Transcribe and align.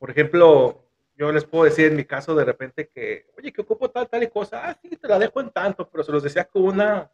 por 0.00 0.10
ejemplo, 0.10 0.82
yo 1.14 1.30
les 1.30 1.44
puedo 1.44 1.64
decir 1.64 1.86
en 1.88 1.96
mi 1.96 2.04
caso 2.06 2.34
de 2.34 2.44
repente 2.46 2.88
que, 2.88 3.26
oye, 3.38 3.52
que 3.52 3.60
ocupo 3.60 3.90
tal, 3.90 4.08
tal 4.08 4.22
y 4.22 4.28
cosa, 4.28 4.62
ah, 4.70 4.78
sí, 4.82 4.96
te 4.96 5.06
la 5.06 5.18
dejo 5.18 5.40
en 5.42 5.50
tanto, 5.50 5.86
pero 5.88 6.02
se 6.02 6.10
los 6.10 6.22
decía 6.22 6.44
con 6.46 6.62
una 6.62 7.10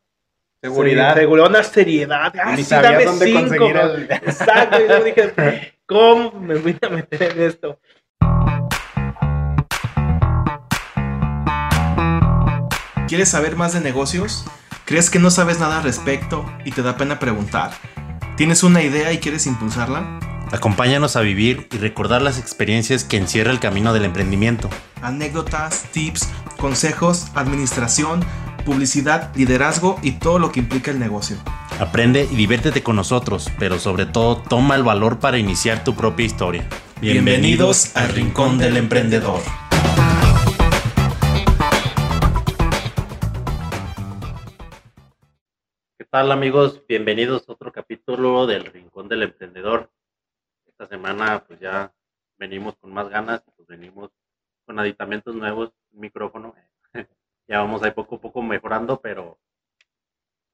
Seguridad. 0.63 1.13
Sí, 1.15 1.21
seguridad, 1.21 1.51
una 1.51 1.63
seriedad. 1.63 2.33
Ah, 2.43 2.55
Ni 2.57 2.65
sí, 2.65 2.75
dame 2.75 3.05
dónde 3.05 3.27
cinco. 3.27 3.55
el- 3.69 4.03
Exacto. 4.11 4.79
Y 4.83 4.89
yo 4.89 5.05
dije, 5.05 5.75
¿cómo 5.85 6.33
me 6.41 6.55
voy 6.57 6.79
a 6.81 6.89
meter 6.89 7.23
en 7.33 7.43
esto? 7.43 7.79
¿Quieres 13.09 13.29
saber 13.31 13.57
más 13.57 13.73
de 13.75 13.81
negocios? 13.81 14.45
¿Crees 14.85 15.11
que 15.11 15.19
no 15.19 15.31
sabes 15.31 15.61
nada 15.61 15.79
al 15.79 15.85
respecto 15.85 16.45
y 16.65 16.73
te 16.73 16.83
da 16.83 16.97
pena 16.97 17.19
preguntar? 17.19 17.73
¿Tienes 18.37 18.63
una 18.63 18.83
idea 18.83 19.13
y 19.13 19.19
quieres 19.19 19.47
impulsarla? 19.47 20.19
Acompáñanos 20.53 21.17
a 21.17 21.23
vivir 21.23 21.67
y 21.73 21.79
recordar 21.79 22.23
las 22.23 22.39
experiencias 22.39 23.03
que 23.03 23.17
encierra 23.17 23.51
el 23.51 23.59
camino 23.59 23.93
del 23.93 24.05
emprendimiento. 24.05 24.71
Anécdotas, 25.03 25.91
tips, 25.91 26.33
consejos, 26.57 27.33
administración, 27.35 28.21
publicidad, 28.65 29.35
liderazgo 29.35 29.99
y 30.03 30.13
todo 30.13 30.39
lo 30.39 30.53
que 30.53 30.61
implica 30.61 30.93
el 30.93 31.01
negocio. 31.01 31.37
Aprende 31.81 32.29
y 32.31 32.37
diviértete 32.37 32.83
con 32.85 32.95
nosotros, 32.95 33.51
pero 33.59 33.81
sobre 33.81 34.07
todo 34.07 34.37
toma 34.37 34.77
el 34.77 34.85
valor 34.85 35.19
para 35.19 35.37
iniciar 35.37 35.83
tu 35.83 35.97
propia 35.97 36.27
historia. 36.27 36.69
Bienvenidos 37.01 37.97
al 37.97 38.11
Rincón 38.11 38.57
del 38.57 38.77
Emprendedor. 38.77 39.41
¿Qué 45.99 46.05
tal 46.09 46.31
amigos? 46.31 46.83
Bienvenidos 46.89 47.49
a 47.49 47.53
otro 47.53 47.73
capítulo 47.73 48.47
del 48.47 48.65
Rincón 48.65 49.09
del 49.09 49.25
Emprendedor. 49.25 49.91
Esta 50.79 50.89
semana 50.89 51.43
pues 51.47 51.59
ya 51.59 51.91
venimos 52.37 52.77
con 52.77 52.93
más 52.93 53.09
ganas, 53.09 53.43
pues 53.57 53.67
venimos 53.67 54.11
con 54.67 54.79
aditamentos 54.79 55.35
nuevos, 55.35 55.73
micrófono. 55.91 56.55
ya 57.49 57.61
vamos 57.61 57.83
ahí 57.83 57.93
poco 57.93 58.17
a 58.17 58.21
poco 58.21 58.43
mejorando, 58.43 59.01
pero 59.01 59.39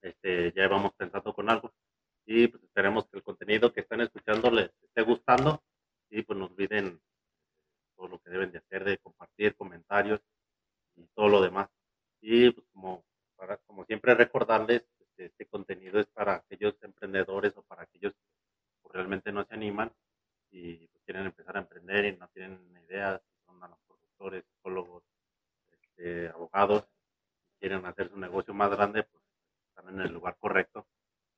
este, 0.01 0.53
ya 0.53 0.69
vamos 0.69 0.93
pensando 0.95 1.35
con 1.35 1.51
algo. 1.51 1.75
Y 2.25 2.47
pues 2.47 2.63
esperemos 2.63 3.09
que 3.09 3.17
el 3.17 3.25
contenido 3.25 3.73
que 3.73 3.81
están 3.81 4.01
escuchando 4.01 4.49
les 4.53 4.71
esté 4.81 5.03
gustando 5.03 5.61
y 6.09 6.23
pues 6.23 6.39
no 6.39 6.45
olviden 6.47 7.03
todo 7.97 8.07
lo 8.07 8.21
que 8.21 8.31
deben 8.31 8.53
de 8.53 8.59
hacer, 8.59 8.85
de 8.85 8.99
compartir 8.99 9.57
comentarios 9.57 10.21
y 10.95 11.05
todo 11.17 11.29
lo 11.29 11.43
demás. 11.43 11.69
Y 12.21 12.49
pues 12.53 12.65
como, 12.73 13.05
para, 13.35 13.57
como 13.57 13.85
siempre 13.87 14.15
recordarles, 14.15 14.85
este, 15.01 15.25
este 15.25 15.47
contenido 15.47 15.99
es 15.99 16.07
para 16.07 16.37
aquellos 16.37 16.81
emprendedores 16.81 17.57
o 17.57 17.65
para 17.65 17.83
aquellos 17.83 18.13
que 18.13 18.89
realmente 18.93 19.33
no 19.33 19.45
se 19.45 19.55
animan 19.55 19.93
y 20.53 20.87
pues, 20.87 21.03
quieren 21.05 21.27
empezar 21.27 21.57
a 21.57 21.61
emprender 21.61 22.05
y 22.05 22.17
no 22.17 22.29
tienen 22.29 22.61
ideas, 22.89 23.21
son 23.47 23.63
a 23.65 23.69
los 23.69 23.79
productores, 23.81 24.45
psicólogos, 24.45 25.03
este, 25.71 26.29
abogados, 26.29 26.85
quieren 27.59 27.85
hacer 27.87 28.11
su 28.11 28.19
negocio 28.19 28.55
más 28.55 28.71
grande, 28.71 29.03
pues 29.05 29.23
están 29.69 29.89
en 29.95 30.01
el 30.01 30.13
lugar 30.13 30.37
correcto. 30.39 30.87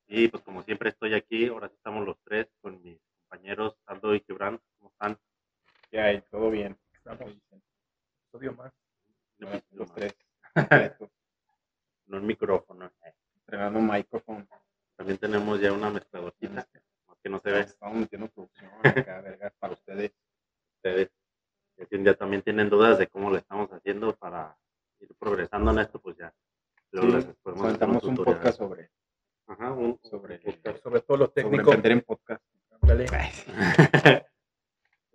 Y 0.07 0.29
pues 0.29 0.43
como 0.43 0.63
siempre 0.65 0.91
estoy 0.91 1.15
aquí, 1.15 1.47
ahora 1.47 1.69
sí 1.69 1.75
estamos 1.77 2.05
los 2.05 2.19
tres 2.25 2.49
con 2.61 2.83
mis 2.83 2.99
compañeros 3.21 3.77
Aldo 3.87 4.15
y 4.15 4.21
Gibran, 4.21 4.61
¿cómo 4.79 4.91
están? 4.91 5.19
Ya, 5.91 6.13
y 6.13 6.21
todo 6.23 6.51
bien. 6.51 6.77
Estamos. 6.93 7.33
Estudio 8.27 8.53
más. 8.55 8.73
Los, 9.39 9.63
los 9.71 9.95
tres. 9.95 10.15
completos, 10.55 11.11
En 12.09 12.15
un 12.15 12.27
micrófono. 12.27 12.93
Estrenando 13.37 13.79
un 13.79 13.91
micrófono. 13.91 14.47
También 14.97 15.19
tenemos 15.19 15.61
ya 15.61 15.73
una 15.73 15.91
mezcladorcita, 15.91 16.67
más 17.07 17.19
que 17.23 17.29
no 17.29 17.41
se 17.41 17.51
ve. 17.51 17.61
Estamos 17.61 17.97
metiendo 17.97 18.29
producción 18.29 18.71
acá, 18.85 19.21
vergas, 19.21 19.53
para 19.59 19.73
ustedes. 19.73 20.13
ustedes. 20.77 21.11
que 21.77 21.87
Si 21.87 21.95
un 21.97 22.05
día 22.05 22.15
también 22.17 22.43
tienen 22.65 22.71
dudas 22.71 22.99
de 22.99 23.07
cómo 23.09 23.31
lo 23.31 23.37
estamos 23.37 23.71
haciendo 23.73 24.15
para 24.17 24.57
ir 25.01 25.15
progresando 25.19 25.71
en 25.73 25.79
esto, 25.81 26.01
pues 26.01 26.17
ya. 26.17 26.33
luego 26.93 27.09
Sí, 27.11 27.15
les 27.17 27.25
podemos 27.37 27.67
hacer 27.67 27.83
aventamos 27.83 28.05
un 28.05 28.15
tutorial. 28.15 28.37
podcast 28.37 28.59
sobre, 28.59 28.91
Ajá, 29.47 29.73
un, 29.73 30.01
sobre, 30.03 30.39
podcast. 30.39 30.83
Sobre 30.83 31.01
todo 31.01 31.17
lo 31.19 31.27
sobre 31.27 31.43
técnico. 31.43 31.73
emprender 31.73 31.93
en 31.93 32.01
podcast. 32.01 32.43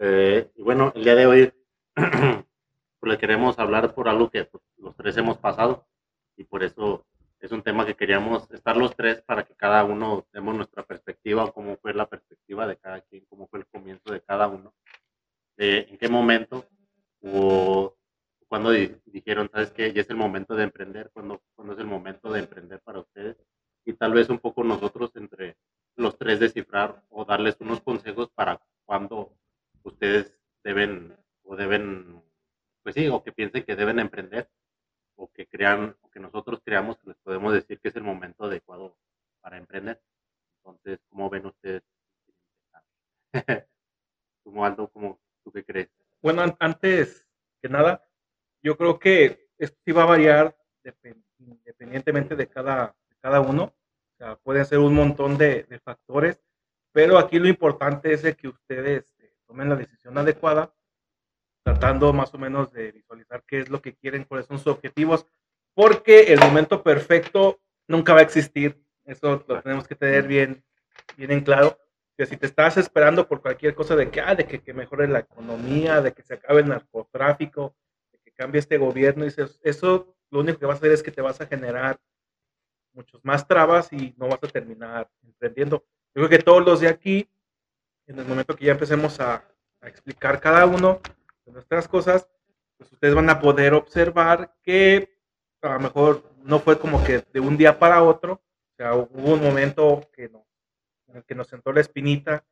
Eh, 0.02 0.50
y 0.56 0.62
bueno, 0.64 0.94
el 0.96 1.04
día 1.04 1.14
de 1.14 1.26
hoy 1.26 1.54
pues 1.94 2.06
le 3.12 3.18
queremos 3.18 3.60
hablar 3.60 3.94
por 3.94 4.08
algo 4.08 4.30
que 4.30 4.46
pues, 4.46 4.64
los 4.78 4.96
tres 4.96 5.18
hemos 5.18 5.38
pasado 5.40 5.86
y 6.38 6.46
por 6.46 6.64
eso 6.64 7.06
es 7.42 7.52
un 7.52 7.62
tema 7.64 7.86
que 7.86 7.98
queríamos 7.98 8.50
estar 8.52 8.78
los 8.78 8.96
tres 8.96 9.22
para 9.22 9.44
que 9.44 9.56
cada 9.58 9.84
uno 9.84 10.26
demos 10.32 10.56
nuestra 10.56 10.84
perspectiva 10.84 11.44
o 11.44 11.54
cómo 11.54 11.76
fue 11.76 11.94
la 11.94 12.08
perspectiva 12.08 12.66
de 12.66 12.78
cada 12.78 13.02
quien, 13.02 13.26
cómo 13.26 13.48
fue 13.50 13.60
el 13.60 13.66
comienzo 13.68 14.14
de 14.14 14.22
cada 14.22 14.48
uno, 14.48 14.74
de 15.58 15.80
en 15.90 15.98
qué 15.98 16.08
momento 16.08 16.66
cuando 18.60 18.72
di- 18.72 18.96
dijeron, 19.06 19.50
sabes 19.52 19.72
que 19.72 19.94
ya 19.94 20.02
es 20.02 20.10
el 20.10 20.18
momento 20.18 20.56
de 20.56 20.64
emprender, 20.64 21.10
cuando, 21.14 21.42
cuando 21.56 21.74
es 21.74 21.80
el 21.80 21.86
momento 21.88 22.32
de 22.32 22.42
emprender 22.42 22.82
para 22.82 23.00
ustedes 23.00 23.38
y 23.86 23.94
tal 23.94 24.14
vez 24.14 24.30
un 24.30 24.40
poco 24.40 24.64
nosotros 24.64 25.12
entre 25.16 25.58
los 25.96 26.18
tres 26.18 26.40
descifrar 26.40 27.04
o 27.10 27.26
darles 27.26 27.56
unos 27.62 27.82
consejos 27.82 28.30
para 28.36 28.62
cuando 28.86 29.34
ustedes 29.84 30.38
deben 30.64 31.16
o 31.44 31.56
deben, 31.56 32.22
pues 32.84 32.96
sí, 32.96 33.08
o 33.08 33.24
que 33.24 33.32
piensen 33.32 33.64
que 33.64 33.76
deben 33.78 34.00
emprender 34.00 34.50
o 35.16 35.32
que 35.32 35.48
crean, 35.48 35.96
o 36.02 36.10
que 36.10 36.20
nosotros 36.20 36.62
creamos 36.66 36.98
que 37.00 37.10
les 37.10 37.18
podemos 37.20 37.54
decir 37.54 37.80
que 37.80 37.90
es 37.90 37.96
el 37.96 38.04
momento 38.04 38.46
adecuado 38.46 38.98
para 39.42 39.58
emprender. 39.58 40.02
Entonces, 40.58 41.00
¿cómo 41.10 41.30
ven 41.30 41.46
ustedes? 41.48 41.84
¿Cómo 44.44 44.66
Aldo? 44.66 44.90
¿Cómo, 44.90 45.20
¿Tú 45.44 45.52
qué 45.52 45.64
crees? 45.64 45.90
Bueno, 46.22 46.42
an- 46.42 46.58
antes 46.60 47.26
creo 49.00 49.28
que 49.30 49.50
esto 49.58 49.78
sí 49.86 49.92
va 49.92 50.04
a 50.04 50.08
variar 50.08 50.56
depen- 50.84 51.24
independientemente 51.40 52.36
de 52.36 52.48
cada, 52.48 52.96
de 53.10 53.16
cada 53.20 53.42
uno. 53.42 53.64
O 53.64 54.18
sea, 54.18 54.36
pueden 54.36 54.66
ser 54.66 54.80
un 54.80 54.94
montón 54.94 55.38
de, 55.38 55.64
de 55.64 55.80
factores, 55.80 56.42
pero 56.92 57.18
aquí 57.18 57.40
lo 57.40 57.48
importante 57.48 58.12
es 58.12 58.22
que 58.36 58.48
ustedes 58.48 59.16
eh, 59.20 59.34
tomen 59.48 59.70
la 59.70 59.76
decisión 59.76 60.18
adecuada, 60.18 60.74
tratando 61.64 62.12
más 62.14 62.34
o 62.34 62.38
menos 62.38 62.72
de 62.72 62.92
visualizar 62.92 63.44
qué 63.48 63.60
es 63.60 63.70
lo 63.70 63.82
que 63.82 63.96
quieren, 63.96 64.26
cuáles 64.26 64.48
son 64.48 64.58
sus 64.58 64.68
objetivos, 64.68 65.26
porque 65.74 66.34
el 66.34 66.40
momento 66.40 66.84
perfecto 66.84 67.62
nunca 67.88 68.14
va 68.14 68.20
a 68.20 68.24
existir. 68.24 68.84
Eso 69.06 69.44
lo 69.48 69.62
tenemos 69.62 69.88
que 69.88 69.96
tener 69.96 70.28
bien, 70.28 70.64
bien 71.16 71.32
en 71.32 71.42
claro 71.42 71.78
que 72.18 72.26
si 72.26 72.36
te 72.36 72.48
estás 72.48 72.76
esperando 72.76 73.28
por 73.28 73.42
cualquier 73.42 73.74
cosa 73.74 73.96
de 73.96 74.10
que, 74.12 74.20
ah, 74.20 74.36
de 74.36 74.46
que, 74.46 74.62
que 74.62 74.74
mejore 74.74 75.08
la 75.08 75.20
economía, 75.20 76.02
de 76.02 76.12
que 76.12 76.22
se 76.22 76.34
acabe 76.34 76.62
el 76.62 76.68
narcotráfico, 76.68 77.76
cambie 78.40 78.60
este 78.60 78.78
gobierno, 78.78 79.26
dices, 79.26 79.60
eso 79.64 80.16
lo 80.32 80.40
único 80.40 80.60
que 80.60 80.66
vas 80.66 80.76
a 80.76 80.78
hacer 80.78 80.94
es 80.94 81.04
que 81.04 81.12
te 81.12 81.22
vas 81.22 81.42
a 81.42 81.46
generar 81.46 82.00
muchos 82.94 83.20
más 83.26 83.46
trabas 83.46 83.92
y 83.92 84.16
no 84.18 84.30
vas 84.30 84.42
a 84.42 84.48
terminar 84.48 85.12
emprendiendo. 85.22 85.84
Yo 86.16 86.26
creo 86.26 86.30
que 86.30 86.40
todos 86.40 86.66
los 86.66 86.80
de 86.80 86.88
aquí, 86.88 87.30
en 88.08 88.18
el 88.18 88.26
momento 88.26 88.56
que 88.56 88.64
ya 88.64 88.72
empecemos 88.72 89.20
a, 89.20 89.44
a 89.82 89.90
explicar 89.90 90.40
cada 90.40 90.66
uno 90.66 91.02
de 91.46 91.52
nuestras 91.52 91.90
cosas, 91.90 92.30
pues 92.78 92.90
ustedes 92.94 93.14
van 93.14 93.30
a 93.30 93.42
poder 93.42 93.74
observar 93.74 94.56
que 94.64 95.14
a 95.62 95.74
lo 95.74 95.80
mejor 95.82 96.24
no 96.42 96.60
fue 96.60 96.80
como 96.80 97.04
que 97.04 97.22
de 97.34 97.42
un 97.42 97.58
día 97.58 97.78
para 97.78 98.02
otro, 98.02 98.36
o 98.36 98.76
sea, 98.78 98.96
hubo 98.96 99.34
un 99.34 99.44
momento 99.44 100.10
que 100.14 100.30
no, 100.30 100.48
en 101.08 101.18
el 101.18 101.26
que 101.26 101.36
nos 101.36 101.48
sentó 101.48 101.74
la 101.74 101.82
espinita, 101.82 102.46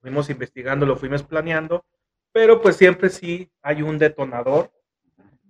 fuimos 0.00 0.30
investigando, 0.30 0.86
lo 0.86 0.94
fuimos 0.94 1.24
planeando, 1.24 1.84
pero 2.30 2.62
pues 2.62 2.76
siempre 2.76 3.10
sí 3.10 3.50
hay 3.60 3.82
un 3.82 3.98
detonador 3.98 4.70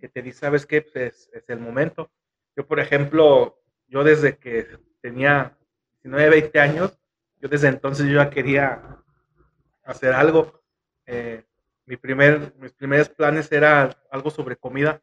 que 0.03 0.09
te 0.09 0.21
dice, 0.21 0.41
¿sabes 0.41 0.67
qué? 0.67 0.83
Pues 0.83 0.97
es, 0.97 1.31
es 1.33 1.49
el 1.49 1.61
momento. 1.61 2.11
Yo, 2.57 2.67
por 2.67 2.81
ejemplo, 2.81 3.63
yo 3.87 4.05
desde 4.05 4.37
que 4.37 4.67
tenía 5.01 5.57
19, 6.03 6.29
20 6.29 6.61
años, 6.61 6.99
yo 7.41 7.49
desde 7.49 7.69
entonces 7.69 8.07
yo 8.07 8.17
ya 8.17 8.29
quería 8.29 9.03
hacer 9.85 10.13
algo. 10.13 10.63
Eh, 11.07 11.45
mi 11.87 11.97
primer, 11.97 12.53
mis 12.59 12.73
primeros 12.73 13.09
planes 13.09 13.51
era 13.53 13.97
algo 14.11 14.31
sobre 14.31 14.57
comida, 14.57 15.01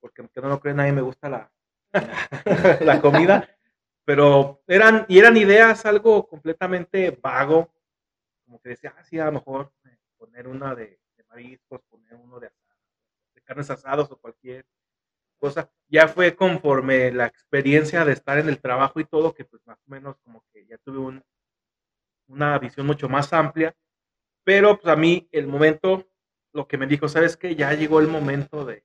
porque 0.00 0.22
aunque 0.22 0.40
no 0.40 0.48
lo 0.48 0.58
creen, 0.58 0.78
mí 0.78 0.92
me 0.92 1.02
gusta 1.02 1.28
la, 1.28 1.52
la 2.80 3.00
comida 3.00 3.46
pero 4.10 4.60
eran, 4.66 5.06
y 5.08 5.20
eran 5.20 5.36
ideas 5.36 5.86
algo 5.86 6.26
completamente 6.26 7.16
vago, 7.22 7.72
como 8.44 8.60
que 8.60 8.70
decía, 8.70 8.92
ah, 8.98 9.04
sí, 9.04 9.20
a 9.20 9.26
lo 9.26 9.32
mejor 9.32 9.72
poner 10.16 10.48
una 10.48 10.74
de, 10.74 10.98
de 11.16 11.24
mariscos, 11.28 11.80
poner 11.82 12.16
uno 12.16 12.40
de 12.40 12.48
carnes 13.50 13.70
asados 13.70 14.08
o 14.12 14.16
cualquier 14.16 14.64
cosa. 15.40 15.68
Ya 15.88 16.06
fue 16.06 16.36
conforme 16.36 17.10
la 17.10 17.26
experiencia 17.26 18.04
de 18.04 18.12
estar 18.12 18.38
en 18.38 18.48
el 18.48 18.60
trabajo 18.60 19.00
y 19.00 19.04
todo, 19.04 19.34
que 19.34 19.44
pues 19.44 19.66
más 19.66 19.78
o 19.78 19.90
menos 19.90 20.16
como 20.22 20.44
que 20.52 20.64
ya 20.66 20.78
tuve 20.78 20.98
un, 20.98 21.24
una 22.28 22.56
visión 22.60 22.86
mucho 22.86 23.08
más 23.08 23.32
amplia, 23.32 23.74
pero 24.44 24.78
pues 24.78 24.86
a 24.86 24.94
mí 24.94 25.28
el 25.32 25.48
momento, 25.48 26.06
lo 26.52 26.68
que 26.68 26.78
me 26.78 26.86
dijo, 26.86 27.08
sabes 27.08 27.36
que 27.36 27.56
ya 27.56 27.72
llegó 27.74 27.98
el 27.98 28.06
momento 28.06 28.64
de 28.64 28.84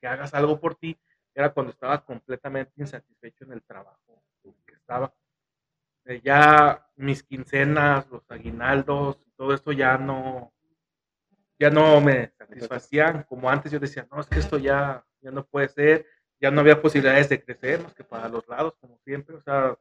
que 0.00 0.08
hagas 0.08 0.34
algo 0.34 0.58
por 0.58 0.74
ti, 0.74 0.98
era 1.32 1.52
cuando 1.52 1.70
estaba 1.70 2.04
completamente 2.04 2.72
insatisfecho 2.76 3.44
en 3.44 3.52
el 3.52 3.62
trabajo 3.62 4.24
que 4.66 4.74
estaba. 4.74 5.14
Eh, 6.06 6.20
ya 6.24 6.90
mis 6.96 7.22
quincenas, 7.22 8.10
los 8.10 8.28
aguinaldos, 8.28 9.20
todo 9.36 9.54
esto 9.54 9.70
ya 9.70 9.98
no, 9.98 10.52
ya 11.58 11.70
no 11.70 12.00
me 12.00 12.32
satisfacían 12.38 13.24
como 13.24 13.50
antes. 13.50 13.72
Yo 13.72 13.78
decía, 13.78 14.06
no, 14.10 14.20
es 14.20 14.26
que 14.26 14.38
esto 14.38 14.58
ya, 14.58 15.04
ya 15.20 15.30
no 15.30 15.46
puede 15.46 15.68
ser, 15.68 16.06
ya 16.40 16.50
no 16.50 16.60
había 16.60 16.80
posibilidades 16.80 17.28
de 17.28 17.42
crecer 17.42 17.82
más 17.82 17.94
que 17.94 18.04
para 18.04 18.28
los 18.28 18.46
lados, 18.48 18.74
como 18.80 18.98
siempre. 19.04 19.36
O 19.36 19.42
sea, 19.42 19.78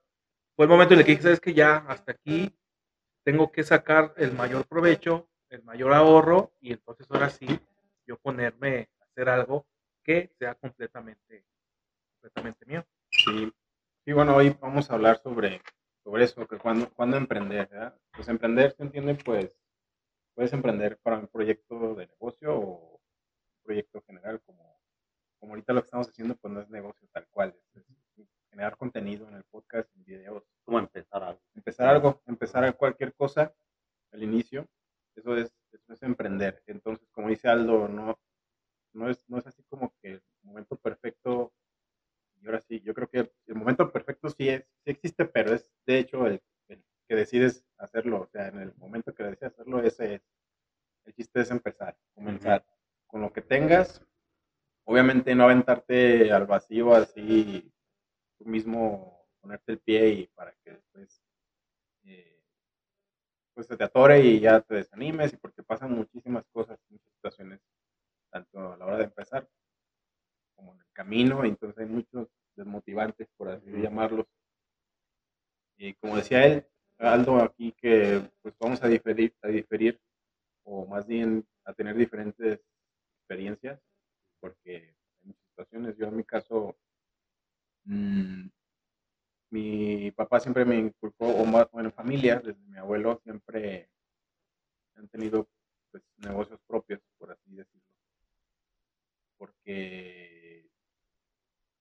fue 0.55 0.65
el 0.65 0.69
momento 0.69 0.93
en 0.93 0.99
el 0.99 1.05
que 1.05 1.11
dije, 1.11 1.23
sabes 1.23 1.39
que 1.39 1.53
ya 1.53 1.77
hasta 1.87 2.11
aquí 2.11 2.55
tengo 3.23 3.51
que 3.51 3.63
sacar 3.63 4.13
el 4.17 4.33
mayor 4.33 4.67
provecho, 4.67 5.29
el 5.49 5.63
mayor 5.63 5.93
ahorro, 5.93 6.53
y 6.59 6.73
entonces 6.73 7.07
ahora 7.09 7.29
sí, 7.29 7.47
yo 8.05 8.17
ponerme 8.17 8.89
a 8.99 9.05
hacer 9.05 9.29
algo 9.29 9.65
que 10.03 10.29
sea 10.37 10.55
completamente, 10.55 11.45
completamente 12.15 12.65
mío. 12.65 12.85
Sí, 13.11 13.51
sí, 14.03 14.13
bueno, 14.13 14.35
hoy 14.35 14.55
vamos 14.59 14.89
a 14.89 14.95
hablar 14.95 15.21
sobre, 15.21 15.61
sobre 16.03 16.25
eso, 16.25 16.45
que 16.47 16.57
cuando, 16.57 16.89
cuando 16.89 17.17
emprender, 17.17 17.69
¿verdad? 17.69 17.95
Pues 18.11 18.27
emprender, 18.27 18.75
se 18.75 18.83
entiende, 18.83 19.15
pues, 19.15 19.55
puedes 20.33 20.53
emprender 20.53 20.97
para 21.00 21.19
un 21.19 21.27
proyecto 21.27 21.95
de 21.95 22.07
negocio 22.07 22.56
o 22.56 22.94
un 22.95 23.63
proyecto 23.63 24.01
general, 24.01 24.41
como, 24.41 24.80
como 25.39 25.53
ahorita 25.53 25.74
lo 25.74 25.81
que 25.81 25.85
estamos 25.85 26.09
haciendo, 26.09 26.35
pues 26.35 26.53
no 26.53 26.62
es 26.62 26.69
negocio 26.69 27.07
tal 27.12 27.27
cual, 27.30 27.56
es, 27.74 27.85
es 28.18 28.27
generar 28.50 28.77
contenido 28.77 29.27
en 29.27 29.35
el 29.35 29.44
podcast, 29.45 29.89
en 29.95 30.03
videos, 30.03 30.44
¿Cómo 30.63 30.80
empezar 30.80 31.24
algo? 31.24 31.41
empezar 31.56 31.88
algo, 31.88 32.21
empezar 32.25 32.63
a 32.63 32.74
cualquier 32.74 33.13
cosa 33.13 33.53
al 34.12 34.24
inicio, 34.24 34.68
eso 35.15 35.35
es, 35.38 35.53
eso 35.71 35.94
es 35.94 36.03
emprender. 36.03 36.63
Entonces, 36.68 37.07
como 37.12 37.29
dice 37.29 37.47
Aldo, 37.47 37.88
no, 37.88 38.19
no, 38.94 39.09
es, 39.09 39.27
no 39.27 39.38
es 39.38 39.47
así 39.47 39.63
como 39.63 39.94
que 40.01 40.13
el 40.13 40.24
momento 40.44 40.75
perfecto, 40.75 41.53
y 42.41 42.45
ahora 42.45 42.62
sí, 42.62 42.79
yo 42.81 42.94
creo 42.94 43.09
que 43.09 43.31
el 43.47 43.56
momento 43.56 43.91
perfecto 43.91 44.29
sí, 44.29 44.50
es, 44.50 44.63
sí 44.83 44.91
existe, 44.91 45.25
pero 45.25 45.53
es 45.53 45.71
de 45.86 46.00
hecho 46.00 46.25
el, 46.27 46.41
el 46.68 46.83
que 47.07 47.15
decides 47.15 47.65
hacerlo, 47.77 48.21
o 48.21 48.27
sea, 48.27 48.47
en 48.47 48.59
el 48.59 48.74
momento 48.75 49.13
que 49.13 49.24
decides 49.24 49.53
hacerlo, 49.53 49.81
ese 49.81 50.15
es. 50.15 50.21
El 51.06 51.13
chiste 51.15 51.41
es 51.41 51.51
empezar, 51.51 51.97
comenzar 52.13 52.65
con 53.07 53.19
lo 53.21 53.33
que 53.33 53.41
tengas. 53.41 54.01
No 55.35 55.45
aventarte 55.45 56.31
al 56.31 56.45
vacío 56.45 56.94
así 56.94 57.71
tú 58.38 58.45
mismo 58.45 59.27
ponerte 59.41 59.74
el 59.74 59.80
pie 59.80 60.09
y 60.09 60.27
para 60.27 60.53
que 60.63 60.71
después 60.71 61.21
eh, 62.06 62.41
pues 63.53 63.68
se 63.68 63.77
te 63.77 63.83
atore 63.83 64.21
y 64.21 64.39
ya 64.39 64.62
te 64.62 64.75
desanimes 64.75 65.33
y 65.33 65.38
porque 65.38 65.63
pasan 65.63 65.91
muchísimas 65.94 66.45
cosas, 66.51 66.80
muchas 66.89 67.12
situaciones, 67.13 67.62
tanto 68.31 68.74
a 68.74 68.77
la 68.77 68.85
hora 68.85 68.97
de 68.97 69.03
empezar 69.06 69.47
como 70.56 70.74
en 70.74 70.80
el 70.80 70.91
camino, 70.94 71.44
entonces 71.44 71.77
hay 71.79 71.86
muchos 71.86 72.29
desmotivantes, 72.56 73.27
por 73.38 73.50
así 73.50 73.71
llamarlos. 73.71 74.27
Y 75.77 75.94
como 75.95 76.18
decía 76.18 76.45
él, 76.45 76.65
Aldo, 76.97 77.38
aquí 77.41 77.74
que 77.74 78.21
pues 78.41 78.56
vamos 78.59 78.81
a 78.83 78.88
diferir, 78.88 79.36
a 79.41 79.47
diferir, 79.47 80.00
o 80.63 80.86
más 80.86 81.06
bien 81.06 81.45
a 81.65 81.74
tener 81.74 81.95
diferentes 81.95 82.59
experiencias, 83.19 83.79
porque 84.39 84.95
situaciones, 85.53 85.95
yo 85.97 86.07
en 86.07 86.17
mi 86.17 86.23
caso, 86.23 86.75
mm, 87.85 88.47
mi 89.51 90.11
papá 90.11 90.39
siempre 90.39 90.65
me 90.65 90.77
inculcó, 90.77 91.27
o 91.27 91.45
más, 91.45 91.69
bueno, 91.71 91.91
familia, 91.91 92.41
desde 92.44 92.59
mi 92.67 92.77
abuelo, 92.77 93.19
siempre 93.23 93.89
han 94.95 95.07
tenido 95.09 95.47
pues, 95.91 96.03
negocios 96.17 96.59
propios, 96.65 97.01
por 97.17 97.31
así 97.31 97.55
decirlo. 97.55 97.81
Porque 99.38 100.67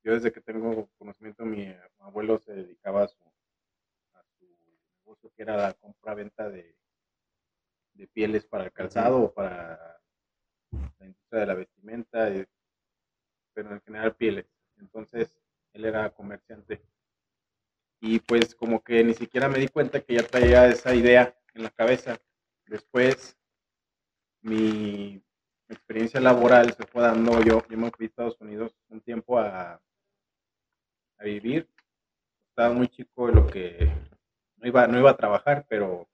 yo 0.05 0.13
desde 0.13 0.33
que 0.33 0.41
tengo 0.41 0.89
conocimiento, 0.99 1.45
mi 1.45 1.75
abuelo 1.99 2.39
se 2.41 2.53
dedicaba 2.53 3.05
a 3.05 3.09
su, 3.09 3.23
a 4.15 4.23
su 4.39 4.47
negocio, 4.99 5.33
que 5.35 5.43
era 5.43 5.57
la 5.57 5.75
compra-venta 5.75 6.51
de, 6.51 6.77
pieles 8.13 8.45
para 8.45 8.65
el 8.65 8.73
calzado 8.73 9.23
o 9.23 9.33
para 9.33 9.79
la 10.99 11.07
industria 11.07 11.41
de 11.41 11.47
la 11.47 11.55
vestimenta, 11.55 12.29
pero 13.55 13.73
en 13.73 13.81
general 13.83 14.15
pieles. 14.17 14.47
Entonces, 14.79 15.39
él 15.73 15.85
era 15.85 16.11
comerciante. 16.11 16.83
Y 18.03 18.19
pues 18.19 18.55
como 18.55 18.83
que 18.83 19.03
ni 19.03 19.15
siquiera 19.15 19.49
me 19.49 19.59
di 19.59 19.69
cuenta 19.69 20.01
que 20.03 20.15
ya 20.17 20.23
traía 20.23 20.67
esa 20.69 20.95
idea 20.95 21.35
en 21.55 21.63
la 21.63 21.71
cabeza. 21.71 22.21
Después, 22.67 23.39
mi 24.43 25.23
experiencia 25.69 26.21
laboral 26.21 26.73
se 26.75 26.85
fue 26.87 27.03
dando, 27.03 27.43
yo, 27.43 27.63
yo 27.69 27.79
me 27.79 27.91
fui 27.91 28.05
a 28.07 28.09
Estados 28.09 28.41
Unidos 28.41 28.77
un 28.89 29.01
tiempo 29.01 29.39
a, 29.39 29.81
a 31.19 31.25
vivir. 31.25 31.69
Estaba 32.51 32.75
muy 32.75 32.89
chico 32.89 33.29
de 33.29 33.35
lo 33.35 33.47
que 33.49 33.89
no 34.57 34.69
iba, 34.69 34.87
no 34.87 34.99
iba 34.99 35.11
a 35.11 35.17
trabajar, 35.17 35.67
pero 35.69 36.09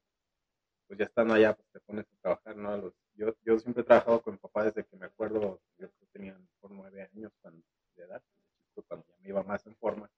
pues 0.86 0.98
ya 0.98 1.06
estando 1.06 1.34
allá, 1.34 1.54
pues 1.54 1.68
te 1.72 1.80
pones 1.80 2.06
a 2.12 2.16
trabajar, 2.22 2.56
¿no? 2.56 2.70
A 2.70 2.76
los- 2.78 2.94
yo, 3.18 3.34
yo 3.44 3.58
siempre 3.58 3.82
he 3.82 3.84
trabajado 3.86 4.22
con 4.22 4.34
mi 4.34 4.38
papá 4.38 4.64
desde 4.64 4.84
que 4.84 4.96
me 4.96 5.06
acuerdo, 5.06 5.60
yo 5.76 5.88
tenía 6.12 6.38
por 6.60 6.70
nueve 6.70 7.02
años 7.02 7.32
cuando, 7.42 7.62
de 7.96 8.04
edad, 8.04 8.22
cuando 8.86 9.04
ya 9.06 9.16
me 9.20 9.28
iba 9.28 9.42
más 9.42 9.66
en 9.66 9.74
forma, 9.76 10.08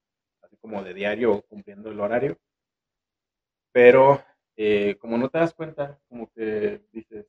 así 0.43 0.57
como 0.59 0.83
de 0.85 0.93
diario, 0.93 1.43
cumpliendo 1.49 1.91
el 1.91 1.99
horario. 1.99 2.39
Pero 3.73 4.23
eh, 4.57 4.97
como 5.01 5.17
no 5.17 5.31
te 5.31 5.39
das 5.39 5.55
cuenta, 5.55 5.99
como 6.09 6.31
que 6.31 6.83
dices, 6.93 7.27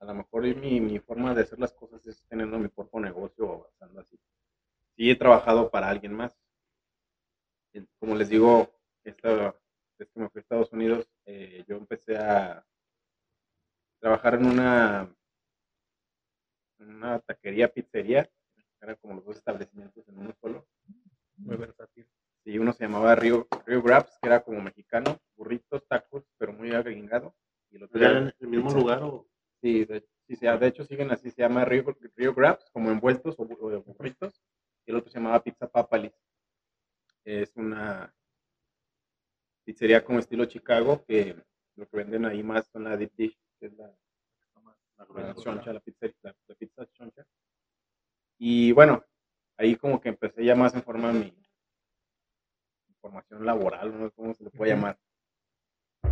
a 0.00 0.06
lo 0.06 0.14
mejor 0.14 0.42
mi, 0.56 0.80
mi 0.80 0.98
forma 0.98 1.34
de 1.34 1.42
hacer 1.42 1.58
las 1.58 1.72
cosas 1.74 2.04
es 2.06 2.24
teniendo 2.28 2.58
mi 2.58 2.68
propio 2.68 3.00
negocio 3.00 3.46
o 3.46 3.54
avanzando 3.54 4.00
así. 4.00 4.18
Sí 4.96 5.10
he 5.10 5.16
trabajado 5.16 5.70
para 5.70 5.88
alguien 5.88 6.14
más. 6.14 6.36
Como 7.98 8.14
les 8.14 8.28
digo, 8.28 8.70
esta 9.04 9.54
vez 9.98 10.10
que 10.10 10.20
me 10.20 10.28
fui 10.28 10.40
a 10.40 10.42
Estados 10.42 10.72
Unidos, 10.72 11.08
eh, 11.26 11.64
yo 11.66 11.76
empecé 11.76 12.16
a 12.16 12.64
trabajar 14.02 14.34
en 14.34 14.46
una, 14.46 15.14
en 16.80 16.88
una 16.96 17.20
taquería, 17.20 17.72
pizzería. 17.72 18.28
Eran 18.80 18.96
como 18.96 19.14
los 19.14 19.24
dos 19.24 19.36
establecimientos 19.36 20.06
en 20.08 20.18
uno 20.18 20.34
solo. 20.40 20.66
Muy 21.36 21.56
versátil. 21.56 22.06
Sí, 22.44 22.58
uno 22.58 22.72
se 22.72 22.84
llamaba 22.84 23.14
Rio, 23.14 23.46
Rio 23.64 23.80
Grabs, 23.80 24.18
que 24.20 24.26
era 24.26 24.42
como 24.42 24.60
mexicano, 24.60 25.20
burritos, 25.36 25.86
tacos, 25.86 26.24
pero 26.36 26.52
muy 26.52 26.72
agringado. 26.72 27.36
Y 27.70 27.76
el 27.76 27.84
otro 27.84 28.00
¿Ya 28.00 28.08
era 28.10 28.18
en 28.18 28.34
el 28.40 28.48
mismo 28.48 28.70
pizza. 28.70 28.78
lugar 28.80 29.02
o 29.04 29.26
Sí, 29.60 29.84
de, 29.84 30.04
sí, 30.26 30.34
se- 30.34 30.48
de 30.58 30.66
hecho 30.66 30.84
siguen 30.84 31.12
así, 31.12 31.30
se 31.30 31.42
llama 31.42 31.64
Rio, 31.64 31.96
Rio 32.16 32.34
Grabs, 32.34 32.68
como 32.72 32.90
envueltos 32.90 33.36
o 33.38 33.44
burritos. 33.44 34.42
Y 34.84 34.90
el 34.90 34.96
otro 34.96 35.12
se 35.12 35.18
llamaba 35.20 35.44
Pizza 35.44 35.68
Papalis. 35.68 36.12
Es 37.24 37.52
una 37.56 38.12
pizzería 39.64 40.04
como 40.04 40.18
estilo 40.18 40.44
Chicago, 40.46 41.04
que 41.06 41.36
lo 41.76 41.88
que 41.88 41.96
venden 41.96 42.24
ahí 42.24 42.42
más 42.42 42.66
son 42.72 42.84
la 42.84 42.96
deep 42.96 43.12
dish, 43.16 43.38
que 43.62 43.68
es 43.68 43.76
la, 43.76 43.86
la 44.98 45.22
la 45.22 45.34
choncha, 45.36 45.72
la 45.72 45.78
pizza, 45.78 46.06
la, 46.22 46.34
la 46.48 46.54
pizza 46.56 46.84
choncha. 46.90 47.24
Y 48.38 48.72
bueno, 48.72 49.04
ahí 49.56 49.76
como 49.76 50.00
que 50.00 50.08
empecé 50.08 50.44
ya 50.44 50.56
más 50.56 50.74
en 50.74 50.82
forma 50.82 51.12
mi 51.12 51.32
formación 53.00 53.46
laboral, 53.46 53.96
no 53.96 54.08
sé 54.08 54.14
cómo 54.16 54.34
se 54.34 54.42
le 54.42 54.50
puede 54.50 54.72
llamar. 54.72 54.98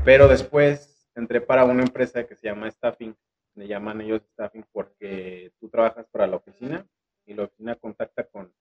Pero 0.04 0.28
después 0.28 1.10
entré 1.16 1.40
para 1.40 1.64
una 1.64 1.82
empresa 1.82 2.24
que 2.24 2.36
se 2.36 2.46
llama 2.46 2.70
Staffing, 2.70 3.16
le 3.56 3.66
llaman 3.66 4.00
ellos 4.00 4.22
Staffing 4.32 4.64
porque 4.70 5.52
tú 5.58 5.68
trabajas 5.68 6.06
para 6.08 6.28
la 6.28 6.36
oficina 6.36 6.86
y 7.26 7.34
la 7.34 7.44
oficina 7.44 7.74
contacta 7.74 8.28
con 8.28 8.54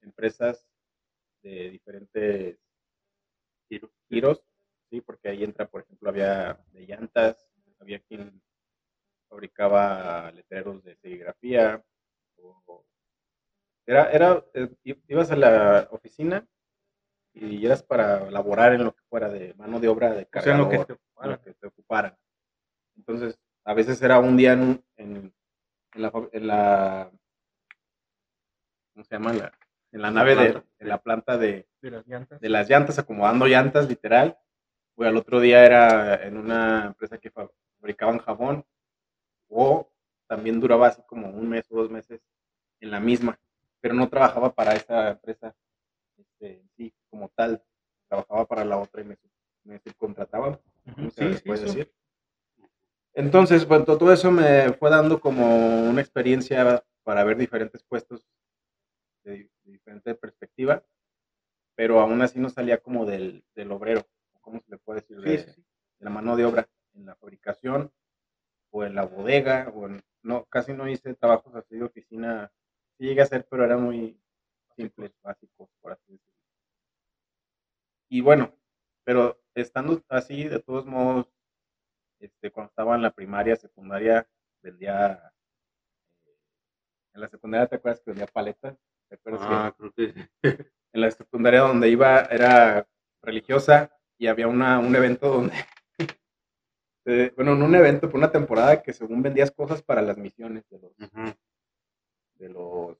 empresas 0.00 0.68
de 1.42 1.70
diferentes 1.70 2.58
Giro. 3.68 3.92
giros, 4.08 4.42
sí, 4.90 5.00
porque 5.00 5.28
ahí 5.28 5.44
entra, 5.44 5.68
por 5.68 5.82
ejemplo, 5.82 6.08
había 6.10 6.60
de 6.72 6.86
llantas, 6.86 7.55
había 7.80 8.00
quien 8.00 8.42
fabricaba 9.28 10.30
letreros 10.32 10.82
de 10.84 10.96
serigrafía, 10.96 11.82
o- 12.38 12.84
era, 13.86 14.10
era, 14.10 14.44
eh, 14.54 14.68
ibas 15.06 15.30
a 15.30 15.36
la 15.36 15.88
oficina 15.90 16.46
y 17.32 17.64
eras 17.64 17.82
para 17.82 18.30
laborar 18.30 18.72
en 18.74 18.84
lo 18.84 18.92
que 18.94 19.02
fuera 19.08 19.28
de 19.28 19.54
mano 19.54 19.78
de 19.78 19.88
obra 19.88 20.12
de 20.12 20.22
O 20.32 20.40
sea, 20.40 20.52
en 20.52 20.58
lo 20.58 20.68
cargador, 20.68 20.70
que 20.70 20.84
te 20.86 20.92
en 20.92 20.98
ocuparan. 20.98 21.30
lo 21.32 21.40
que 21.42 21.54
te 21.54 21.66
ocuparan. 21.66 22.18
Entonces, 22.96 23.38
a 23.64 23.74
veces 23.74 24.00
era 24.02 24.18
un 24.18 24.36
día 24.36 24.54
en, 24.54 24.84
en, 24.96 25.34
en 25.94 26.02
la, 26.02 26.12
en 26.32 26.46
la, 26.46 27.10
¿cómo 28.92 29.04
se 29.04 29.14
llama? 29.14 29.32
La- 29.32 29.52
en 29.92 30.02
la 30.02 30.08
La 30.08 30.14
nave 30.14 30.34
de, 30.36 30.62
en 30.78 30.88
la 30.88 30.98
planta 31.00 31.38
de, 31.38 31.68
De 31.80 31.90
las 31.90 32.06
llantas. 32.06 32.40
de 32.40 32.48
las 32.48 32.68
llantas, 32.68 32.98
acomodando 32.98 33.46
llantas, 33.46 33.88
literal. 33.88 34.36
O 34.96 35.04
al 35.04 35.16
otro 35.16 35.40
día 35.40 35.64
era 35.64 36.26
en 36.26 36.36
una 36.36 36.86
empresa 36.86 37.18
que 37.18 37.30
fabricaban 37.86 38.18
jabón. 38.18 38.64
O 39.48 39.88
también 40.26 40.58
duraba 40.58 40.88
así 40.88 41.00
como 41.06 41.28
un 41.30 41.48
mes 41.48 41.70
o 41.70 41.76
dos 41.76 41.90
meses 41.90 42.20
en 42.80 42.90
la 42.90 42.98
misma. 42.98 43.38
Pero 43.80 43.94
no 43.94 44.08
trabajaba 44.08 44.52
para 44.52 44.74
esa 44.74 45.10
empresa 45.10 45.54
este, 46.18 46.58
en 46.60 46.68
sí 46.76 46.92
como 47.08 47.28
tal. 47.28 47.62
Trabajaba 48.08 48.44
para 48.46 48.64
la 48.64 48.78
otra 48.78 49.02
y 49.02 49.04
me, 49.04 49.16
me 49.64 49.78
subcontrataban. 49.78 50.58
Ujú, 50.86 50.94
¿cómo 50.96 51.10
se 51.10 51.32
Sí, 51.32 51.38
sí, 51.38 51.50
decir? 51.50 51.92
Entonces, 53.14 53.66
bueno, 53.66 53.84
todo 53.84 54.12
eso 54.12 54.30
me 54.30 54.72
fue 54.74 54.90
dando 54.90 55.20
como 55.20 55.88
una 55.88 56.00
experiencia 56.00 56.84
para 57.04 57.24
ver 57.24 57.36
diferentes 57.36 57.82
puestos 57.84 58.26
de, 59.24 59.48
de 59.64 59.72
diferente 59.72 60.14
perspectiva, 60.14 60.84
pero 61.76 62.00
aún 62.00 62.20
así 62.20 62.38
no 62.38 62.50
salía 62.50 62.78
como 62.78 63.06
del, 63.06 63.44
del 63.54 63.72
obrero, 63.72 64.04
¿cómo 64.40 64.60
se 64.60 64.70
le 64.72 64.78
puede 64.78 65.00
decir? 65.00 65.20
De, 65.20 65.36
de 65.46 65.64
la 66.00 66.10
mano 66.10 66.36
de 66.36 66.44
obra 66.44 66.68
en 66.96 67.06
la 67.06 67.14
fabricación 67.14 67.92
o 68.70 68.84
en 68.84 68.94
la 68.94 69.04
bodega, 69.04 69.72
o 69.74 69.86
en, 69.86 70.02
no, 70.22 70.44
casi 70.46 70.72
no 70.72 70.88
hice 70.88 71.14
trabajos 71.14 71.54
así 71.54 71.76
de 71.76 71.84
oficina. 71.84 72.52
Sí 72.98 73.04
llegué 73.04 73.20
a 73.20 73.24
hacer, 73.24 73.46
pero 73.48 73.64
eran 73.64 73.82
muy 73.82 74.20
simples, 74.74 75.12
básicos, 75.22 75.70
por 75.80 75.92
así 75.92 76.12
decirlo. 76.12 76.36
Y 78.08 78.20
bueno, 78.20 78.54
pero 79.04 79.40
estando 79.54 80.02
así, 80.08 80.44
de 80.44 80.60
todos 80.60 80.86
modos, 80.86 81.28
este, 82.20 82.50
cuando 82.50 82.70
estaba 82.70 82.94
en 82.94 83.02
la 83.02 83.12
primaria, 83.12 83.56
secundaria, 83.56 84.28
vendía, 84.62 85.32
eh, 86.24 86.38
en 87.14 87.20
la 87.20 87.28
secundaria, 87.28 87.66
¿te 87.66 87.76
acuerdas 87.76 88.00
que 88.00 88.10
vendía 88.10 88.26
paletas? 88.26 88.76
¿Te 89.08 89.14
acuerdas 89.16 89.46
que 89.46 89.54
Ah, 89.54 89.74
creo 89.76 89.92
que 89.92 90.28
en 90.92 91.00
la 91.00 91.10
secundaria 91.10 91.60
donde 91.60 91.88
iba 91.88 92.22
era 92.22 92.88
religiosa 93.22 93.92
y 94.18 94.28
había 94.28 94.48
una, 94.48 94.78
un 94.78 94.94
evento 94.96 95.28
donde, 95.28 95.54
eh, 97.06 97.32
bueno, 97.36 97.54
no 97.54 97.64
un 97.64 97.74
evento, 97.74 98.08
pero 98.08 98.18
una 98.18 98.30
temporada 98.32 98.82
que 98.82 98.92
según 98.92 99.22
vendías 99.22 99.50
cosas 99.50 99.82
para 99.82 100.02
las 100.02 100.18
misiones 100.18 100.68
de 100.68 100.78
los, 100.78 100.92
de 102.38 102.48
los 102.48 102.96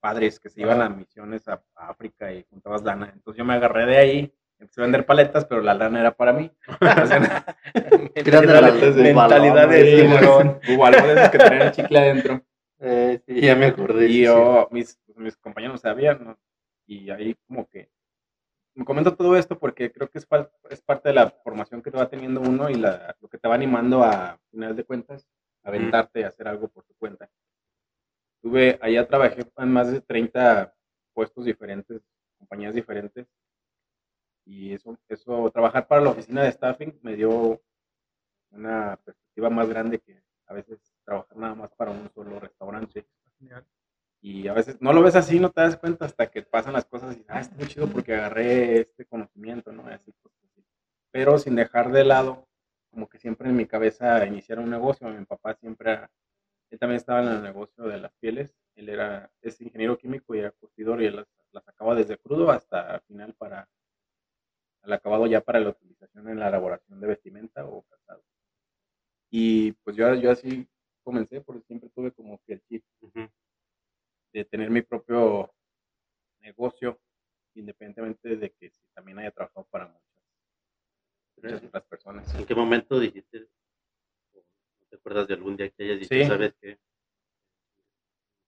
padres 0.00 0.38
que 0.38 0.48
se 0.50 0.60
iban 0.60 0.80
a 0.80 0.88
misiones 0.88 1.48
a, 1.48 1.62
a 1.74 1.88
África 1.90 2.32
y 2.32 2.44
juntabas 2.50 2.82
lana. 2.82 3.10
Entonces 3.12 3.38
yo 3.38 3.44
me 3.44 3.54
agarré 3.54 3.86
de 3.86 3.96
ahí, 3.96 4.34
empecé 4.58 4.80
a 4.80 4.84
vender 4.84 5.06
paletas, 5.06 5.44
pero 5.46 5.60
la 5.60 5.74
lana 5.74 6.00
era 6.00 6.12
para 6.14 6.32
mí. 6.32 6.50
Paletas 8.14 8.94
de- 8.96 9.02
mentalidad 9.14 9.68
de 9.68 10.02
tiburón. 10.02 10.60
esos 10.62 11.30
que 11.30 11.38
tenían 11.38 11.62
el 11.62 11.72
chicle 11.72 11.98
adentro. 11.98 12.42
Eh, 12.80 13.20
sí, 13.26 13.40
ya 13.40 13.56
me 13.56 13.66
acordé. 13.66 14.06
Y 14.06 14.12
sí. 14.12 14.22
yo, 14.24 14.68
mis, 14.70 15.00
mis 15.16 15.36
compañeros 15.36 15.80
sabían, 15.80 16.24
¿no? 16.24 16.38
Y 16.86 17.10
ahí 17.10 17.34
como 17.46 17.68
que 17.68 17.90
me 18.78 18.84
comento 18.84 19.16
todo 19.16 19.36
esto 19.36 19.58
porque 19.58 19.90
creo 19.90 20.08
que 20.08 20.18
es, 20.18 20.28
es 20.70 20.80
parte 20.82 21.08
de 21.08 21.14
la 21.16 21.30
formación 21.30 21.82
que 21.82 21.90
te 21.90 21.96
va 21.96 22.08
teniendo 22.08 22.40
uno 22.40 22.70
y 22.70 22.74
la, 22.74 23.16
lo 23.20 23.28
que 23.28 23.36
te 23.36 23.48
va 23.48 23.56
animando 23.56 24.04
a, 24.04 24.34
al 24.34 24.38
final 24.52 24.76
de 24.76 24.84
cuentas, 24.84 25.26
a 25.64 25.70
aventarte 25.70 26.24
a 26.24 26.28
hacer 26.28 26.46
algo 26.46 26.68
por 26.68 26.84
tu 26.84 26.94
cuenta. 26.94 27.28
Tuve, 28.40 28.78
allá 28.80 29.04
trabajé 29.08 29.44
en 29.56 29.72
más 29.72 29.90
de 29.90 30.00
30 30.00 30.72
puestos 31.12 31.44
diferentes, 31.44 32.00
compañías 32.38 32.72
diferentes. 32.72 33.26
Y 34.44 34.72
eso, 34.72 34.96
eso, 35.08 35.50
trabajar 35.50 35.88
para 35.88 36.00
la 36.00 36.10
oficina 36.10 36.44
de 36.44 36.52
staffing 36.52 37.00
me 37.02 37.16
dio 37.16 37.60
una 38.52 38.96
perspectiva 39.04 39.50
más 39.50 39.68
grande 39.68 39.98
que 39.98 40.22
a 40.46 40.54
veces 40.54 40.78
trabajar 41.04 41.36
nada 41.36 41.56
más 41.56 41.74
para 41.74 41.90
un 41.90 42.08
solo 42.14 42.38
restaurante. 42.38 43.04
Y 44.20 44.48
a 44.48 44.52
veces 44.52 44.80
no 44.80 44.92
lo 44.92 45.02
ves 45.02 45.16
así, 45.16 45.38
no 45.38 45.50
te 45.50 45.60
das 45.60 45.76
cuenta 45.76 46.04
hasta 46.04 46.28
que 46.30 46.42
pasan 46.42 46.72
las 46.72 46.84
cosas 46.86 47.16
y 47.16 47.24
ah, 47.28 47.40
está 47.40 47.54
muy 47.56 47.66
chido 47.68 47.86
porque 47.88 48.14
agarré 48.14 48.80
este 48.80 49.04
conocimiento, 49.06 49.72
¿no? 49.72 49.86
Así, 49.86 50.12
pues, 50.22 50.34
así. 50.44 50.64
Pero 51.12 51.38
sin 51.38 51.54
dejar 51.56 51.92
de 51.92 52.04
lado, 52.04 52.48
como 52.90 53.08
que 53.08 53.18
siempre 53.18 53.48
en 53.48 53.56
mi 53.56 53.66
cabeza 53.66 54.24
iniciar 54.26 54.58
un 54.58 54.70
negocio. 54.70 55.08
Mi 55.08 55.24
papá 55.24 55.54
siempre, 55.54 55.92
era- 55.92 56.10
él 56.70 56.78
también 56.78 56.98
estaba 56.98 57.22
en 57.22 57.28
el 57.30 57.42
negocio 57.42 57.84
de 57.84 57.98
las 57.98 58.12
pieles. 58.20 58.54
Él 58.76 58.88
era, 58.90 59.30
es 59.42 59.60
ingeniero 59.60 59.98
químico 59.98 60.34
y 60.34 60.40
era 60.40 60.52
curtidor 60.52 61.02
y 61.02 61.06
él 61.06 61.16
las, 61.16 61.26
las 61.52 61.64
sacaba 61.64 61.94
desde 61.94 62.18
crudo 62.18 62.50
hasta 62.50 62.94
al 62.96 63.02
final 63.02 63.34
para, 63.34 63.68
al 64.82 64.92
acabado 64.92 65.28
ya 65.28 65.40
para 65.40 65.60
la 65.60 65.68
utilización 65.68 66.28
en 66.28 66.40
la 66.40 66.48
elaboración 66.48 66.98
de 67.00 67.06
vestimenta 67.06 67.64
o 67.64 67.82
calzado. 67.84 68.24
Y 69.30 69.72
pues 69.84 69.96
yo, 69.96 70.14
yo 70.14 70.30
así 70.30 70.66
comencé 71.02 71.40
porque 71.40 71.62
siempre 71.66 71.90
tuve 71.94 72.12
como 72.12 72.38
que 72.46 72.54
el 72.54 72.62
chip 72.64 72.84
Ujú. 73.00 73.28
De 74.32 74.44
tener 74.44 74.70
mi 74.70 74.82
propio 74.82 75.52
negocio, 76.40 77.00
independientemente 77.54 78.36
de 78.36 78.50
que 78.52 78.70
si 78.70 78.80
también 78.94 79.18
haya 79.18 79.30
trabajado 79.30 79.66
para 79.70 79.86
muchas, 79.86 80.02
muchas 81.36 81.64
otras 81.64 81.84
personas. 81.84 82.34
¿En 82.34 82.46
qué 82.46 82.54
momento 82.54 82.98
dijiste? 83.00 83.46
o 84.34 84.38
¿No 84.38 84.86
te 84.88 84.96
acuerdas 84.96 85.28
de 85.28 85.34
algún 85.34 85.56
día 85.56 85.70
que 85.70 85.82
hayas 85.84 86.00
dicho, 86.00 86.14
Sí. 86.14 86.24
sabes 86.24 86.54
qué? 86.60 86.78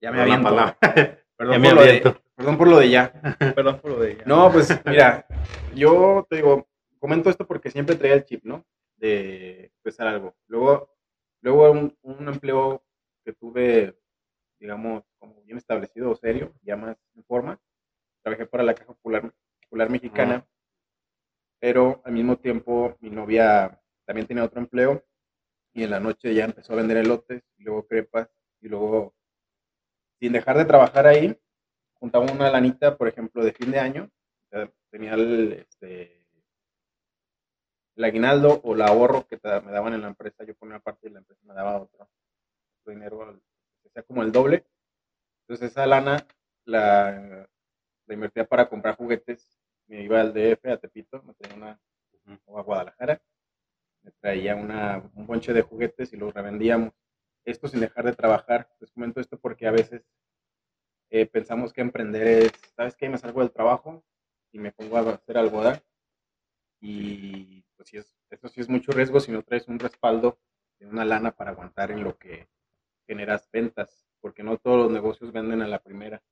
Ya 0.01 0.11
me 0.13 0.21
aviento. 0.21 0.49
palabra. 0.49 0.79
Perdón, 1.37 1.63
Ya 1.63 1.69
por 1.71 1.75
lo 1.75 1.83
de, 1.83 2.15
perdón 2.37 2.59
por 2.59 2.69
lo 2.69 2.79
de 2.79 2.91
ya. 2.91 3.13
Perdón 3.57 3.81
por 3.81 3.91
lo 3.93 4.01
de 4.01 4.13
ella. 4.13 4.25
No, 4.27 4.53
pues 4.53 4.69
mira, 4.85 5.27
yo 5.75 6.27
te 6.29 6.37
digo, 6.37 6.69
comento 6.99 7.31
esto 7.31 7.47
porque 7.47 7.71
siempre 7.71 7.97
traía 7.97 8.15
el 8.15 8.25
chip, 8.25 8.45
¿no? 8.45 8.67
De 8.97 9.73
empezar 9.77 10.07
algo. 10.07 10.37
Luego, 10.49 10.95
luego 11.41 11.71
un, 11.71 11.97
un 12.03 12.29
empleo 12.29 12.85
que 13.25 13.33
tuve, 13.33 13.99
digamos, 14.61 15.05
como 15.19 15.43
bien 15.43 15.59
establecido 15.59 16.11
o 16.13 16.17
serio, 16.17 16.55
ya 16.63 16.77
más 16.77 16.97
en 17.17 17.25
forma. 17.25 17.61
Trabajé 18.23 18.47
para 18.47 18.65
la 18.65 18.75
Caja 18.75 18.95
Popular, 18.95 19.33
Popular 19.63 19.91
Mexicana, 19.91 20.47
pero 21.61 22.03
al 22.05 22.13
mismo 22.13 22.39
tiempo 22.39 22.97
mi 23.01 23.11
novia 23.11 23.81
también 24.07 24.27
tenía 24.27 24.45
otro 24.45 24.61
empleo 24.61 25.05
y 25.75 25.85
en 25.85 25.91
la 25.91 26.01
noche 26.01 26.35
ya 26.35 26.45
empezó 26.47 26.73
a 26.75 26.77
vender 26.77 26.99
elotes 26.99 27.43
y 27.59 27.65
luego 27.65 27.87
crepas 27.87 28.29
y 28.61 28.69
luego, 28.69 29.15
sin 30.21 30.33
dejar 30.33 30.57
de 30.59 30.65
trabajar 30.65 31.07
ahí, 31.07 31.37
juntaba 31.95 32.27
una 32.33 32.51
lanita, 32.51 32.97
por 32.97 33.09
ejemplo, 33.09 33.45
de 33.45 33.53
fin 33.53 33.71
de 33.71 33.81
año, 33.81 34.11
tenía 34.91 35.15
el, 35.15 35.53
este, 35.55 36.27
el 37.97 38.05
aguinaldo 38.05 38.61
o 38.65 38.75
el 38.75 38.83
ahorro 38.83 39.27
que 39.29 39.39
me 39.65 39.71
daban 39.73 39.95
en 39.95 40.03
la 40.03 40.09
empresa, 40.09 40.45
yo 40.45 40.55
ponía 40.57 40.75
una 40.77 40.83
parte 40.83 41.09
y 41.09 41.13
la 41.13 41.21
empresa 41.21 41.41
me 41.45 41.55
daba 41.55 41.81
otro, 41.81 42.09
otro 42.83 42.93
dinero, 42.95 43.23
al- 43.23 43.43
o 43.85 43.91
sea, 43.91 44.03
como 44.03 44.23
el 44.23 44.33
doble. 44.33 44.67
Entonces 45.43 45.71
esa 45.71 45.87
lana 45.87 46.27
la, 46.65 47.49
la 48.07 48.15
invertía 48.15 48.45
para 48.47 48.69
comprar 48.69 48.97
juguetes, 48.97 49.59
me 49.87 50.03
iba 50.03 50.21
al 50.21 50.33
DF, 50.33 50.67
a 50.67 50.77
Tepito, 50.79 51.23
me 51.23 51.35
traía 51.35 51.57
una, 51.57 51.81
o 52.47 52.59
a 52.59 52.63
Guadalajara, 52.63 53.21
me 54.03 54.11
traía 54.21 54.55
una, 54.57 55.11
un 55.15 55.27
bonche 55.27 55.53
de 55.53 55.63
juguetes 55.63 56.13
y 56.13 56.17
los 56.17 56.33
revendíamos. 56.33 56.93
Esto 57.45 57.69
sin 57.69 57.81
dejar 57.81 58.05
de 58.05 58.15
trabajar. 58.15 58.69
Les 58.81 58.91
comento 58.91 59.21
esto 59.21 59.39
porque 59.39 59.67
a 59.67 59.71
veces 59.71 60.05
eh, 61.11 61.27
pensamos 61.27 61.73
que 61.73 61.81
emprender 61.81 62.27
es, 62.27 62.53
¿sabes 62.77 62.97
qué? 62.97 63.09
Me 63.09 63.19
salgo 63.19 63.41
del 63.41 63.51
trabajo 63.51 64.05
y 64.53 64.59
me 64.59 64.73
pongo 64.73 64.97
a 64.97 65.15
hacer 65.15 65.39
algodón. 65.39 65.81
Y 66.81 67.63
pues 67.77 67.89
sí 67.89 67.97
es, 67.97 68.15
eso 68.31 68.49
sí 68.49 68.61
es 68.61 68.69
mucho 68.69 68.93
riesgo 68.93 69.21
si 69.21 69.33
no 69.33 69.43
traes 69.43 69.69
un 69.69 69.79
respaldo 69.79 70.39
de 70.79 70.87
una 70.87 71.05
lana 71.05 71.33
para 71.33 71.51
aguantar 71.51 71.91
en 71.91 72.05
lo 72.05 72.17
que 72.17 72.49
generas 73.11 73.49
ventas, 73.53 74.07
porque 74.21 74.45
no 74.45 74.57
todos 74.57 74.79
los 74.79 74.93
negocios 74.93 75.33
venden 75.33 75.63
a 75.63 75.67
la 75.67 75.81
primera. 75.83 76.23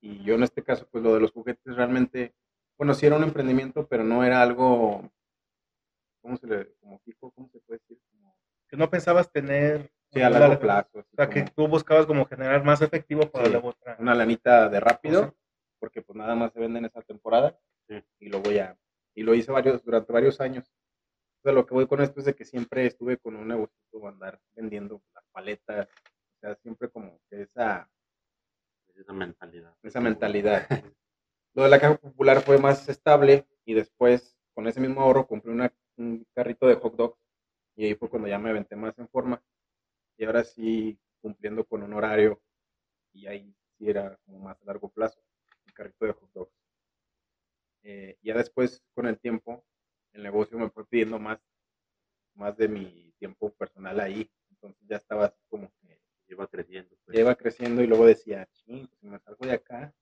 Y 0.00 0.22
yo 0.22 0.34
en 0.36 0.44
este 0.44 0.62
caso, 0.62 0.86
pues 0.88 1.02
lo 1.02 1.12
de 1.14 1.18
los 1.20 1.32
juguetes 1.32 1.74
realmente, 1.74 2.32
bueno, 2.78 2.94
sí 2.94 3.06
era 3.06 3.16
un 3.16 3.24
emprendimiento, 3.24 3.88
pero 3.88 4.04
no 4.04 4.22
era 4.22 4.40
algo, 4.40 5.10
¿cómo 6.22 6.36
se 6.36 6.46
le, 6.46 6.74
como 6.76 7.00
fijo, 7.00 7.32
cómo 7.32 7.48
se 7.48 7.58
puede 7.58 7.80
decir? 7.80 7.98
Como, 8.08 8.36
Que 8.68 8.76
no 8.76 8.88
pensabas 8.88 9.32
tener. 9.32 9.90
sí, 10.12 10.22
a 10.22 10.30
largo 10.30 10.60
plazo. 10.60 11.00
O 11.00 11.16
sea, 11.16 11.28
que 11.28 11.42
tú 11.42 11.66
buscabas 11.66 12.06
como 12.06 12.24
generar 12.26 12.62
más 12.62 12.80
efectivo 12.82 13.28
para 13.28 13.46
Sí. 13.46 13.52
la 13.52 13.58
otra. 13.58 13.96
una 13.98 14.14
lanita 14.14 14.68
de 14.68 14.78
rápido, 14.78 15.22
Cosa. 15.22 15.34
porque 15.80 16.02
pues 16.02 16.16
nada 16.16 16.36
más 16.36 16.52
se 16.52 16.60
vende 16.60 16.78
en 16.78 16.84
esa 16.84 17.02
temporada 17.02 17.58
Sí. 17.88 18.00
y 18.20 18.28
luego 18.28 18.52
ya, 18.52 18.78
y 19.16 19.24
lo 19.24 19.34
hice 19.34 19.50
varios, 19.50 19.82
durante 19.84 20.12
varios 20.12 20.40
años. 20.40 20.72
O 21.40 21.42
sea, 21.42 21.52
lo 21.52 21.66
que 21.66 21.74
voy 21.74 21.86
con 21.88 22.00
esto 22.00 22.20
es 22.20 22.26
de 22.26 22.34
que 22.36 22.44
siempre 22.44 22.86
estuve 22.86 23.16
con 23.18 23.34
un 23.34 23.48
negocio 23.48 23.74
andar 24.06 24.38
vendiendo 24.54 25.02
paletas, 25.34 25.88
o 25.88 26.40
sea, 26.40 26.54
siempre 26.56 26.88
como 26.88 27.20
que 27.28 27.42
esa, 27.42 27.90
Esa 28.94 29.12
mentalidad. 29.12 29.74
esa 29.82 30.00
mentalidad. 30.00 30.66
Lo 31.54 31.64
de 31.64 31.68
la 31.68 31.80
caja 31.80 31.96
popular 31.96 32.40
fue 32.40 32.58
más 32.58 32.88
estable 32.88 33.46
y 33.64 33.74
después 33.74 34.36
con 34.54 34.66
ese 34.68 34.80
mismo 34.80 35.00
ahorro 35.02 35.26
compré 35.26 35.50
una, 35.50 35.72
un 35.96 36.24
carrito 36.32 36.66
de 36.68 36.76
hot 36.76 36.94
dogs 36.96 37.18
y 37.76 37.86
ahí 37.86 37.94
fue 37.94 38.08
cuando 38.08 38.28
ya 38.28 38.38
me 38.38 38.50
aventé 38.50 38.76
más 38.76 38.96
en 38.98 39.08
forma 39.08 39.42
y 40.16 40.24
ahora 40.24 40.44
sí 40.44 40.98
cumpliendo 41.20 41.64
con 41.64 41.82
un 41.82 41.92
horario 41.92 42.40
y 43.12 43.26
ahí 43.26 43.54
sí 43.76 43.88
era 43.88 44.16
como 44.24 44.38
más 44.38 44.60
a 44.62 44.64
largo 44.66 44.88
plazo, 44.90 45.20
el 45.66 45.72
carrito 45.74 46.06
de 46.06 46.12
hot 46.12 46.30
dogs. 46.32 46.52
Eh, 47.82 48.16
ya 48.22 48.34
después 48.34 48.82
con 48.94 49.06
el 49.06 49.18
tiempo 49.18 49.64
el 50.12 50.22
negocio 50.22 50.56
me 50.58 50.70
fue 50.70 50.86
pidiendo 50.86 51.18
más, 51.18 51.40
más 52.34 52.56
de 52.56 52.68
mi 52.68 53.12
tiempo 53.18 53.52
personal 53.54 53.98
ahí, 54.00 54.30
entonces 54.64 54.88
ya 54.88 54.96
estaba 54.96 55.26
así 55.26 55.40
como 55.48 55.70
que 55.80 56.00
Lleva 56.26 56.46
creciendo. 56.46 56.96
pues. 57.04 57.18
iba 57.18 57.34
creciendo 57.34 57.82
y 57.82 57.86
luego 57.86 58.06
decía, 58.06 58.48
"Chin, 58.52 58.86
pues 58.86 58.98
si 59.00 59.06
me 59.06 59.18
salgo 59.18 59.46
de 59.46 59.52
acá, 59.52 59.94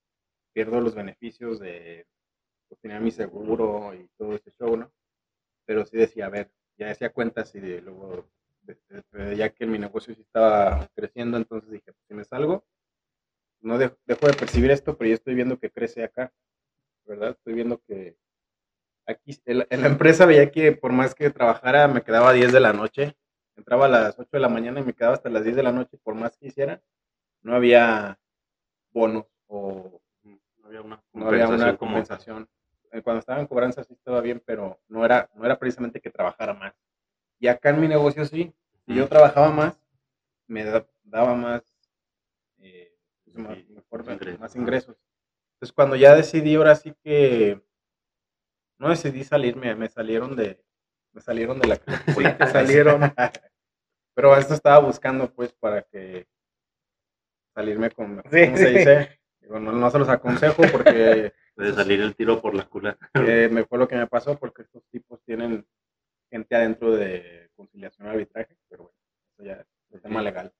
pierdo 0.52 0.80
los 0.80 0.94
beneficios 0.94 1.58
de 1.58 2.06
pues, 2.68 2.80
tener 2.80 3.00
mi 3.00 3.10
seguro 3.10 3.92
y 3.94 4.08
todo 4.16 4.34
ese 4.36 4.52
show, 4.52 4.76
¿no? 4.76 4.92
Pero 5.66 5.84
sí 5.84 5.96
decía, 5.96 6.26
a 6.26 6.30
ver, 6.30 6.50
ya 6.78 6.90
hacía 6.90 7.10
cuentas 7.12 7.52
y 7.56 7.60
de, 7.60 7.80
luego, 7.82 8.28
de- 8.62 8.78
de- 8.88 9.24
de- 9.24 9.36
ya 9.36 9.50
que 9.50 9.66
mi 9.66 9.78
negocio 9.78 10.14
sí 10.14 10.20
estaba 10.22 10.88
creciendo, 10.94 11.36
entonces 11.36 11.70
dije, 11.70 11.92
pues 11.92 12.04
si 12.06 12.14
me 12.14 12.24
salgo, 12.24 12.64
no 13.60 13.78
de- 13.78 13.96
dejo 14.06 14.26
de 14.26 14.34
percibir 14.34 14.70
esto, 14.70 14.96
pero 14.96 15.08
yo 15.08 15.14
estoy 15.14 15.34
viendo 15.34 15.58
que 15.58 15.70
crece 15.70 16.04
acá, 16.04 16.32
¿verdad? 17.04 17.30
Estoy 17.30 17.54
viendo 17.54 17.78
que 17.82 18.16
aquí, 19.06 19.36
en 19.44 19.58
la, 19.58 19.66
en 19.70 19.80
la 19.82 19.88
empresa 19.88 20.24
veía 20.24 20.50
que 20.50 20.72
por 20.72 20.92
más 20.92 21.14
que 21.14 21.30
trabajara, 21.30 21.88
me 21.88 22.02
quedaba 22.02 22.30
a 22.30 22.32
10 22.32 22.52
de 22.52 22.60
la 22.60 22.72
noche, 22.72 23.16
entraba 23.62 23.86
a 23.86 23.88
las 23.88 24.18
8 24.18 24.28
de 24.32 24.40
la 24.40 24.48
mañana 24.48 24.80
y 24.80 24.84
me 24.84 24.92
quedaba 24.92 25.14
hasta 25.14 25.30
las 25.30 25.44
10 25.44 25.54
de 25.56 25.62
la 25.62 25.70
noche, 25.72 25.96
por 26.02 26.14
más 26.16 26.36
que 26.36 26.48
hiciera, 26.48 26.82
no 27.42 27.54
había 27.54 28.18
bonos 28.90 29.26
o. 29.46 30.00
No 30.24 30.66
había 30.68 30.80
una 30.82 31.02
no 31.12 31.28
había 31.28 31.48
una 31.48 31.76
compensación 31.76 31.76
como- 31.76 31.92
compensación. 31.92 32.48
Eh, 32.92 33.02
Cuando 33.02 33.20
estaba 33.20 33.40
en 33.40 33.46
cobranza 33.46 33.84
sí 33.84 33.94
estaba 33.94 34.20
bien, 34.20 34.42
pero 34.44 34.80
no 34.88 35.04
era, 35.04 35.30
no 35.34 35.44
era 35.44 35.58
precisamente 35.58 36.00
que 36.00 36.10
trabajara 36.10 36.54
más. 36.54 36.74
Y 37.38 37.46
acá 37.48 37.70
en 37.70 37.80
mi 37.80 37.88
negocio 37.88 38.24
sí, 38.24 38.52
Si 38.86 38.94
yo 38.94 39.08
trabajaba 39.08 39.50
más, 39.50 39.80
me 40.48 40.64
da- 40.64 40.86
daba 41.04 41.34
más, 41.34 41.62
eh, 42.58 42.92
pues, 43.24 43.36
más, 43.36 43.56
mejor- 43.68 44.00
ingresos. 44.12 44.40
más 44.40 44.56
ingresos. 44.56 44.96
Entonces, 45.54 45.72
cuando 45.72 45.94
ya 45.96 46.14
decidí, 46.16 46.54
ahora 46.56 46.74
sí 46.74 46.92
que 47.04 47.62
no 48.78 48.88
decidí 48.88 49.22
salirme, 49.24 49.74
me 49.76 49.88
salieron 49.88 50.34
de, 50.36 50.60
me 51.12 51.20
salieron 51.20 51.60
de 51.60 51.68
la 51.68 51.76
Sí, 52.18 52.24
salieron. 52.52 53.00
Pero 54.14 54.36
esto 54.36 54.54
estaba 54.54 54.78
buscando, 54.78 55.32
pues, 55.32 55.52
para 55.52 55.82
que 55.82 56.26
salirme 57.54 57.90
con, 57.90 58.16
¿cómo 58.22 58.30
Sí. 58.30 58.56
se 58.56 58.70
dice? 58.70 59.20
Digo, 59.40 59.58
no, 59.58 59.72
no 59.72 59.90
se 59.90 59.98
los 59.98 60.08
aconsejo 60.08 60.62
porque 60.70 61.32
Puede 61.54 61.74
salir 61.74 62.00
el 62.00 62.14
tiro 62.16 62.40
por 62.40 62.54
la 62.54 62.64
culata. 62.64 63.10
eh, 63.14 63.48
me 63.52 63.64
fue 63.64 63.78
lo 63.78 63.86
que 63.86 63.96
me 63.96 64.06
pasó 64.06 64.38
porque 64.38 64.62
estos 64.62 64.82
tipos 64.90 65.22
tienen 65.24 65.66
gente 66.30 66.54
adentro 66.56 66.92
de 66.92 67.50
conciliación 67.54 68.06
y 68.06 68.10
arbitraje, 68.10 68.56
pero 68.70 68.84
bueno, 68.84 68.98
eso 69.34 69.44
ya 69.44 69.66
es 69.90 70.02
tema 70.02 70.22
legal. 70.22 70.50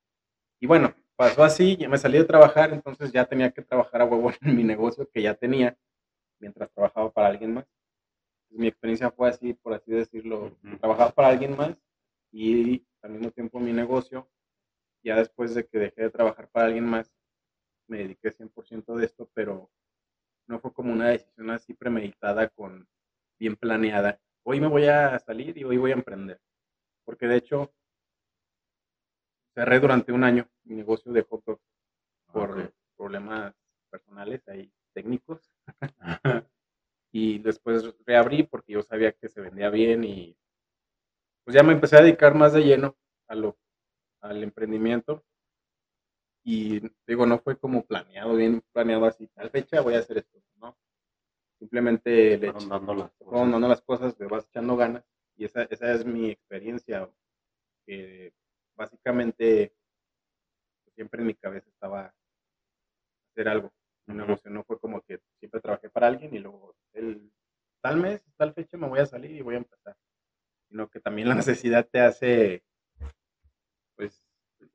Y 0.61 0.67
bueno, 0.67 0.95
pasó 1.17 1.45
así, 1.45 1.77
ya 1.77 1.89
me 1.89 1.97
salí 1.97 2.19
de 2.19 2.25
trabajar, 2.25 2.73
entonces 2.75 3.11
ya 3.11 3.25
tenía 3.25 3.51
que 3.53 3.63
trabajar 3.63 4.03
a 4.03 4.05
huevo 4.05 4.31
en 4.43 4.57
mi 4.57 4.65
negocio 4.65 5.09
que 5.11 5.23
ya 5.23 5.35
tenía 5.35 5.77
mientras 6.41 6.71
trabajaba 6.73 7.11
para 7.11 7.29
alguien 7.29 7.55
más. 7.55 7.65
Entonces, 8.45 8.59
mi 8.61 8.67
experiencia 8.67 9.11
fue 9.11 9.31
así, 9.31 9.55
por 9.55 9.73
así 9.73 9.93
decirlo, 9.93 10.59
Ujú. 10.63 10.77
trabajaba 10.79 11.13
para 11.13 11.29
alguien 11.29 11.57
más 11.57 11.81
y 12.33 12.87
al 13.03 13.11
mismo 13.13 13.31
tiempo 13.31 13.61
mi 13.61 13.73
negocio, 13.73 14.29
ya 15.05 15.17
después 15.17 15.55
de 15.55 15.67
que 15.67 15.79
dejé 15.79 16.03
de 16.03 16.11
trabajar 16.11 16.49
para 16.51 16.67
alguien 16.67 16.87
más, 16.87 17.13
me 17.89 17.99
dediqué 17.99 18.33
100% 18.33 18.97
de 18.97 19.05
esto, 19.05 19.31
pero 19.35 19.71
no 20.49 20.59
fue 20.61 20.73
como 20.73 20.93
una 20.93 21.09
decisión 21.09 21.51
así 21.51 21.75
premeditada 21.75 22.49
con 22.49 22.89
bien 23.39 23.57
planeada. 23.57 24.21
Hoy 24.45 24.61
me 24.61 24.67
voy 24.67 24.87
a 24.87 25.19
salir 25.19 25.57
y 25.59 25.65
hoy 25.65 25.77
voy 25.77 25.91
a 25.91 25.95
emprender. 25.95 26.41
Porque 27.05 27.27
de 27.27 27.37
hecho, 27.37 27.75
cerré 29.55 29.81
durante 29.81 30.13
un 30.13 30.25
año 30.25 30.49
mi 30.65 30.75
negocio 30.77 31.13
de 31.13 31.23
hot 31.23 31.45
dogs 31.45 31.63
por 32.33 32.51
Ok. 32.59 32.75
problemas 32.97 33.55
personales 33.91 34.47
ahí 34.49 34.73
técnicos. 34.95 35.53
y 37.13 37.39
después 37.41 37.95
reabrí 38.07 38.45
porque 38.45 38.73
yo 38.73 38.83
sabía 38.83 39.13
que 39.13 39.29
se 39.29 39.41
vendía 39.41 39.71
bien 39.71 40.05
y 40.05 40.37
pues 41.45 41.55
ya 41.55 41.63
me 41.63 41.73
empecé 41.73 41.97
a 41.97 42.03
dedicar 42.03 42.35
más 42.35 42.53
de 42.53 42.63
lleno 42.63 42.97
a 43.29 43.35
lo, 43.35 43.59
al 44.21 44.43
emprendimiento. 44.43 45.25
Y 46.45 46.81
digo, 47.07 47.27
no 47.27 47.39
fue 47.39 47.59
como 47.59 47.85
planeado, 47.85 48.35
bien 48.35 48.63
planeado 48.73 49.07
así, 49.07 49.29
tal 49.29 49.51
fecha 49.51 49.81
voy 49.81 49.95
a 49.95 50.01
hacer 50.01 50.19
esto, 50.19 50.43
¿no? 50.57 50.77
Simplemente 51.59 52.37
le 52.39 52.53
Fueron 52.53 52.69
dando 52.69 52.95
las 52.95 53.13
fueron 53.19 53.51
cosas. 53.51 53.53
dando 53.53 53.69
las 53.69 53.83
cosas, 53.83 54.19
le 54.19 54.27
vas 54.27 54.47
echando 54.47 54.77
ganas. 54.77 55.05
Y 55.37 55.45
esa, 55.45 55.63
esa 55.65 55.93
es 55.93 56.05
mi 56.05 56.31
experiencia. 56.31 57.09
Que 57.87 58.33
básicamente 58.77 59.75
siempre 60.95 61.21
en 61.21 61.27
mi 61.29 61.35
cabeza 61.35 61.69
estaba 61.69 62.15
hacer 63.31 63.49
algo. 63.49 63.73
Un 64.07 64.17
negocio 64.19 64.51
no 64.51 64.65
fue 64.65 64.79
como 64.79 65.01
que 65.03 65.21
siempre 65.39 65.61
trabajé 65.61 65.89
para 65.89 66.09
alguien 66.09 66.35
y 66.35 66.39
luego 66.39 66.75
el 66.93 67.33
tal 67.81 67.97
mes, 67.99 68.25
tal 68.37 68.53
fecha 68.53 68.77
me 68.77 68.89
voy 68.89 69.01
a 69.01 69.07
salir 69.07 69.31
y 69.33 69.43
voy 69.43 69.55
a 69.55 69.59
empezar. 69.59 69.97
Sino 70.73 70.89
que 70.89 71.01
también 71.01 71.29
la 71.29 71.35
necesidad 71.35 71.87
te 71.87 72.01
hace 72.01 72.65
pues 73.95 74.25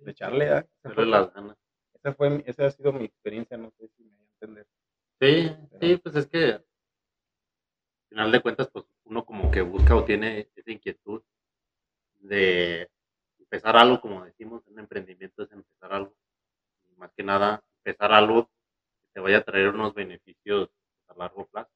echarle 0.06 0.64
fue, 0.94 1.08
las 1.08 1.34
ganas. 1.34 1.58
esa 1.96 2.14
fue 2.14 2.44
esa 2.46 2.68
ha 2.68 2.70
sido 2.70 2.94
mi 2.94 3.06
experiencia, 3.06 3.58
no 3.58 3.72
sé 3.72 3.88
si 3.88 4.04
me 4.04 4.12
voy 4.16 4.28
a 4.28 4.30
entender. 4.34 4.68
Sí, 5.20 5.58
Pero- 5.72 5.80
sí, 5.82 5.98
pues 5.98 6.16
es 6.18 6.28
que 6.28 6.44
al 6.52 6.66
final 8.10 8.32
de 8.32 8.42
cuentas, 8.44 8.70
pues 8.72 8.86
uno 9.06 9.26
como 9.26 9.50
que 9.50 9.62
busca 9.64 9.96
o 9.96 10.06
tiene 10.06 10.48
esa 10.56 10.72
inquietud 10.72 11.24
de 12.20 12.92
empezar 13.40 13.76
algo, 13.76 14.00
como 14.00 14.24
decimos, 14.24 14.68
un 14.68 14.78
emprendimiento 14.78 15.42
es 15.42 15.52
empezar 15.52 15.94
algo. 15.94 16.14
Y 16.92 16.96
más 16.98 17.12
que 17.14 17.24
nada, 17.24 17.64
empezar 17.84 18.12
algo 18.12 18.52
que 19.02 19.08
te 19.14 19.20
vaya 19.20 19.40
a 19.40 19.44
traer 19.44 19.70
unos 19.70 19.96
beneficios 19.96 20.70
a 21.08 21.16
largo 21.16 21.48
plazo. 21.48 21.72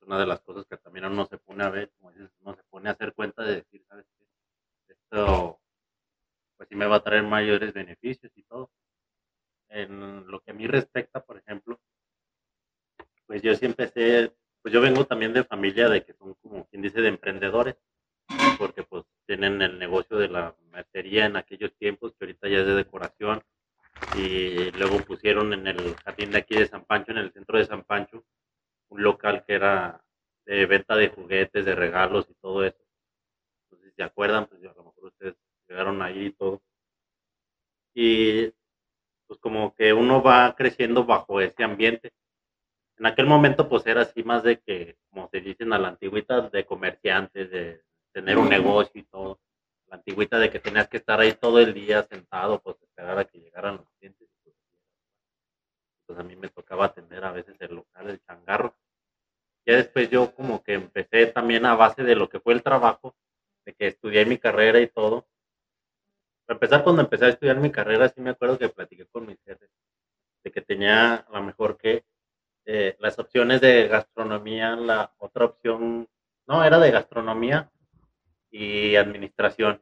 Es 0.00 0.06
una 0.06 0.18
de 0.18 0.26
las 0.26 0.40
cosas 0.40 0.64
que 0.66 0.78
también 0.78 1.04
uno 1.04 1.26
se 1.26 1.38
pone 1.38 1.62
a 1.62 1.68
ver, 1.68 1.90
como 1.98 2.10
dices, 2.12 2.30
uno 2.40 2.54
se 2.54 2.62
pone 2.70 2.88
a 2.88 2.92
hacer 2.92 3.12
cuenta 3.12 3.42
de 3.42 3.56
decir, 3.56 3.84
¿sabes 3.86 4.06
qué? 4.16 4.92
Esto, 4.94 5.60
pues 6.56 6.68
sí 6.68 6.74
me 6.74 6.86
va 6.86 6.96
a 6.96 7.04
traer 7.04 7.22
mayores 7.22 7.72
beneficios 7.74 8.32
y 8.34 8.42
todo. 8.44 8.70
En 9.68 10.26
lo 10.26 10.40
que 10.40 10.50
a 10.50 10.54
mí 10.54 10.66
respecta, 10.66 11.22
por 11.22 11.36
ejemplo, 11.36 11.78
pues 13.26 13.42
yo 13.42 13.54
sí 13.54 13.66
empecé, 13.66 14.34
pues 14.62 14.74
yo 14.74 14.80
vengo 14.80 15.04
también 15.04 15.32
de 15.32 15.44
familia 15.44 15.88
de 15.88 16.04
que 16.04 16.14
son 16.14 16.34
como 16.34 16.66
quien 16.66 16.82
dice 16.82 17.00
de 17.00 17.08
emprendedores, 17.08 17.76
porque 18.58 18.82
pues 18.82 19.04
tienen 19.26 19.62
el 19.62 19.78
negocio 19.78 20.16
de 20.16 20.28
la 20.28 20.56
mercería 20.70 21.26
en 21.26 21.36
aquellos 21.36 21.72
tiempos, 21.76 22.12
que 22.14 22.24
ahorita 22.24 22.48
ya 22.48 22.58
es 22.58 22.66
de 22.66 22.74
decoración, 22.74 23.42
y 24.16 24.70
luego 24.72 24.98
pusieron 25.04 25.52
en 25.52 25.66
el 25.66 25.94
jardín 25.96 26.30
de 26.30 26.38
aquí 26.38 26.56
de 26.56 26.66
San 26.66 26.84
Pancho, 26.84 27.12
en 27.12 27.18
el 27.18 27.32
centro 27.32 27.58
de 27.58 27.66
San 27.66 27.84
Pancho, 27.84 28.24
un 28.90 29.02
local 29.02 29.44
que 29.46 29.54
era 29.54 30.02
de 30.46 30.66
venta 30.66 30.96
de 30.96 31.08
juguetes, 31.08 31.64
de 31.64 31.74
regalos 31.74 32.26
y 32.28 32.34
todo 32.34 32.64
eso. 32.64 32.78
Entonces, 33.64 33.90
si 33.90 33.96
se 33.96 34.02
acuerdan, 34.02 34.46
pues 34.46 34.62
a 34.62 34.74
lo 34.74 34.84
mejor 34.84 35.04
ustedes 35.04 35.36
llegaron 35.68 36.02
ahí 36.02 36.26
y 36.26 36.32
todo. 36.32 36.62
Y 37.94 38.52
pues 39.26 39.40
como 39.40 39.74
que 39.74 39.92
uno 39.92 40.22
va 40.22 40.54
creciendo 40.56 41.04
bajo 41.04 41.40
ese 41.40 41.64
ambiente 41.64 42.12
en 43.00 43.06
aquel 43.06 43.24
momento 43.24 43.66
pues 43.66 43.86
era 43.86 44.02
así 44.02 44.22
más 44.22 44.42
de 44.42 44.60
que, 44.60 44.98
como 45.08 45.26
se 45.30 45.40
dicen 45.40 45.72
a 45.72 45.78
la 45.78 45.88
antigüita, 45.88 46.50
de 46.50 46.66
comerciantes, 46.66 47.50
de 47.50 47.82
tener 48.12 48.36
un 48.36 48.50
negocio 48.50 49.00
y 49.00 49.04
todo. 49.04 49.40
La 49.86 49.96
antigüita 49.96 50.38
de 50.38 50.50
que 50.50 50.60
tenías 50.60 50.86
que 50.86 50.98
estar 50.98 51.18
ahí 51.18 51.32
todo 51.32 51.60
el 51.60 51.72
día 51.72 52.02
sentado, 52.02 52.60
pues 52.60 52.76
esperar 52.82 53.18
a 53.18 53.24
que 53.24 53.40
llegaran 53.40 53.78
los 53.78 53.88
clientes. 53.98 54.28
Pues, 56.10 56.18
a 56.18 56.24
mí 56.24 56.34
me 56.34 56.48
tocaba 56.48 56.86
atender 56.86 57.24
a 57.24 57.30
veces 57.30 57.54
el 57.60 57.76
local, 57.76 58.10
el 58.10 58.20
changarro. 58.24 58.74
Ya 59.64 59.76
después 59.76 60.10
yo 60.10 60.34
como 60.34 60.60
que 60.60 60.74
empecé 60.74 61.26
también 61.26 61.64
a 61.66 61.76
base 61.76 62.02
de 62.02 62.16
lo 62.16 62.28
que 62.28 62.40
fue 62.40 62.52
el 62.52 62.64
trabajo, 62.64 63.14
de 63.64 63.74
que 63.74 63.86
estudié 63.86 64.26
mi 64.26 64.36
carrera 64.36 64.80
y 64.80 64.88
todo. 64.88 65.28
Para 66.46 66.56
empezar, 66.56 66.82
cuando 66.82 67.02
empecé 67.02 67.26
a 67.26 67.28
estudiar 67.28 67.58
mi 67.58 67.70
carrera, 67.70 68.08
sí 68.08 68.20
me 68.20 68.30
acuerdo 68.30 68.58
que 68.58 68.68
platiqué 68.70 69.06
con 69.06 69.24
mis 69.24 69.40
jefes, 69.44 69.70
de 70.42 70.50
que 70.50 70.60
tenía 70.62 71.14
a 71.14 71.30
lo 71.30 71.44
mejor 71.44 71.78
que 71.78 72.04
eh, 72.64 72.96
las 72.98 73.16
opciones 73.20 73.60
de 73.60 73.86
gastronomía, 73.86 74.74
la 74.74 75.14
otra 75.18 75.44
opción, 75.44 76.08
no, 76.48 76.64
era 76.64 76.80
de 76.80 76.90
gastronomía 76.90 77.70
y 78.50 78.96
administración, 78.96 79.80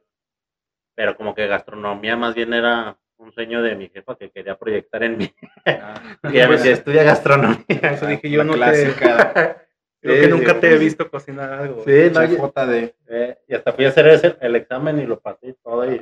pero 0.93 1.17
como 1.17 1.33
que 1.33 1.47
gastronomía 1.47 2.15
más 2.15 2.35
bien 2.35 2.53
era 2.53 2.99
un 3.19 3.31
sueño 3.33 3.61
de 3.61 3.75
mi 3.75 3.89
jefa 3.89 4.15
que 4.15 4.29
quería 4.31 4.57
proyectar 4.57 5.03
en 5.03 5.17
mí, 5.17 5.27
que 5.27 5.77
ella 6.23 6.47
me 6.47 6.55
decía, 6.55 6.71
estudia 6.71 7.03
gastronomía. 7.03 7.65
Eso 7.67 8.07
dije 8.07 8.29
yo, 8.29 8.43
no 8.43 8.53
te- 8.53 8.57
clásica. 8.59 9.65
Creo 10.01 10.15
Sí, 10.15 10.21
que 10.21 10.25
sí, 10.27 10.31
nunca 10.31 10.59
te 10.61 10.67
he 10.67 10.69
pues. 10.71 10.79
visto 10.79 11.11
cocinar 11.11 11.51
algo. 11.51 11.83
Sí, 11.83 12.09
no, 12.13 12.21
de 12.67 12.95
eh, 13.09 13.37
y 13.49 13.53
hasta 13.55 13.73
fui 13.73 13.83
a 13.83 13.89
hacer 13.89 14.07
ese- 14.07 14.37
el 14.39 14.55
examen 14.55 14.97
y 14.99 15.05
lo 15.05 15.19
pasé 15.19 15.49
y 15.49 15.53
todo, 15.61 15.83
y 15.91 15.99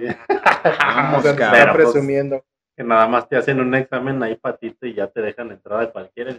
Vamos, 0.80 1.20
O 1.20 1.22
sea, 1.24 1.32
te 1.34 1.38
cabrón. 1.40 1.40
está 1.40 1.52
Pero, 1.52 1.74
pues, 1.74 1.92
presumiendo. 1.94 2.46
que 2.76 2.84
nada 2.84 3.08
más 3.08 3.28
te 3.28 3.38
hacen 3.38 3.60
un 3.60 3.74
examen 3.74 4.22
ahí 4.22 4.36
patito 4.36 4.86
y 4.86 4.94
ya 4.94 5.08
te 5.08 5.22
dejan 5.22 5.52
entrar 5.52 5.82
a 5.82 5.92
cualquiera. 5.92 6.36